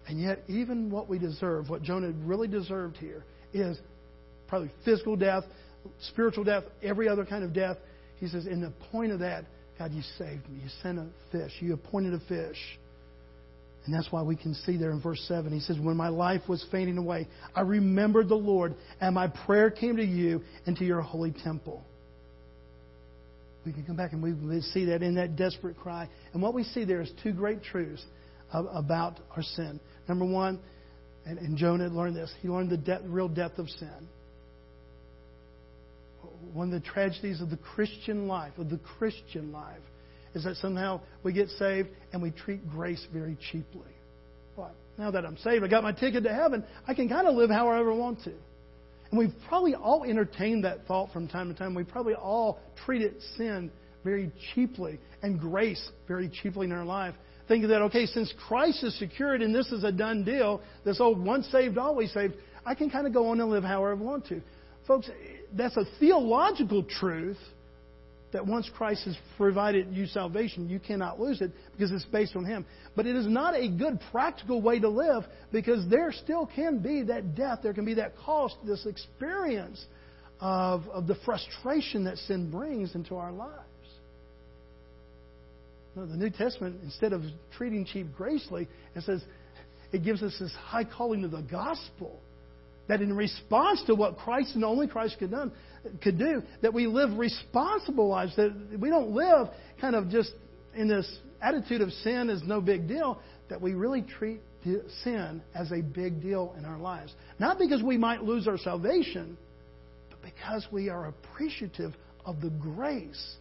And 0.08 0.22
yet, 0.22 0.41
even 0.48 0.89
what 0.89 1.10
we 1.10 1.20
deserve, 1.20 1.70
what 1.70 1.84
Jonah 1.84 2.12
really 2.24 2.48
deserved 2.48 2.96
here, 2.96 3.26
is 3.54 3.78
probably 4.48 4.72
physical 4.86 5.18
death, 5.18 5.44
spiritual 6.00 6.46
death, 6.46 6.63
every 6.82 7.10
other 7.10 7.26
kind 7.26 7.44
of 7.44 7.52
death. 7.52 7.76
He 8.22 8.30
says, 8.30 8.46
in 8.46 8.62
the 8.62 8.72
point 8.89 9.12
of 9.12 9.20
that, 9.20 9.44
God, 9.78 9.91
you 9.91 10.02
saved 10.18 10.50
me. 10.50 10.62
You 10.63 10.70
sent 10.82 10.98
a 10.98 11.08
fish. 11.34 11.52
You 11.60 11.74
appointed 11.74 12.13
a 12.13 12.20
fish. 12.30 12.80
And 13.86 13.93
that's 13.93 14.12
why 14.12 14.24
we 14.24 14.36
can 14.36 14.54
see 14.54 14.78
there 14.78 14.91
in 14.91 15.02
verse 15.02 15.24
7. 15.28 15.52
He 15.52 15.60
says, 15.60 15.78
When 15.80 15.95
my 15.95 16.08
life 16.08 16.41
was 16.50 16.65
fading 16.71 16.98
away, 16.98 17.28
I 17.56 17.62
remembered 17.62 18.30
the 18.30 18.36
Lord, 18.36 18.76
and 19.00 19.13
my 19.13 19.28
prayer 19.28 19.69
came 19.69 19.98
to 19.98 20.04
you 20.04 20.41
and 20.65 20.76
to 20.78 20.86
your 20.86 21.02
holy 21.02 21.34
temple. 21.43 21.84
We 23.65 23.74
can 23.74 23.84
come 23.84 23.95
back 23.95 24.13
and 24.13 24.21
we 24.21 24.62
see 24.62 24.86
that 24.86 25.02
in 25.02 25.15
that 25.15 25.36
desperate 25.36 25.78
cry. 25.78 26.08
And 26.34 26.41
what 26.41 26.54
we 26.54 26.63
see 26.63 26.84
there 26.84 27.02
is 27.02 27.12
two 27.24 27.32
great 27.32 27.63
truths 27.63 28.04
about 28.52 29.19
our 29.36 29.41
sin. 29.41 29.80
Number 30.08 30.26
one, 30.26 30.60
and, 31.26 31.58
Jonah 31.58 31.88
learned 31.88 32.15
this, 32.15 32.32
he 32.41 32.48
learned 32.48 32.69
the 32.69 33.02
real 33.06 33.28
depth 33.28 33.58
of 33.58 33.67
sin. 33.69 34.08
One 36.54 36.71
of 36.71 36.82
the 36.82 36.88
tragedies 36.88 37.41
of 37.41 37.50
the 37.50 37.58
Christian 37.58 38.28
life, 38.28 38.54
of 38.60 38.69
the 38.69 38.78
Christian 38.78 39.52
life, 39.52 39.82
is 40.36 40.43
that 40.43 40.58
somehow 40.58 41.02
we 41.24 41.34
get 41.34 41.50
saved 41.50 41.89
and 42.13 42.21
we 42.21 42.30
treat 42.30 42.69
grace 42.69 43.06
very 43.12 43.38
cheaply. 43.52 43.91
What? 44.56 44.76
Now 44.98 45.10
that 45.12 45.26
I'm 45.26 45.38
saved, 45.38 45.63
I 45.63 45.67
got 45.67 45.82
my 45.82 45.93
ticket 45.93 46.24
to 46.24 46.34
heaven, 46.34 46.63
I 46.88 46.93
can 46.93 47.10
kind 47.10 47.28
of 47.28 47.36
live 47.36 47.50
however 47.50 47.91
I 47.91 47.95
want 47.95 48.24
to. 48.26 48.34
And 49.12 49.19
we've 49.19 49.34
probably 49.48 49.76
all 49.76 50.04
entertained 50.04 50.65
that 50.65 50.86
thought 50.88 51.12
from 51.12 51.28
time 51.28 51.52
to 51.52 51.58
time. 51.58 51.74
We 51.74 51.84
probably 51.84 52.15
all 52.15 52.60
treated 52.86 53.15
sin 53.38 53.71
very 54.04 54.32
cheaply 54.54 55.00
and 55.21 55.39
grace 55.39 55.89
very 56.08 56.30
cheaply 56.30 56.67
in 56.67 56.71
our 56.71 56.86
life. 56.86 57.15
Thinking 57.48 57.69
that, 57.69 57.82
okay, 57.84 58.08
since 58.08 58.34
Christ 58.48 58.84
is 58.84 58.98
secured 58.98 59.41
and 59.41 59.54
this 59.54 59.67
is 59.71 59.84
a 59.84 59.91
done 59.91 60.24
deal, 60.24 60.62
this 60.84 61.00
old 61.00 61.24
once 61.24 61.48
saved, 61.52 61.78
always 61.78 62.12
saved, 62.12 62.34
I 62.65 62.76
can 62.76 62.89
kind 62.89 63.06
of 63.06 63.13
go 63.13 63.30
on 63.30 63.39
and 63.39 63.50
live 63.50 63.63
however 63.63 64.02
I 64.02 64.04
want 64.04 64.28
to. 64.28 64.41
Folks, 64.88 65.10
that's 65.54 65.78
a 65.78 65.86
theological 66.00 66.84
truth 66.84 67.38
that 68.36 68.45
once 68.45 68.69
Christ 68.76 69.06
has 69.06 69.17
provided 69.38 69.93
you 69.93 70.08
salvation, 70.08 70.67
you 70.67 70.78
cannot 70.78 71.21
lose 71.21 71.39
it 71.39 71.52
because 71.71 71.93
it's 71.93 72.04
based 72.04 72.36
on 72.36 72.43
Him. 72.43 72.65
But 72.93 73.06
it 73.06 73.15
is 73.15 73.26
not 73.26 73.56
a 73.56 73.69
good 73.69 74.02
practical 74.12 74.62
way 74.62 74.78
to 74.78 74.89
live 74.89 75.24
because 75.54 75.89
there 75.89 76.12
still 76.12 76.45
can 76.45 76.80
be 76.80 77.04
that 77.04 77.34
death, 77.34 77.60
there 77.63 77.74
can 77.74 77.86
be 77.86 77.93
that 77.93 78.17
cost, 78.17 78.58
this 78.65 78.86
experience 78.86 79.86
of, 80.41 80.86
of 80.89 81.08
the 81.08 81.15
frustration 81.24 82.04
that 82.04 82.17
sin 82.17 82.52
brings 82.52 82.93
into 82.93 83.15
our 83.15 83.32
lives. 83.32 83.62
The 85.95 86.06
New 86.17 86.30
Testament, 86.30 86.82
instead 86.84 87.13
of 87.13 87.21
treating 87.56 87.86
cheap 87.86 88.08
gracefully, 88.17 88.67
it 88.95 89.04
says 89.04 89.24
it 89.93 90.04
gives 90.04 90.21
us 90.21 90.36
this 90.41 90.54
high 90.56 90.84
calling 90.84 91.21
to 91.21 91.30
the 91.30 91.41
gospel 91.41 92.19
That 92.88 93.02
in 93.02 93.15
response 93.15 93.84
to 93.88 93.95
what 93.95 94.17
Christ 94.17 94.56
and 94.56 94.63
only 94.63 94.88
Christ 94.88 95.17
could, 95.17 95.32
done, 95.32 95.52
could 96.04 96.19
do, 96.19 96.43
that 96.62 96.74
we 96.74 96.88
live 96.88 97.17
responsible 97.17 98.08
lives, 98.10 98.36
that 98.36 98.78
we 98.80 98.89
don't 98.89 99.12
live 99.12 99.48
kind 99.82 99.95
of 99.95 100.10
just 100.10 100.32
in 100.76 100.88
this 100.88 101.12
attitude 101.41 101.82
of 101.82 101.91
sin 101.91 102.30
is 102.30 102.43
no 102.43 102.62
big 102.62 102.88
deal, 102.88 103.19
that 103.50 103.62
we 103.62 103.74
really 103.74 104.02
treat 104.02 104.41
sin 105.04 105.41
as 105.54 105.71
a 105.71 105.82
big 105.82 106.21
deal 106.21 106.56
in 106.58 106.65
our 106.65 106.78
lives. 106.78 107.13
Not 107.39 107.60
because 107.60 107.84
we 107.84 107.98
might 107.98 108.24
lose 108.24 108.48
our 108.48 108.58
salvation, 108.58 109.38
but 110.10 110.21
because 110.21 110.65
we 110.71 110.89
are 110.89 111.08
appreciative 111.08 111.93
of 112.26 112.41
the 112.41 112.50
grace 112.50 113.36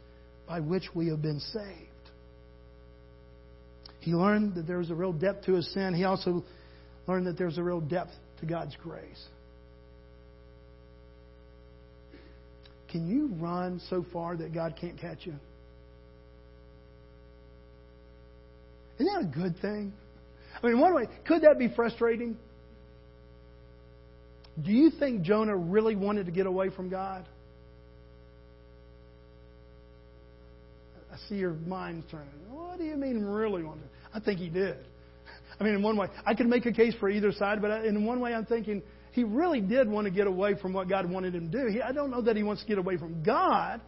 by 0.46 0.61
which 0.61 0.85
we 0.94 1.09
have 1.09 1.22
been 1.22 1.40
saved. 1.40 1.88
He 4.00 4.12
learned 4.12 4.57
that 4.57 4.66
there 4.66 4.78
was 4.78 4.90
a 4.90 4.94
real 4.94 5.14
depth 5.14 5.46
to 5.46 5.54
his 5.54 5.72
sin. 5.72 5.94
He 5.94 6.04
also 6.04 6.44
learned 7.07 7.26
that 7.26 7.38
there's 7.38 7.57
a 7.57 7.62
real 7.62 7.80
depth 7.80 8.12
to 8.44 8.52
God's 8.52 8.76
grace. 8.83 9.24
Can 12.90 13.09
you 13.09 13.28
run 13.40 13.80
so 13.90 14.04
far 14.12 14.37
that 14.37 14.54
God 14.54 14.76
can't 14.80 14.98
catch 14.98 15.18
you? 15.22 15.35
Isn't 18.98 19.12
that 19.12 19.22
a 19.22 19.42
good 19.42 19.61
thing? 19.61 19.92
I 20.62 20.66
mean, 20.66 20.78
one 20.78 20.94
way, 20.94 21.07
could 21.26 21.42
that 21.42 21.59
be 21.59 21.68
frustrating? 21.74 22.37
Do 24.62 24.70
you 24.70 24.90
think 24.90 25.22
Jonah 25.22 25.57
really 25.57 25.96
wanted 25.96 26.26
to 26.26 26.33
get 26.33 26.46
away 26.46 26.70
from 26.70 26.88
God? 26.88 27.26
I 31.12 31.16
see 31.28 31.37
your 31.37 31.54
mind's 31.54 32.09
turning. 32.11 32.28
What 32.50 32.78
do 32.78 32.85
you 32.85 32.96
mean, 32.96 33.24
really 33.24 33.64
wanted? 33.64 33.88
I 34.12 34.20
think 34.20 34.38
he 34.38 34.48
did. 34.48 34.76
I 35.58 35.64
mean, 35.64 35.74
in 35.74 35.82
one 35.82 35.96
way, 35.96 36.08
I 36.26 36.34
can 36.34 36.48
make 36.48 36.66
a 36.66 36.72
case 36.72 36.94
for 36.98 37.08
either 37.08 37.32
side, 37.32 37.62
but 37.62 37.84
in 37.84 38.04
one 38.04 38.20
way, 38.20 38.34
I'm 38.34 38.44
thinking 38.44 38.82
he 39.12 39.22
really 39.22 39.60
did 39.60 39.88
want 39.88 40.06
to 40.06 40.10
get 40.10 40.26
away 40.26 40.54
from 40.60 40.72
what 40.72 40.88
God 40.88 41.08
wanted 41.08 41.34
him 41.34 41.50
to 41.50 41.62
do. 41.62 41.66
He, 41.68 41.80
I 41.80 41.92
don't 41.92 42.10
know 42.10 42.22
that 42.22 42.36
he 42.36 42.42
wants 42.42 42.62
to 42.62 42.68
get 42.68 42.78
away 42.78 42.96
from 42.96 43.22
God, 43.22 43.80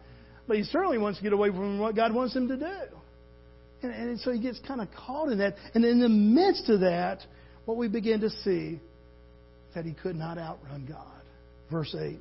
but 0.47 0.57
he 0.57 0.63
certainly 0.63 0.97
wants 0.97 1.19
to 1.19 1.23
get 1.23 1.33
away 1.33 1.49
from 1.49 1.79
what 1.79 1.95
God 1.95 2.13
wants 2.13 2.35
him 2.35 2.47
to 2.47 2.55
do. 2.55 2.97
And, 3.83 3.93
and 3.93 4.19
so 4.21 4.31
he 4.31 4.39
gets 4.39 4.59
kind 4.65 4.79
of 4.79 4.87
caught 4.95 5.29
in 5.29 5.39
that. 5.39 5.55
And 5.73 5.83
in 5.83 5.99
the 5.99 6.09
midst 6.09 6.69
of 6.69 6.79
that, 6.79 7.19
what 7.65 7.77
we 7.77 7.89
begin 7.89 8.21
to 8.21 8.29
see 8.29 8.79
is 8.79 9.75
that 9.75 9.83
he 9.83 9.93
could 9.93 10.15
not 10.15 10.37
outrun 10.37 10.85
God. 10.87 11.21
Verse 11.69 11.93
8. 11.93 12.17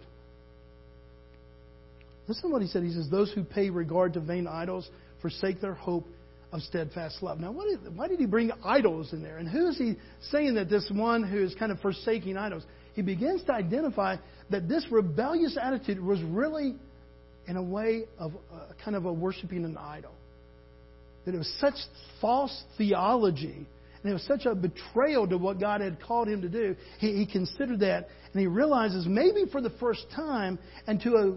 Listen 2.26 2.42
to 2.42 2.48
what 2.48 2.62
he 2.62 2.68
said. 2.68 2.82
He 2.82 2.92
says, 2.92 3.08
Those 3.08 3.32
who 3.32 3.44
pay 3.44 3.70
regard 3.70 4.14
to 4.14 4.20
vain 4.20 4.48
idols 4.48 4.88
forsake 5.22 5.60
their 5.60 5.74
hope 5.74 6.06
of 6.52 6.62
steadfast 6.62 7.22
love. 7.22 7.40
Now, 7.40 7.52
why 7.52 8.08
did 8.08 8.18
he 8.18 8.26
bring 8.26 8.52
idols 8.64 9.12
in 9.12 9.22
there? 9.22 9.38
And 9.38 9.48
who 9.48 9.68
is 9.68 9.78
he 9.78 9.96
saying 10.30 10.54
that 10.54 10.70
this 10.70 10.88
one 10.92 11.22
who 11.22 11.42
is 11.42 11.54
kind 11.54 11.72
of 11.72 11.80
forsaking 11.80 12.36
idols? 12.36 12.64
He 12.94 13.02
begins 13.02 13.42
to 13.44 13.52
identify 13.52 14.16
that 14.50 14.68
this 14.68 14.86
rebellious 14.90 15.58
attitude 15.60 16.00
was 16.00 16.22
really, 16.22 16.76
in 17.46 17.56
a 17.56 17.62
way, 17.62 18.04
of 18.18 18.32
uh, 18.52 18.72
kind 18.84 18.96
of 18.96 19.04
a 19.04 19.12
worshiping 19.12 19.64
an 19.64 19.76
idol 19.76 20.12
that 21.26 21.34
it 21.34 21.38
was 21.38 21.52
such 21.60 21.74
false 22.20 22.64
theology 22.78 23.66
and 24.02 24.10
it 24.10 24.12
was 24.12 24.22
such 24.22 24.46
a 24.46 24.54
betrayal 24.54 25.26
to 25.26 25.36
what 25.36 25.58
God 25.58 25.80
had 25.80 26.00
called 26.00 26.28
him 26.28 26.42
to 26.42 26.48
do. 26.48 26.76
He, 26.98 27.12
he 27.16 27.26
considered 27.26 27.80
that 27.80 28.08
and 28.32 28.40
he 28.40 28.46
realizes 28.46 29.06
maybe 29.06 29.44
for 29.50 29.60
the 29.60 29.70
first 29.70 30.06
time 30.14 30.58
and 30.86 31.00
to 31.02 31.16
a, 31.16 31.36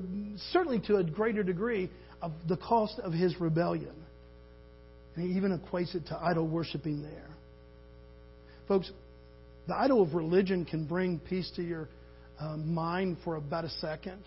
certainly 0.52 0.80
to 0.82 0.98
a 0.98 1.04
greater 1.04 1.42
degree 1.42 1.90
of 2.22 2.32
the 2.48 2.58
cost 2.58 3.00
of 3.00 3.12
his 3.12 3.40
rebellion. 3.42 3.96
And 5.20 5.30
he 5.30 5.36
even 5.36 5.58
equates 5.60 5.96
it 5.96 6.08
to 6.08 6.18
idol 6.18 6.48
worshiping 6.48 7.02
there. 7.02 7.28
Folks, 8.70 8.90
the 9.68 9.76
idol 9.76 10.02
of 10.02 10.14
religion 10.14 10.64
can 10.64 10.86
bring 10.86 11.20
peace 11.20 11.52
to 11.58 11.62
your 11.62 11.90
uh, 12.40 12.56
mind 12.56 13.18
for 13.26 13.36
about 13.36 13.66
a 13.66 13.70
second. 13.70 14.24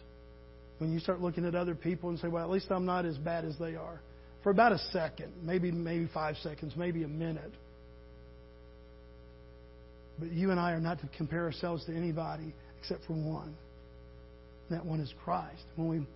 When 0.76 0.92
you 0.92 0.98
start 0.98 1.22
looking 1.22 1.46
at 1.46 1.54
other 1.54 1.74
people 1.74 2.10
and 2.10 2.18
say, 2.18 2.28
well, 2.28 2.44
at 2.44 2.50
least 2.50 2.66
I'm 2.70 2.84
not 2.84 3.06
as 3.06 3.16
bad 3.16 3.46
as 3.46 3.56
they 3.58 3.74
are 3.74 4.02
for 4.42 4.50
about 4.50 4.72
a 4.72 4.78
second, 4.92 5.32
maybe 5.42 5.70
maybe 5.70 6.10
five 6.12 6.36
seconds, 6.42 6.74
maybe 6.76 7.04
a 7.04 7.08
minute. 7.08 7.54
But 10.18 10.30
you 10.30 10.50
and 10.50 10.60
I 10.60 10.72
are 10.72 10.80
not 10.80 11.00
to 11.00 11.08
compare 11.16 11.44
ourselves 11.44 11.86
to 11.86 11.96
anybody 11.96 12.52
except 12.78 13.06
for 13.06 13.14
one. 13.14 13.56
And 14.68 14.78
that 14.78 14.84
one 14.84 15.00
is 15.00 15.10
Christ. 15.24 15.62
When 15.76 15.88
we 15.88 16.06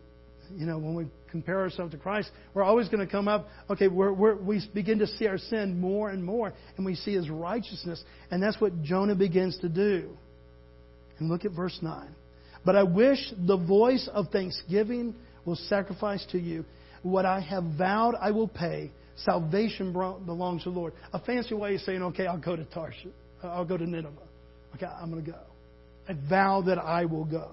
you 0.55 0.67
know, 0.67 0.79
when 0.79 0.95
we 0.95 1.07
compare 1.31 1.61
ourselves 1.61 1.93
to 1.93 1.99
Christ, 1.99 2.31
we're 2.55 2.63
always 2.63 2.89
going 2.89 3.05
to 3.05 3.11
come 3.11 3.29
up, 3.29 3.49
okay, 3.71 3.89
we're, 3.89 4.13
we're, 4.13 4.37
we 4.37 4.63
begin 4.75 4.99
to 5.01 5.07
see 5.07 5.27
our 5.27 5.39
sin 5.39 5.81
more 5.81 6.11
and 6.11 6.25
more, 6.25 6.53
and 6.77 6.87
we 6.87 6.95
see 6.95 7.15
his 7.15 7.29
righteousness. 7.29 8.03
And 8.31 8.43
that's 8.43 8.61
what 8.61 8.83
Jonah 8.83 9.15
begins 9.15 9.59
to 9.59 9.69
do. 9.69 10.11
And 11.19 11.29
look 11.29 11.45
at 11.45 11.53
verse 11.53 11.79
9. 11.81 12.09
But 12.65 12.77
I 12.77 12.83
wish 12.83 13.19
the 13.47 13.57
voice 13.57 14.09
of 14.13 14.29
thanksgiving 14.29 15.15
will 15.45 15.57
sacrifice 15.57 16.27
to 16.33 16.39
you, 16.39 16.65
what 17.03 17.25
I 17.25 17.41
have 17.41 17.65
vowed, 17.79 18.15
I 18.21 18.33
will 18.33 18.49
pay. 18.49 18.91
Salvation 19.17 19.93
belongs 19.93 20.65
to 20.65 20.71
the 20.71 20.77
Lord. 20.77 20.93
A 21.13 21.21
fancy 21.21 21.55
way 21.55 21.77
of 21.77 21.81
saying, 21.83 22.03
okay, 22.03 22.27
I'll 22.27 22.41
go 22.41 22.57
to 22.57 22.65
Tarshish. 22.65 23.07
I'll 23.43 23.65
go 23.65 23.77
to 23.77 23.87
Nineveh. 23.87 24.17
Okay, 24.75 24.87
I'm 24.87 25.11
going 25.11 25.25
to 25.25 25.31
go. 25.31 25.39
I 26.09 26.15
vow 26.29 26.63
that 26.63 26.79
I 26.79 27.05
will 27.05 27.25
go. 27.25 27.53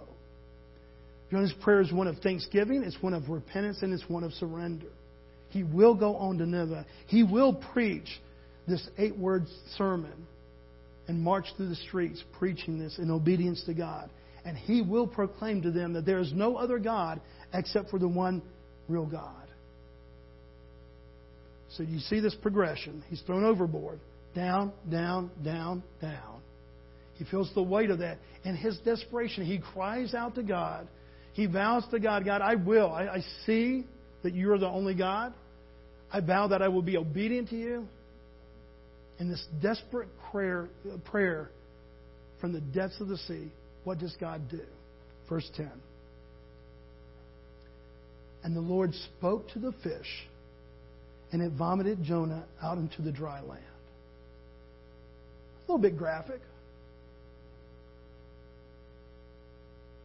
Jonah's 1.33 1.53
prayer 1.61 1.81
is 1.81 1.91
one 1.91 2.05
of 2.05 2.19
thanksgiving, 2.19 2.83
it's 2.83 3.01
one 3.01 3.15
of 3.15 3.27
repentance, 3.27 3.79
and 3.81 3.91
it's 3.91 4.07
one 4.07 4.23
of 4.23 4.31
surrender. 4.33 4.85
He 5.49 5.63
will 5.63 5.95
go 5.95 6.15
on 6.15 6.37
to 6.37 6.45
Nineveh. 6.45 6.85
He 7.07 7.23
will 7.23 7.55
preach 7.73 8.07
this 8.67 8.87
eight 8.99 9.17
word 9.17 9.47
sermon 9.75 10.27
and 11.07 11.19
march 11.19 11.45
through 11.57 11.69
the 11.69 11.75
streets 11.75 12.23
preaching 12.37 12.77
this 12.77 12.99
in 12.99 13.09
obedience 13.09 13.63
to 13.63 13.73
God. 13.73 14.11
And 14.45 14.55
he 14.55 14.83
will 14.83 15.07
proclaim 15.07 15.63
to 15.63 15.71
them 15.71 15.93
that 15.93 16.05
there 16.05 16.19
is 16.19 16.31
no 16.33 16.55
other 16.55 16.77
God 16.77 17.19
except 17.51 17.89
for 17.89 17.97
the 17.97 18.07
one 18.07 18.43
real 18.87 19.07
God. 19.07 19.47
So 21.77 21.81
you 21.81 21.97
see 21.97 22.19
this 22.19 22.35
progression. 22.35 23.03
He's 23.09 23.21
thrown 23.21 23.43
overboard. 23.43 23.99
Down, 24.35 24.71
down, 24.87 25.31
down, 25.43 25.81
down. 25.99 26.41
He 27.15 27.25
feels 27.25 27.51
the 27.55 27.63
weight 27.63 27.89
of 27.89 27.99
that. 27.99 28.19
In 28.43 28.55
his 28.55 28.77
desperation, 28.85 29.43
he 29.45 29.57
cries 29.57 30.13
out 30.13 30.35
to 30.35 30.43
God. 30.43 30.87
He 31.33 31.47
vows 31.47 31.83
to 31.91 31.99
God, 31.99 32.25
God, 32.25 32.41
I 32.41 32.55
will. 32.55 32.91
I, 32.91 33.07
I 33.07 33.23
see 33.45 33.85
that 34.23 34.33
you 34.33 34.51
are 34.51 34.57
the 34.57 34.67
only 34.67 34.93
God. 34.93 35.33
I 36.11 36.21
vow 36.21 36.47
that 36.47 36.61
I 36.61 36.67
will 36.67 36.81
be 36.81 36.95
obedient 36.95 37.49
to 37.49 37.57
you. 37.57 37.87
In 39.19 39.29
this 39.29 39.45
desperate 39.61 40.09
prayer, 40.31 40.69
uh, 40.91 40.97
prayer 41.09 41.49
from 42.39 42.53
the 42.53 42.61
depths 42.61 42.99
of 42.99 43.07
the 43.07 43.17
sea, 43.17 43.51
what 43.83 43.99
does 43.99 44.15
God 44.19 44.49
do? 44.49 44.61
Verse 45.29 45.49
10. 45.57 45.71
And 48.43 48.55
the 48.55 48.61
Lord 48.61 48.93
spoke 49.17 49.49
to 49.53 49.59
the 49.59 49.71
fish 49.83 50.27
and 51.31 51.41
it 51.41 51.51
vomited 51.53 52.03
Jonah 52.03 52.45
out 52.61 52.77
into 52.77 53.01
the 53.01 53.11
dry 53.11 53.41
land. 53.41 53.63
A 55.67 55.71
little 55.71 55.81
bit 55.81 55.97
graphic. 55.97 56.41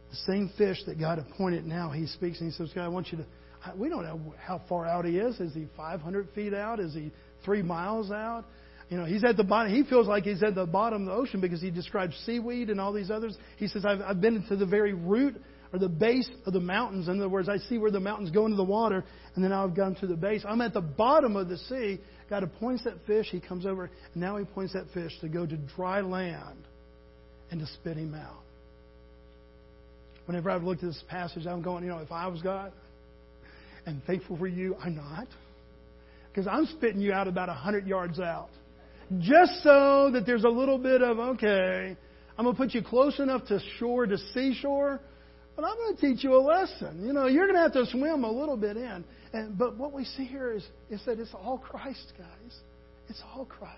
The 0.09 0.15
same 0.27 0.51
fish 0.57 0.83
that 0.85 0.99
God 0.99 1.19
appointed 1.19 1.65
now, 1.65 1.91
he 1.91 2.07
speaks 2.07 2.39
and 2.39 2.51
he 2.51 2.57
says, 2.57 2.71
God, 2.73 2.83
I 2.83 2.87
want 2.87 3.11
you 3.11 3.19
to. 3.19 3.25
We 3.75 3.89
don't 3.89 4.03
know 4.03 4.33
how 4.39 4.61
far 4.69 4.85
out 4.85 5.05
he 5.05 5.17
is. 5.17 5.39
Is 5.39 5.53
he 5.53 5.67
500 5.75 6.29
feet 6.33 6.53
out? 6.53 6.79
Is 6.79 6.93
he 6.93 7.11
three 7.43 7.61
miles 7.61 8.09
out? 8.09 8.45
You 8.89 8.97
know, 8.97 9.05
he's 9.05 9.23
at 9.23 9.37
the 9.37 9.43
bottom. 9.43 9.71
He 9.71 9.83
feels 9.83 10.07
like 10.07 10.23
he's 10.23 10.41
at 10.41 10.55
the 10.55 10.65
bottom 10.65 11.03
of 11.03 11.07
the 11.07 11.13
ocean 11.13 11.41
because 11.41 11.61
he 11.61 11.69
describes 11.69 12.15
seaweed 12.25 12.69
and 12.69 12.81
all 12.81 12.91
these 12.91 13.11
others. 13.11 13.37
He 13.57 13.67
says, 13.67 13.85
I've, 13.85 14.01
I've 14.01 14.21
been 14.21 14.43
to 14.47 14.55
the 14.55 14.65
very 14.65 14.93
root 14.93 15.35
or 15.71 15.77
the 15.77 15.89
base 15.89 16.29
of 16.47 16.53
the 16.53 16.59
mountains. 16.59 17.07
In 17.07 17.19
other 17.19 17.29
words, 17.29 17.47
I 17.47 17.57
see 17.57 17.77
where 17.77 17.91
the 17.91 17.99
mountains 17.99 18.31
go 18.31 18.45
into 18.45 18.57
the 18.57 18.63
water, 18.63 19.03
and 19.35 19.43
then 19.43 19.51
I've 19.51 19.75
gone 19.75 19.95
to 19.95 20.07
the 20.07 20.15
base. 20.15 20.43
I'm 20.47 20.61
at 20.61 20.73
the 20.73 20.81
bottom 20.81 21.35
of 21.35 21.49
the 21.49 21.57
sea. 21.57 21.99
God 22.29 22.41
appoints 22.41 22.83
that 22.85 22.95
fish. 23.05 23.27
He 23.29 23.39
comes 23.39 23.67
over, 23.67 23.83
and 23.83 24.15
now 24.15 24.37
he 24.37 24.45
points 24.45 24.73
that 24.73 24.85
fish 24.93 25.11
to 25.21 25.29
go 25.29 25.45
to 25.45 25.57
dry 25.75 26.01
land 26.01 26.67
and 27.51 27.59
to 27.59 27.67
spit 27.67 27.97
him 27.97 28.15
out. 28.15 28.43
Whenever 30.29 30.51
I've 30.51 30.61
looked 30.61 30.83
at 30.83 30.89
this 30.89 31.03
passage, 31.07 31.47
I'm 31.47 31.63
going, 31.63 31.83
you 31.83 31.89
know, 31.89 31.97
if 31.97 32.11
I 32.11 32.27
was 32.27 32.39
God 32.43 32.71
and 33.87 33.99
thankful 34.05 34.37
for 34.37 34.47
you, 34.47 34.75
I'm 34.75 34.95
not. 34.95 35.25
Because 36.27 36.45
I'm 36.45 36.67
spitting 36.67 37.01
you 37.01 37.11
out 37.11 37.27
about 37.27 37.49
a 37.49 37.53
100 37.53 37.87
yards 37.87 38.19
out. 38.19 38.49
Just 39.17 39.63
so 39.63 40.11
that 40.13 40.27
there's 40.27 40.43
a 40.43 40.49
little 40.49 40.77
bit 40.77 41.01
of, 41.01 41.17
okay, 41.17 41.97
I'm 42.37 42.45
going 42.45 42.55
to 42.55 42.61
put 42.61 42.75
you 42.75 42.83
close 42.83 43.17
enough 43.17 43.47
to 43.47 43.59
shore, 43.79 44.05
to 44.05 44.19
seashore, 44.35 44.99
but 45.55 45.65
I'm 45.65 45.75
going 45.75 45.95
to 45.95 45.99
teach 45.99 46.23
you 46.23 46.35
a 46.35 46.43
lesson. 46.43 47.03
You 47.03 47.11
know, 47.11 47.25
you're 47.25 47.47
going 47.47 47.55
to 47.55 47.63
have 47.63 47.73
to 47.73 47.87
swim 47.87 48.23
a 48.23 48.31
little 48.31 48.55
bit 48.55 48.77
in. 48.77 49.03
And, 49.33 49.57
but 49.57 49.77
what 49.77 49.93
we 49.93 50.05
see 50.05 50.25
here 50.25 50.51
is, 50.51 50.63
is 50.91 51.01
that 51.07 51.19
it's 51.19 51.33
all 51.33 51.57
Christ, 51.57 52.13
guys. 52.15 52.55
It's 53.07 53.23
all 53.33 53.45
Christ. 53.45 53.73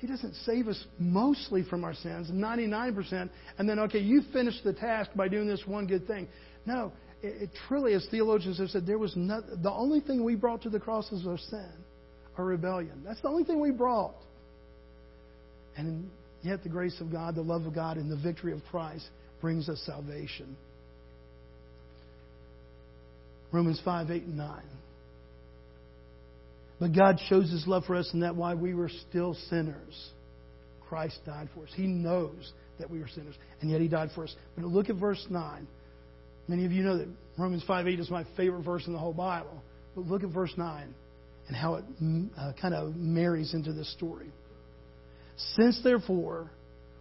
He 0.00 0.06
doesn't 0.06 0.34
save 0.46 0.66
us 0.66 0.82
mostly 0.98 1.62
from 1.62 1.84
our 1.84 1.94
sins, 1.94 2.30
99%, 2.30 3.30
and 3.58 3.68
then, 3.68 3.78
okay, 3.80 3.98
you 3.98 4.22
finish 4.32 4.54
the 4.64 4.72
task 4.72 5.10
by 5.14 5.28
doing 5.28 5.46
this 5.46 5.62
one 5.66 5.86
good 5.86 6.06
thing. 6.06 6.26
No, 6.66 6.92
it, 7.22 7.42
it 7.42 7.50
truly, 7.68 7.92
as 7.92 8.06
theologians 8.10 8.58
have 8.58 8.70
said, 8.70 8.86
there 8.86 8.98
was 8.98 9.14
not, 9.14 9.44
the 9.62 9.70
only 9.70 10.00
thing 10.00 10.24
we 10.24 10.34
brought 10.36 10.62
to 10.62 10.70
the 10.70 10.80
cross 10.80 11.10
is 11.12 11.26
our 11.26 11.38
sin, 11.38 11.70
our 12.38 12.44
rebellion. 12.44 13.02
That's 13.04 13.20
the 13.20 13.28
only 13.28 13.44
thing 13.44 13.60
we 13.60 13.70
brought. 13.70 14.16
And 15.76 16.10
Yet 16.42 16.62
the 16.62 16.68
grace 16.68 16.98
of 17.00 17.12
God, 17.12 17.34
the 17.34 17.42
love 17.42 17.66
of 17.66 17.74
God, 17.74 17.96
and 17.96 18.10
the 18.10 18.16
victory 18.16 18.52
of 18.52 18.62
Christ 18.70 19.06
brings 19.40 19.68
us 19.68 19.80
salvation. 19.84 20.56
Romans 23.52 23.80
5, 23.84 24.10
8, 24.10 24.22
and 24.22 24.36
9. 24.36 24.62
But 26.80 26.94
God 26.94 27.20
shows 27.28 27.50
His 27.50 27.66
love 27.66 27.84
for 27.84 27.94
us 27.94 28.10
in 28.14 28.20
that 28.20 28.34
while 28.34 28.56
we 28.56 28.74
were 28.74 28.90
still 29.08 29.34
sinners, 29.48 30.10
Christ 30.88 31.20
died 31.26 31.48
for 31.54 31.64
us. 31.64 31.70
He 31.74 31.86
knows 31.86 32.52
that 32.78 32.90
we 32.90 32.98
were 32.98 33.08
sinners, 33.08 33.36
and 33.60 33.70
yet 33.70 33.80
He 33.80 33.88
died 33.88 34.10
for 34.14 34.24
us. 34.24 34.34
But 34.56 34.64
look 34.64 34.88
at 34.88 34.96
verse 34.96 35.24
9. 35.28 35.68
Many 36.48 36.64
of 36.64 36.72
you 36.72 36.82
know 36.82 36.98
that 36.98 37.08
Romans 37.38 37.62
5, 37.66 37.86
8 37.86 38.00
is 38.00 38.10
my 38.10 38.24
favorite 38.36 38.62
verse 38.62 38.86
in 38.86 38.92
the 38.92 38.98
whole 38.98 39.12
Bible. 39.12 39.62
But 39.94 40.06
look 40.06 40.24
at 40.24 40.30
verse 40.30 40.52
9 40.56 40.94
and 41.46 41.56
how 41.56 41.74
it 41.74 41.84
uh, 42.38 42.52
kind 42.60 42.74
of 42.74 42.96
marries 42.96 43.54
into 43.54 43.72
this 43.72 43.92
story. 43.92 44.30
Since, 45.56 45.82
therefore, 45.82 46.50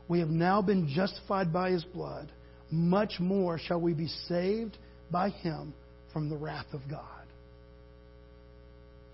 we 0.08 0.20
have 0.20 0.30
now 0.30 0.62
been 0.62 0.88
justified 0.88 1.54
by 1.54 1.72
his 1.72 1.84
blood, 1.84 2.32
much 2.72 3.20
more 3.20 3.60
shall 3.60 3.80
we 3.80 3.94
be 3.94 4.08
saved 4.28 4.78
by 5.12 5.30
him 5.30 5.74
from 6.12 6.30
the 6.30 6.38
wrath 6.38 6.66
of 6.74 6.82
God. 6.90 7.19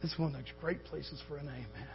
It's 0.06 0.20
one 0.20 0.30
of 0.30 0.34
those 0.36 0.54
great 0.62 0.84
places 0.84 1.20
for 1.28 1.38
an 1.38 1.48
amen. 1.48 1.90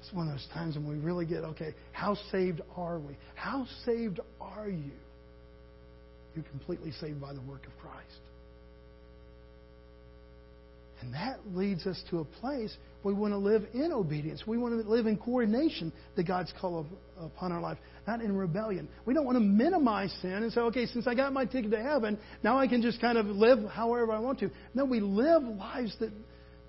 It's 0.00 0.12
one 0.12 0.26
of 0.26 0.34
those 0.34 0.48
times 0.52 0.74
when 0.74 0.88
we 0.88 0.96
really 0.96 1.24
get, 1.24 1.44
okay, 1.44 1.72
how 1.92 2.16
saved 2.32 2.60
are 2.76 2.98
we? 2.98 3.16
How 3.36 3.66
saved 3.86 4.18
are 4.40 4.68
you? 4.68 4.90
You're 6.34 6.44
completely 6.50 6.90
saved 7.00 7.20
by 7.20 7.32
the 7.32 7.40
work 7.42 7.64
of 7.64 7.72
Christ. 7.80 8.20
And 11.00 11.14
that 11.14 11.38
leads 11.54 11.86
us 11.86 12.02
to 12.10 12.18
a 12.18 12.24
place 12.24 12.76
we 13.04 13.14
want 13.14 13.32
to 13.32 13.38
live 13.38 13.62
in 13.72 13.92
obedience. 13.92 14.42
We 14.46 14.58
want 14.58 14.82
to 14.82 14.90
live 14.90 15.06
in 15.06 15.16
coordination 15.16 15.92
that 16.16 16.26
God's 16.26 16.52
call 16.60 16.86
upon 17.20 17.52
our 17.52 17.60
life, 17.60 17.78
not 18.06 18.20
in 18.20 18.36
rebellion. 18.36 18.88
We 19.04 19.14
don't 19.14 19.24
want 19.24 19.36
to 19.36 19.44
minimize 19.44 20.12
sin 20.22 20.32
and 20.32 20.52
say, 20.52 20.60
okay, 20.60 20.86
since 20.86 21.06
I 21.06 21.14
got 21.14 21.32
my 21.32 21.44
ticket 21.44 21.70
to 21.72 21.82
heaven, 21.82 22.18
now 22.42 22.58
I 22.58 22.66
can 22.66 22.82
just 22.82 23.00
kind 23.00 23.18
of 23.18 23.26
live 23.26 23.58
however 23.70 24.12
I 24.12 24.18
want 24.18 24.40
to. 24.40 24.50
No, 24.74 24.84
we 24.84 25.00
live 25.00 25.42
lives 25.42 25.94
that, 26.00 26.10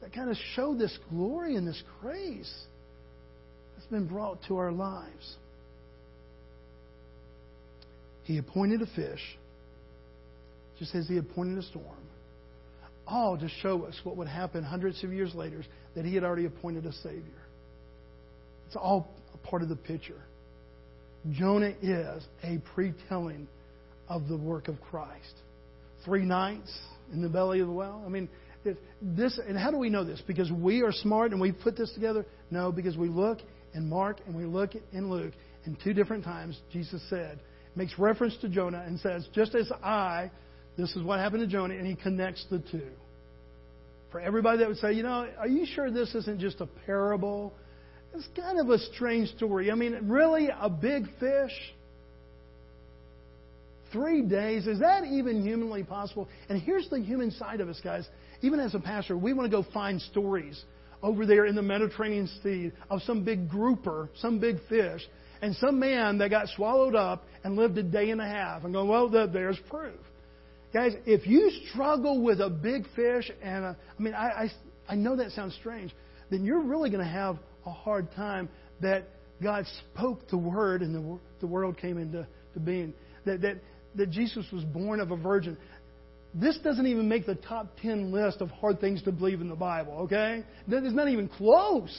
that 0.02 0.14
kind 0.14 0.30
of 0.30 0.38
show 0.56 0.76
this 0.76 0.98
glory 1.10 1.56
and 1.56 1.68
this 1.68 1.82
grace 2.02 2.54
that's 3.76 3.88
been 3.88 4.08
brought 4.08 4.40
to 4.48 4.58
our 4.58 4.72
lives. 4.72 5.36
He 8.24 8.38
appointed 8.38 8.82
a 8.82 8.88
fish, 8.88 9.22
just 10.80 10.94
as 10.96 11.08
he 11.08 11.18
appointed 11.18 11.58
a 11.58 11.64
storm 11.64 11.98
all 13.12 13.38
to 13.38 13.50
show 13.62 13.84
us 13.84 14.00
what 14.04 14.16
would 14.18 14.28
happen 14.28 14.64
hundreds 14.64 15.04
of 15.04 15.12
years 15.12 15.36
later 15.36 15.64
that 15.96 16.06
he 16.06 16.16
had 16.16 16.24
already 16.24 16.46
appointed 16.46 16.86
a 16.86 16.94
Savior. 16.94 17.42
It's 18.68 18.76
all 18.76 19.10
a 19.34 19.48
part 19.48 19.62
of 19.62 19.70
the 19.70 19.76
picture. 19.76 20.22
Jonah 21.30 21.74
is 21.82 22.24
a 22.44 22.60
pre-telling 22.74 23.48
of 24.10 24.28
the 24.28 24.38
work 24.38 24.68
of 24.68 24.82
Christ. 24.82 25.34
Three 26.04 26.26
nights 26.26 26.72
in 27.14 27.22
the 27.22 27.30
belly 27.30 27.60
of 27.60 27.68
the 27.68 27.74
whale. 27.74 28.02
I 28.06 28.10
mean, 28.10 28.28
this, 29.02 29.40
and 29.48 29.58
how 29.58 29.72
do 29.72 29.78
we 29.78 29.90
know 29.90 30.04
this? 30.04 30.22
Because 30.26 30.52
we 30.52 30.82
are 30.82 30.92
smart 30.92 31.32
and 31.32 31.40
we 31.40 31.52
put 31.52 31.78
this 31.78 31.92
together? 31.94 32.26
No, 32.50 32.72
because 32.72 32.98
we 32.98 33.08
look 33.08 33.40
in 33.74 33.88
Mark 33.88 34.20
and 34.26 34.36
we 34.36 34.46
look 34.46 34.72
in 34.92 35.10
Luke, 35.10 35.34
and 35.66 35.78
two 35.84 35.94
different 35.94 36.24
times 36.24 36.60
Jesus 36.72 37.02
said, 37.10 37.40
makes 37.76 37.98
reference 37.98 38.36
to 38.42 38.50
Jonah 38.50 38.84
and 38.86 39.00
says, 39.00 39.28
just 39.34 39.56
as 39.56 39.72
I 39.84 40.32
this 40.78 40.96
is 40.96 41.04
what 41.04 41.20
happened 41.20 41.42
to 41.42 41.48
Jonah, 41.48 41.76
and 41.76 41.86
he 41.86 41.96
connects 41.96 42.46
the 42.50 42.60
two. 42.60 42.88
For 44.12 44.20
everybody 44.20 44.60
that 44.60 44.68
would 44.68 44.78
say, 44.78 44.94
you 44.94 45.04
know, 45.04 45.28
are 45.38 45.48
you 45.48 45.66
sure 45.66 45.92
this 45.92 46.14
isn't 46.16 46.40
just 46.40 46.60
a 46.62 46.68
parable? 46.86 47.54
It's 48.14 48.28
kind 48.36 48.60
of 48.60 48.70
a 48.70 48.78
strange 48.94 49.30
story. 49.36 49.72
I 49.72 49.76
mean, 49.76 50.10
really, 50.10 50.50
a 50.50 50.70
big 50.70 51.06
fish? 51.20 51.52
Three 53.92 54.22
days? 54.22 54.68
Is 54.68 54.80
that 54.80 55.06
even 55.06 55.44
humanly 55.44 55.84
possible? 55.84 56.28
And 56.50 56.62
here's 56.62 56.90
the 56.90 57.00
human 57.00 57.32
side 57.32 57.62
of 57.62 57.70
us, 57.70 57.80
guys. 57.84 58.08
Even 58.42 58.60
as 58.60 58.76
a 58.76 58.80
pastor, 58.80 59.18
we 59.18 59.34
want 59.34 59.50
to 59.52 59.56
go 59.56 59.66
find 59.74 60.02
stories 60.02 60.62
over 61.04 61.26
there 61.26 61.46
in 61.46 61.56
the 61.56 61.62
Mediterranean 61.62 62.30
Sea 62.44 62.72
of 62.90 63.02
some 63.04 63.24
big 63.24 63.50
grouper, 63.50 64.10
some 64.18 64.40
big 64.40 64.58
fish, 64.70 65.02
and 65.42 65.56
some 65.56 65.80
man 65.80 66.18
that 66.20 66.30
got 66.30 66.48
swallowed 66.50 66.96
up 66.96 67.24
and 67.44 67.56
lived 67.56 67.78
a 67.78 67.84
day 67.84 68.12
and 68.12 68.22
a 68.22 68.26
half 68.26 68.64
and 68.64 68.74
go, 68.74 68.86
well, 68.86 69.10
there's 69.10 69.58
proof. 69.70 70.00
Guys, 70.74 70.94
if 71.06 71.28
you 71.28 71.52
struggle 71.70 72.22
with 72.22 72.40
a 72.40 72.50
big 72.50 72.86
fish, 72.96 73.30
and 73.42 73.66
a, 73.66 73.78
I 74.00 74.02
mean, 74.02 74.14
I, 74.14 74.28
I, 74.28 74.52
I 74.90 74.96
know 74.96 75.18
that 75.18 75.32
sounds 75.32 75.54
strange, 75.56 75.94
then 76.30 76.46
you're 76.46 76.62
really 76.62 76.90
going 76.90 77.04
to 77.04 77.12
have 77.12 77.38
a 77.66 77.72
hard 77.72 78.12
time 78.14 78.50
that 78.82 79.08
God 79.42 79.66
spoke 79.94 80.28
the 80.30 80.38
word 80.38 80.82
and 80.82 80.94
the, 80.94 81.20
the 81.40 81.48
world 81.48 81.78
came 81.78 81.98
into 81.98 82.28
to 82.54 82.60
being. 82.60 82.94
That, 83.26 83.42
that, 83.42 83.62
that 83.96 84.10
Jesus 84.10 84.46
was 84.52 84.64
born 84.64 85.00
of 85.00 85.12
a 85.12 85.16
virgin. 85.16 85.58
This 86.34 86.58
doesn't 86.60 86.88
even 86.88 87.10
make 87.10 87.26
the 87.26 87.36
top 87.36 87.78
10 87.82 88.12
list 88.12 88.42
of 88.42 88.50
hard 88.50 88.80
things 88.80 89.04
to 89.04 89.12
believe 89.12 89.42
in 89.42 89.50
the 89.50 89.56
Bible, 89.56 89.94
okay? 90.04 90.44
It's 90.68 90.96
not 90.96 91.10
even 91.10 91.28
close. 91.28 91.96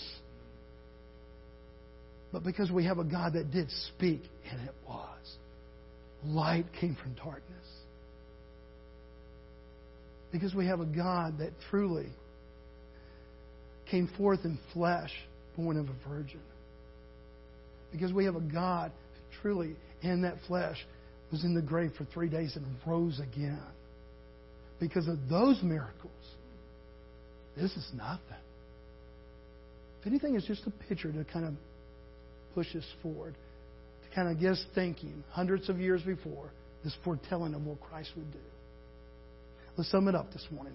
But 2.33 2.43
because 2.45 2.71
we 2.71 2.87
have 2.87 2.99
a 2.99 3.05
God 3.05 3.35
that 3.35 3.51
did 3.51 3.71
speak, 3.89 4.23
and 4.51 4.67
it 4.67 4.75
was, 4.89 5.37
light 6.25 6.65
came 6.81 6.97
from 6.97 7.13
darkness. 7.15 7.43
Because 10.33 10.55
we 10.55 10.67
have 10.67 10.81
a 10.81 10.87
God 10.87 11.39
that 11.39 11.51
truly 11.69 12.09
came 13.91 14.09
forth 14.17 14.41
in 14.45 14.59
flesh, 14.73 15.13
born 15.57 15.77
of 15.79 15.87
a 15.89 16.09
virgin. 16.09 16.41
Because 17.91 18.13
we 18.13 18.25
have 18.25 18.37
a 18.37 18.41
God 18.41 18.91
who 18.91 19.43
truly, 19.43 19.77
in 20.03 20.23
that 20.23 20.37
flesh, 20.47 20.77
was 21.31 21.45
in 21.45 21.55
the 21.55 21.63
grave 21.63 21.93
for 21.97 22.05
three 22.07 22.29
days 22.29 22.57
and 22.57 22.67
rose 22.87 23.21
again. 23.21 23.63
Because 24.81 25.09
of 25.09 25.17
those 25.29 25.63
miracles, 25.63 26.11
this 27.57 27.71
is 27.73 27.91
nothing. 27.95 28.21
If 30.01 30.07
anything, 30.07 30.35
it's 30.35 30.47
just 30.47 30.67
a 30.67 30.71
picture 30.89 31.13
to 31.13 31.25
kind 31.25 31.47
of 31.47 31.55
push 32.55 32.75
us 32.75 32.85
forward, 33.03 33.35
to 33.35 34.15
kind 34.15 34.29
of 34.29 34.41
get 34.41 34.53
us 34.53 34.65
thinking 34.75 35.23
hundreds 35.31 35.69
of 35.69 35.79
years 35.79 36.03
before 36.03 36.51
this 36.83 36.95
foretelling 37.05 37.55
of 37.55 37.65
what 37.65 37.81
Christ 37.81 38.11
would 38.17 38.31
do. 38.33 38.39
Let's 39.77 39.91
sum 39.91 40.09
it 40.09 40.15
up 40.15 40.33
this 40.33 40.47
morning. 40.51 40.75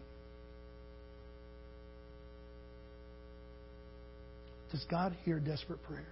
Does 4.71 4.85
God 4.89 5.15
hear 5.23 5.39
desperate 5.39 5.81
prayers? 5.83 6.05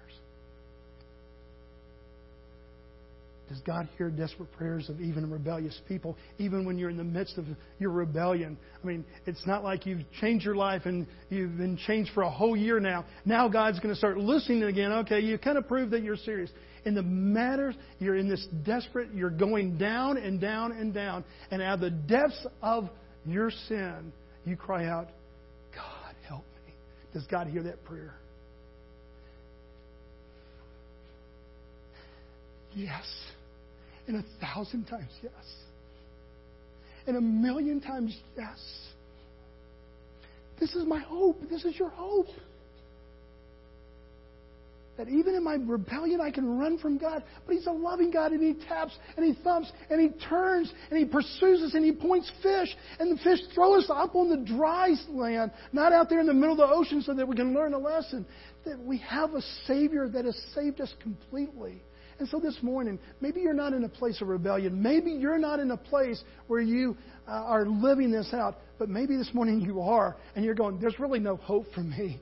Does 3.49 3.59
God 3.59 3.87
hear 3.97 4.09
desperate 4.09 4.51
prayers 4.53 4.89
of 4.89 4.99
even 4.99 5.29
rebellious 5.29 5.79
people, 5.87 6.17
even 6.39 6.65
when 6.65 6.79
you're 6.79 6.89
in 6.89 6.97
the 6.97 7.03
midst 7.03 7.37
of 7.37 7.45
your 7.77 7.91
rebellion? 7.91 8.57
I 8.83 8.87
mean, 8.87 9.05
it's 9.27 9.45
not 9.45 9.63
like 9.63 9.85
you've 9.85 10.01
changed 10.19 10.43
your 10.43 10.55
life 10.55 10.83
and 10.85 11.05
you've 11.29 11.55
been 11.57 11.77
changed 11.77 12.11
for 12.13 12.23
a 12.23 12.29
whole 12.29 12.57
year 12.57 12.79
now. 12.79 13.05
Now 13.23 13.47
God's 13.47 13.79
going 13.79 13.93
to 13.93 13.97
start 13.97 14.17
listening 14.17 14.63
again. 14.63 14.91
Okay, 14.91 15.19
you 15.19 15.37
kind 15.37 15.59
of 15.59 15.67
prove 15.67 15.91
that 15.91 16.01
you're 16.01 16.17
serious 16.17 16.49
in 16.85 16.95
the 16.95 17.03
matters, 17.03 17.75
you're 17.99 18.15
in 18.15 18.27
this 18.27 18.45
desperate, 18.63 19.09
you're 19.13 19.29
going 19.29 19.77
down 19.77 20.17
and 20.17 20.41
down 20.41 20.71
and 20.71 20.93
down. 20.93 21.23
And 21.51 21.61
out 21.61 21.75
of 21.75 21.79
the 21.81 21.89
depths 21.91 22.47
of 22.63 22.89
your 23.25 23.51
sin, 23.67 24.11
you 24.45 24.55
cry 24.55 24.87
out, 24.87 25.09
God, 25.73 26.15
help 26.27 26.45
me. 26.65 26.73
Does 27.13 27.25
God 27.27 27.47
hear 27.47 27.63
that 27.63 27.83
prayer? 27.83 28.15
Yes. 32.75 33.05
And 34.07 34.17
a 34.17 34.25
thousand 34.45 34.85
times, 34.85 35.11
yes. 35.23 35.31
And 37.07 37.17
a 37.17 37.21
million 37.21 37.81
times, 37.81 38.15
yes. 38.37 38.59
This 40.59 40.75
is 40.75 40.85
my 40.85 40.99
hope. 40.99 41.37
This 41.49 41.65
is 41.65 41.77
your 41.77 41.89
hope. 41.89 42.27
That 44.97 45.09
even 45.09 45.35
in 45.35 45.43
my 45.43 45.55
rebellion, 45.55 46.21
I 46.21 46.31
can 46.31 46.57
run 46.57 46.77
from 46.77 46.97
God. 46.97 47.23
But 47.45 47.55
He's 47.55 47.67
a 47.67 47.71
loving 47.71 48.11
God, 48.11 48.31
and 48.31 48.41
He 48.41 48.65
taps, 48.65 48.97
and 49.17 49.25
He 49.25 49.41
thumps, 49.43 49.69
and 49.89 49.99
He 49.99 50.17
turns, 50.25 50.71
and 50.89 50.97
He 50.97 51.03
pursues 51.03 51.61
us, 51.61 51.73
and 51.73 51.83
He 51.83 51.91
points 51.91 52.31
fish, 52.41 52.69
and 52.99 53.11
the 53.11 53.21
fish 53.21 53.39
throw 53.53 53.77
us 53.77 53.89
up 53.89 54.15
on 54.15 54.29
the 54.29 54.37
dry 54.37 54.93
land, 55.09 55.51
not 55.73 55.91
out 55.91 56.09
there 56.09 56.21
in 56.21 56.27
the 56.27 56.33
middle 56.33 56.53
of 56.53 56.69
the 56.69 56.73
ocean 56.73 57.01
so 57.01 57.13
that 57.13 57.27
we 57.27 57.35
can 57.35 57.53
learn 57.53 57.73
a 57.73 57.77
lesson. 57.77 58.25
That 58.65 58.79
we 58.79 58.97
have 58.99 59.33
a 59.33 59.41
Savior 59.67 60.07
that 60.07 60.23
has 60.23 60.41
saved 60.55 60.79
us 60.79 60.93
completely. 61.01 61.81
And 62.17 62.29
so 62.29 62.39
this 62.39 62.57
morning, 62.61 62.97
maybe 63.19 63.41
you're 63.41 63.53
not 63.53 63.73
in 63.73 63.83
a 63.83 63.89
place 63.89 64.21
of 64.21 64.29
rebellion. 64.29 64.81
Maybe 64.81 65.11
you're 65.11 65.37
not 65.37 65.59
in 65.59 65.71
a 65.71 65.77
place 65.77 66.23
where 66.47 66.61
you 66.61 66.95
uh, 67.27 67.31
are 67.31 67.65
living 67.65 68.09
this 68.11 68.33
out. 68.33 68.57
But 68.79 68.89
maybe 68.89 69.17
this 69.17 69.29
morning 69.33 69.61
you 69.61 69.81
are, 69.81 70.15
and 70.35 70.45
you're 70.45 70.55
going, 70.55 70.79
there's 70.79 70.99
really 70.99 71.19
no 71.19 71.35
hope 71.35 71.65
for 71.73 71.81
me. 71.81 72.21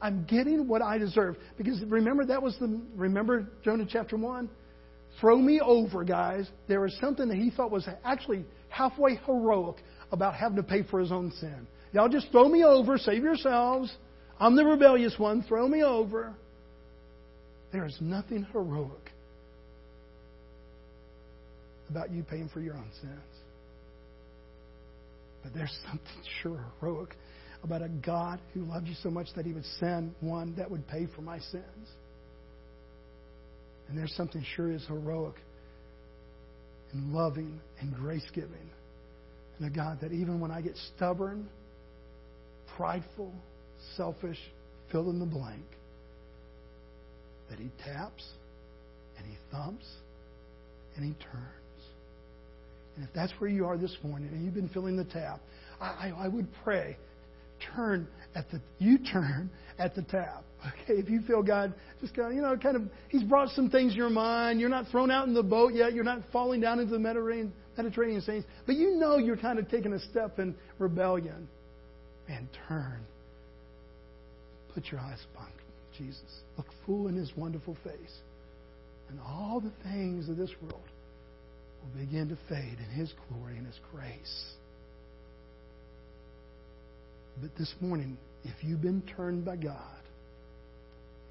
I'm 0.00 0.24
getting 0.24 0.68
what 0.68 0.82
I 0.82 0.98
deserve. 0.98 1.36
Because 1.56 1.82
remember, 1.84 2.24
that 2.26 2.42
was 2.42 2.56
the, 2.58 2.80
remember 2.94 3.46
Jonah 3.64 3.86
chapter 3.88 4.16
1? 4.16 4.48
Throw 5.20 5.38
me 5.38 5.60
over, 5.60 6.04
guys. 6.04 6.48
There 6.68 6.80
was 6.80 6.96
something 7.00 7.28
that 7.28 7.36
he 7.36 7.50
thought 7.50 7.70
was 7.70 7.88
actually 8.04 8.44
halfway 8.68 9.16
heroic 9.16 9.76
about 10.12 10.34
having 10.34 10.56
to 10.56 10.62
pay 10.62 10.82
for 10.82 11.00
his 11.00 11.12
own 11.12 11.32
sin. 11.40 11.66
Y'all 11.92 12.08
just 12.08 12.30
throw 12.30 12.48
me 12.48 12.64
over, 12.64 12.98
save 12.98 13.22
yourselves. 13.22 13.94
I'm 14.38 14.54
the 14.54 14.64
rebellious 14.64 15.14
one. 15.18 15.42
Throw 15.42 15.66
me 15.66 15.82
over. 15.82 16.34
There 17.76 17.84
is 17.84 17.98
nothing 18.00 18.46
heroic 18.54 19.12
about 21.90 22.10
you 22.10 22.22
paying 22.22 22.48
for 22.48 22.62
your 22.62 22.72
own 22.74 22.88
sins. 23.02 23.20
But 25.42 25.52
there's 25.52 25.78
something 25.84 26.22
sure 26.42 26.64
heroic 26.80 27.14
about 27.62 27.82
a 27.82 27.90
God 27.90 28.40
who 28.54 28.64
loved 28.64 28.88
you 28.88 28.94
so 29.02 29.10
much 29.10 29.26
that 29.36 29.44
he 29.44 29.52
would 29.52 29.66
send 29.78 30.14
one 30.20 30.54
that 30.56 30.70
would 30.70 30.88
pay 30.88 31.06
for 31.14 31.20
my 31.20 31.38
sins. 31.38 31.88
And 33.90 33.98
there's 33.98 34.14
something 34.14 34.42
sure 34.56 34.72
is 34.72 34.82
heroic 34.86 35.34
and 36.94 37.12
loving 37.12 37.60
and 37.82 37.94
grace 37.94 38.26
giving. 38.34 38.70
And 39.58 39.66
a 39.66 39.70
God 39.70 39.98
that 40.00 40.12
even 40.12 40.40
when 40.40 40.50
I 40.50 40.62
get 40.62 40.78
stubborn, 40.96 41.46
prideful, 42.74 43.34
selfish, 43.98 44.38
fill 44.90 45.10
in 45.10 45.18
the 45.18 45.26
blank, 45.26 45.66
that 47.50 47.58
He 47.58 47.70
taps 47.84 48.24
and 49.18 49.26
He 49.26 49.36
thumps 49.50 49.86
and 50.96 51.04
He 51.04 51.12
turns. 51.24 51.52
And 52.96 53.04
if 53.06 53.12
that's 53.14 53.32
where 53.38 53.50
you 53.50 53.66
are 53.66 53.76
this 53.76 53.96
morning 54.02 54.28
and 54.28 54.44
you've 54.44 54.54
been 54.54 54.70
filling 54.70 54.96
the 54.96 55.04
tap, 55.04 55.40
I, 55.80 55.86
I, 55.86 56.24
I 56.24 56.28
would 56.28 56.48
pray 56.64 56.96
turn 57.74 58.06
at 58.34 58.50
the 58.50 58.60
you 58.78 58.98
turn 58.98 59.50
at 59.78 59.94
the 59.94 60.02
tap. 60.02 60.44
Okay, 60.66 60.98
if 60.98 61.08
you 61.08 61.20
feel 61.22 61.42
God 61.42 61.74
just 62.00 62.14
kind 62.14 62.28
of, 62.28 62.34
you 62.34 62.42
know, 62.42 62.56
kind 62.56 62.76
of, 62.76 62.82
He's 63.08 63.22
brought 63.22 63.50
some 63.50 63.70
things 63.70 63.92
in 63.92 63.98
your 63.98 64.10
mind. 64.10 64.60
You're 64.60 64.68
not 64.68 64.88
thrown 64.88 65.10
out 65.10 65.28
in 65.28 65.34
the 65.34 65.42
boat 65.42 65.74
yet. 65.74 65.94
You're 65.94 66.04
not 66.04 66.20
falling 66.32 66.60
down 66.60 66.80
into 66.80 66.92
the 66.92 66.98
Mediterranean, 66.98 67.52
Mediterranean 67.76 68.20
saints, 68.22 68.46
but 68.66 68.74
you 68.74 68.96
know 68.96 69.18
you're 69.18 69.36
kind 69.36 69.58
of 69.58 69.68
taking 69.68 69.92
a 69.92 70.00
step 70.00 70.38
in 70.38 70.54
rebellion. 70.78 71.48
Man, 72.28 72.48
turn. 72.68 73.00
Put 74.74 74.86
your 74.90 75.00
eyes 75.00 75.20
upon 75.32 75.46
Jesus. 75.98 76.40
Look 76.56 76.66
full 76.84 77.08
in 77.08 77.16
His 77.16 77.32
wonderful 77.36 77.76
face, 77.84 78.16
and 79.08 79.18
all 79.20 79.60
the 79.60 79.72
things 79.88 80.28
of 80.28 80.36
this 80.36 80.50
world 80.62 80.82
will 81.82 82.04
begin 82.04 82.28
to 82.28 82.38
fade 82.48 82.78
in 82.78 82.98
His 82.98 83.12
glory 83.28 83.56
and 83.56 83.66
His 83.66 83.78
grace. 83.92 84.52
But 87.40 87.50
this 87.58 87.74
morning, 87.80 88.16
if 88.44 88.54
you've 88.62 88.82
been 88.82 89.02
turned 89.16 89.44
by 89.44 89.56
God, 89.56 89.80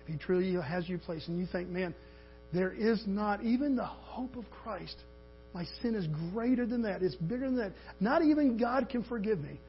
if 0.01 0.07
He 0.07 0.17
truly 0.17 0.53
has 0.61 0.87
you 0.87 0.97
placed, 0.97 1.27
and 1.27 1.39
you 1.39 1.47
think, 1.51 1.69
man, 1.69 1.95
there 2.53 2.71
is 2.71 3.03
not 3.07 3.43
even 3.43 3.75
the 3.75 3.85
hope 3.85 4.35
of 4.35 4.45
Christ. 4.63 4.95
My 5.53 5.65
sin 5.81 5.95
is 5.95 6.05
greater 6.31 6.65
than 6.65 6.83
that. 6.83 7.01
It's 7.01 7.15
bigger 7.15 7.45
than 7.45 7.57
that. 7.57 7.71
Not 7.99 8.21
even 8.21 8.57
God 8.57 8.89
can 8.89 9.03
forgive 9.03 9.39
me. 9.39 9.59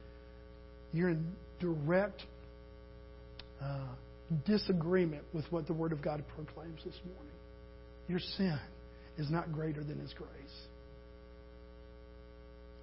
You're 0.93 1.09
in 1.09 1.33
direct 1.59 2.21
uh, 3.61 3.79
disagreement 4.45 5.23
with 5.33 5.45
what 5.51 5.67
the 5.67 5.73
Word 5.73 5.91
of 5.91 6.01
God 6.01 6.23
proclaims 6.35 6.81
this 6.83 6.99
morning. 7.05 7.33
Your 8.07 8.19
sin 8.19 8.59
is 9.17 9.29
not 9.29 9.51
greater 9.51 9.83
than 9.83 9.99
His 9.99 10.13
grace. 10.13 10.67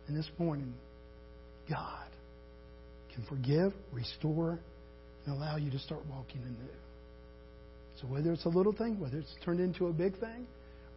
And 0.07 0.17
this 0.17 0.29
morning, 0.39 0.75
God 1.69 2.09
can 3.15 3.25
forgive, 3.25 3.73
restore, 3.93 4.59
and 5.25 5.35
allow 5.37 5.57
you 5.57 5.71
to 5.71 5.79
start 5.79 6.03
walking 6.11 6.43
anew. 6.43 6.69
So 8.01 8.07
whether 8.09 8.33
it's 8.33 8.45
a 8.45 8.51
little 8.51 8.73
thing, 8.73 8.99
whether 9.01 9.19
it's 9.19 9.35
turned 9.45 9.61
into 9.61 9.87
a 9.87 9.93
big 9.93 10.19
thing, 10.19 10.47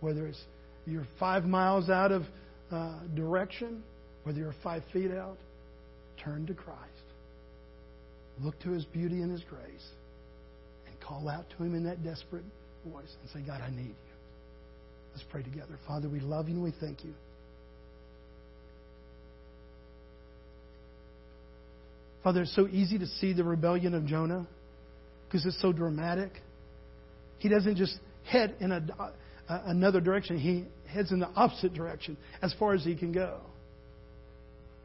whether 0.02 0.28
it's 0.28 0.42
you're 0.86 1.08
five 1.20 1.44
miles 1.44 1.90
out 1.90 2.12
of 2.12 2.24
uh, 2.72 3.00
direction, 3.16 3.84
whether 4.24 4.40
you're 4.40 4.56
five 4.64 4.84
feet 4.92 5.12
out, 5.12 5.38
turn 6.24 6.46
to 6.48 6.54
Christ. 6.54 6.82
Look 8.42 8.60
to 8.62 8.72
His 8.72 8.86
beauty 8.86 9.22
and 9.22 9.32
His 9.32 9.42
grace, 9.50 9.88
call 11.08 11.30
out 11.30 11.46
to 11.52 11.64
Him 11.64 11.76
in 11.76 11.84
that 11.86 12.04
desperate 12.04 12.44
voice 12.86 13.16
and 13.22 13.30
say, 13.34 13.48
God, 13.48 13.62
I 13.62 13.70
need 13.70 13.88
you. 13.88 13.94
Let's 15.14 15.26
pray 15.32 15.44
together. 15.44 15.80
Father, 15.88 16.10
we 16.10 16.20
love 16.20 16.48
you 16.48 16.56
and 16.56 16.64
we 16.64 16.74
thank 16.80 17.04
you. 17.04 17.14
Father, 22.24 22.42
it's 22.42 22.56
so 22.56 22.68
easy 22.68 23.00
to 23.00 23.08
see 23.08 23.34
the 23.34 23.44
rebellion 23.44 23.94
of 23.94 24.06
Jonah 24.06 24.46
because 25.28 25.46
it's 25.46 25.62
so 25.62 25.72
dramatic. 25.72 26.32
He 27.40 27.50
doesn't 27.50 27.78
just 27.78 27.98
head 28.26 28.56
in 28.60 28.72
a, 28.72 28.86
uh, 29.00 29.12
another 29.48 30.02
direction, 30.02 30.38
he 30.38 30.66
heads 30.92 31.12
in 31.12 31.20
the 31.20 31.30
opposite 31.36 31.74
direction 31.74 32.18
as 32.42 32.54
far 32.60 32.74
as 32.74 32.84
he 32.84 32.96
can 32.96 33.12
go. 33.12 33.40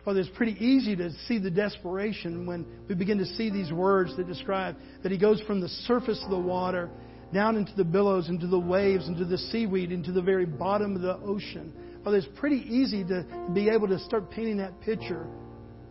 Father, 0.04 0.20
it's 0.20 0.30
pretty 0.36 0.56
easy 0.58 0.96
to 0.96 1.10
see 1.28 1.38
the 1.38 1.50
desperation 1.50 2.44
when 2.44 2.66
we 2.88 2.94
begin 2.94 3.18
to 3.18 3.26
see 3.26 3.50
these 3.50 3.72
words 3.72 4.16
that 4.16 4.26
describe 4.26 4.76
that 5.02 5.12
he 5.12 5.18
goes 5.18 5.40
from 5.42 5.60
the 5.60 5.68
surface 5.68 6.20
of 6.24 6.30
the 6.30 6.38
water 6.38 6.90
down 7.32 7.56
into 7.56 7.72
the 7.76 7.84
billows, 7.84 8.28
into 8.28 8.46
the 8.46 8.58
waves, 8.58 9.06
into 9.06 9.24
the 9.24 9.38
seaweed, 9.38 9.92
into 9.92 10.10
the 10.12 10.20
very 10.20 10.44
bottom 10.44 10.96
of 10.96 11.02
the 11.02 11.16
ocean. 11.18 11.72
Father, 12.02 12.16
it's 12.16 12.26
pretty 12.34 12.64
easy 12.68 13.04
to 13.04 13.24
be 13.54 13.70
able 13.70 13.86
to 13.88 13.98
start 14.00 14.28
painting 14.30 14.56
that 14.56 14.78
picture 14.80 15.26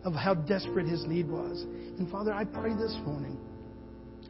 of 0.04 0.12
how 0.12 0.34
desperate 0.34 0.86
his 0.86 1.04
need 1.06 1.28
was. 1.28 1.62
And 1.98 2.10
Father, 2.10 2.32
I 2.32 2.44
pray 2.44 2.74
this 2.74 2.96
morning 3.06 3.38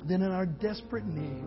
that 0.07 0.15
in 0.15 0.23
our 0.31 0.47
desperate 0.47 1.07
need, 1.07 1.45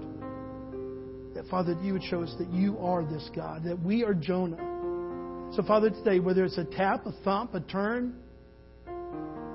that 1.35 1.47
Father, 1.47 1.73
that 1.73 1.83
you 1.83 1.93
would 1.93 2.03
show 2.03 2.21
us 2.21 2.33
that 2.37 2.49
you 2.49 2.77
are 2.79 3.03
this 3.03 3.29
God, 3.33 3.63
that 3.63 3.81
we 3.81 4.03
are 4.03 4.13
Jonah. 4.13 5.53
So, 5.55 5.63
Father, 5.63 5.89
today, 5.89 6.19
whether 6.19 6.43
it's 6.43 6.57
a 6.57 6.65
tap, 6.65 7.05
a 7.05 7.13
thump, 7.23 7.53
a 7.53 7.61
turn, 7.61 8.15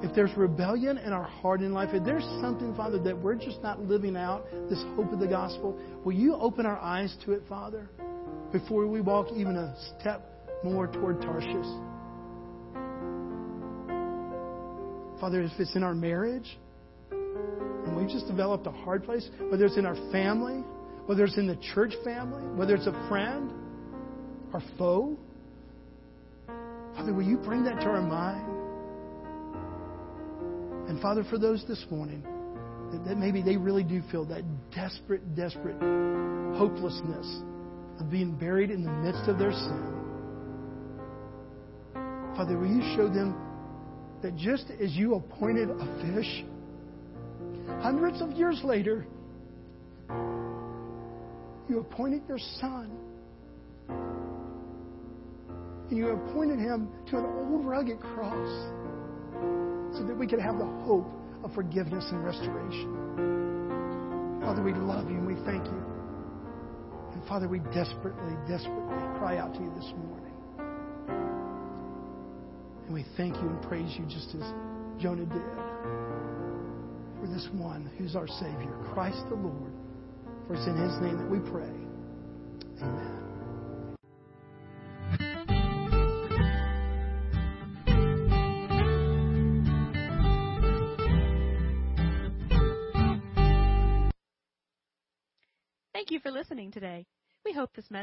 if 0.03 0.15
there's 0.15 0.35
rebellion 0.37 0.97
in 0.99 1.13
our 1.13 1.25
heart 1.25 1.61
in 1.61 1.73
life, 1.73 1.91
if 1.93 2.05
there's 2.05 2.25
something, 2.41 2.75
Father, 2.75 2.99
that 3.03 3.17
we're 3.17 3.35
just 3.35 3.63
not 3.63 3.81
living 3.81 4.17
out, 4.17 4.47
this 4.69 4.83
hope 4.97 5.13
of 5.13 5.21
the 5.21 5.27
gospel, 5.27 5.79
will 6.05 6.13
you 6.13 6.35
open 6.37 6.65
our 6.65 6.79
eyes 6.79 7.15
to 7.25 7.33
it, 7.33 7.43
Father, 7.49 7.91
before 8.51 8.87
we 8.87 9.01
walk 9.01 9.29
even 9.35 9.57
a 9.57 9.77
step 9.99 10.27
more 10.65 10.87
toward 10.87 11.21
Tarshish? 11.21 11.67
Father, 15.21 15.43
if 15.43 15.53
it's 15.59 15.77
in 15.77 15.83
our 15.83 15.95
marriage, 15.95 16.59
and 17.11 17.95
we've 17.95 18.09
just 18.09 18.27
developed 18.27 18.67
a 18.67 18.71
hard 18.71 19.05
place, 19.05 19.29
whether 19.51 19.67
it's 19.67 19.77
in 19.77 19.85
our 19.85 19.97
family, 20.11 20.65
whether 21.05 21.25
it's 21.25 21.37
in 21.37 21.47
the 21.47 21.59
church 21.75 21.93
family, 22.05 22.43
whether 22.57 22.75
it's 22.75 22.87
a 22.87 23.07
friend, 23.09 23.53
our 24.55 24.63
foe, 24.79 25.19
Father, 26.97 27.13
will 27.13 27.23
you 27.23 27.37
bring 27.37 27.65
that 27.65 27.81
to 27.81 27.87
our 27.87 28.03
mind? 28.03 28.60
And 30.91 31.01
Father, 31.01 31.23
for 31.23 31.39
those 31.39 31.65
this 31.69 31.87
morning, 31.89 32.21
that, 32.91 33.05
that 33.05 33.17
maybe 33.17 33.43
they 33.43 33.57
really 33.57 33.85
do 33.85 34.03
feel 34.11 34.25
that 34.25 34.43
desperate, 34.75 35.37
desperate 35.37 35.77
hopelessness 36.59 37.43
of 38.01 38.11
being 38.11 38.33
buried 38.33 38.73
in 38.73 38.83
the 38.83 38.91
midst 38.91 39.29
of 39.29 39.39
their 39.39 39.53
sin. 39.53 39.95
Father, 42.35 42.59
will 42.59 42.67
you 42.67 42.83
show 42.97 43.09
them 43.09 43.37
that 44.21 44.35
just 44.35 44.65
as 44.83 44.91
you 44.97 45.15
appointed 45.15 45.71
a 45.71 46.13
fish, 46.13 46.45
hundreds 47.83 48.21
of 48.21 48.33
years 48.33 48.61
later, 48.65 49.07
you 51.69 51.79
appointed 51.79 52.23
your 52.27 52.41
son. 52.59 52.91
And 55.89 55.97
you 55.97 56.09
appointed 56.09 56.59
him 56.59 56.89
to 57.11 57.19
an 57.19 57.27
old 57.27 57.65
rugged 57.65 58.01
cross 58.01 58.80
so 60.01 60.07
that 60.07 60.17
we 60.17 60.27
could 60.27 60.41
have 60.41 60.57
the 60.57 60.65
hope 60.65 61.07
of 61.45 61.53
forgiveness 61.53 62.07
and 62.11 62.25
restoration. 62.25 64.41
Father, 64.41 64.63
we 64.63 64.73
love 64.73 65.11
you 65.11 65.19
and 65.19 65.27
we 65.27 65.35
thank 65.45 65.67
you. 65.67 65.85
And 67.13 67.23
Father, 67.29 67.49
we 67.49 67.59
desperately, 67.59 68.35
desperately 68.49 68.97
cry 69.19 69.37
out 69.37 69.53
to 69.55 69.61
you 69.61 69.71
this 69.77 69.93
morning. 70.09 70.33
And 72.87 72.95
we 72.95 73.05
thank 73.19 73.37
you 73.37 73.43
and 73.43 73.61
praise 73.63 73.95
you 73.99 74.07
just 74.07 74.35
as 74.35 74.55
Jonah 74.99 75.27
did 75.27 75.43
for 77.21 77.27
this 77.27 77.47
one 77.53 77.91
who's 77.99 78.17
our 78.17 78.27
Savior, 78.27 78.75
Christ 78.95 79.23
the 79.29 79.35
Lord. 79.35 79.75
For 80.47 80.55
it's 80.55 80.67
in 80.67 80.77
His 80.77 80.99
name 81.03 81.19
that 81.19 81.31
we 81.31 81.41
pray. 81.51 81.69
Amen. 82.83 83.10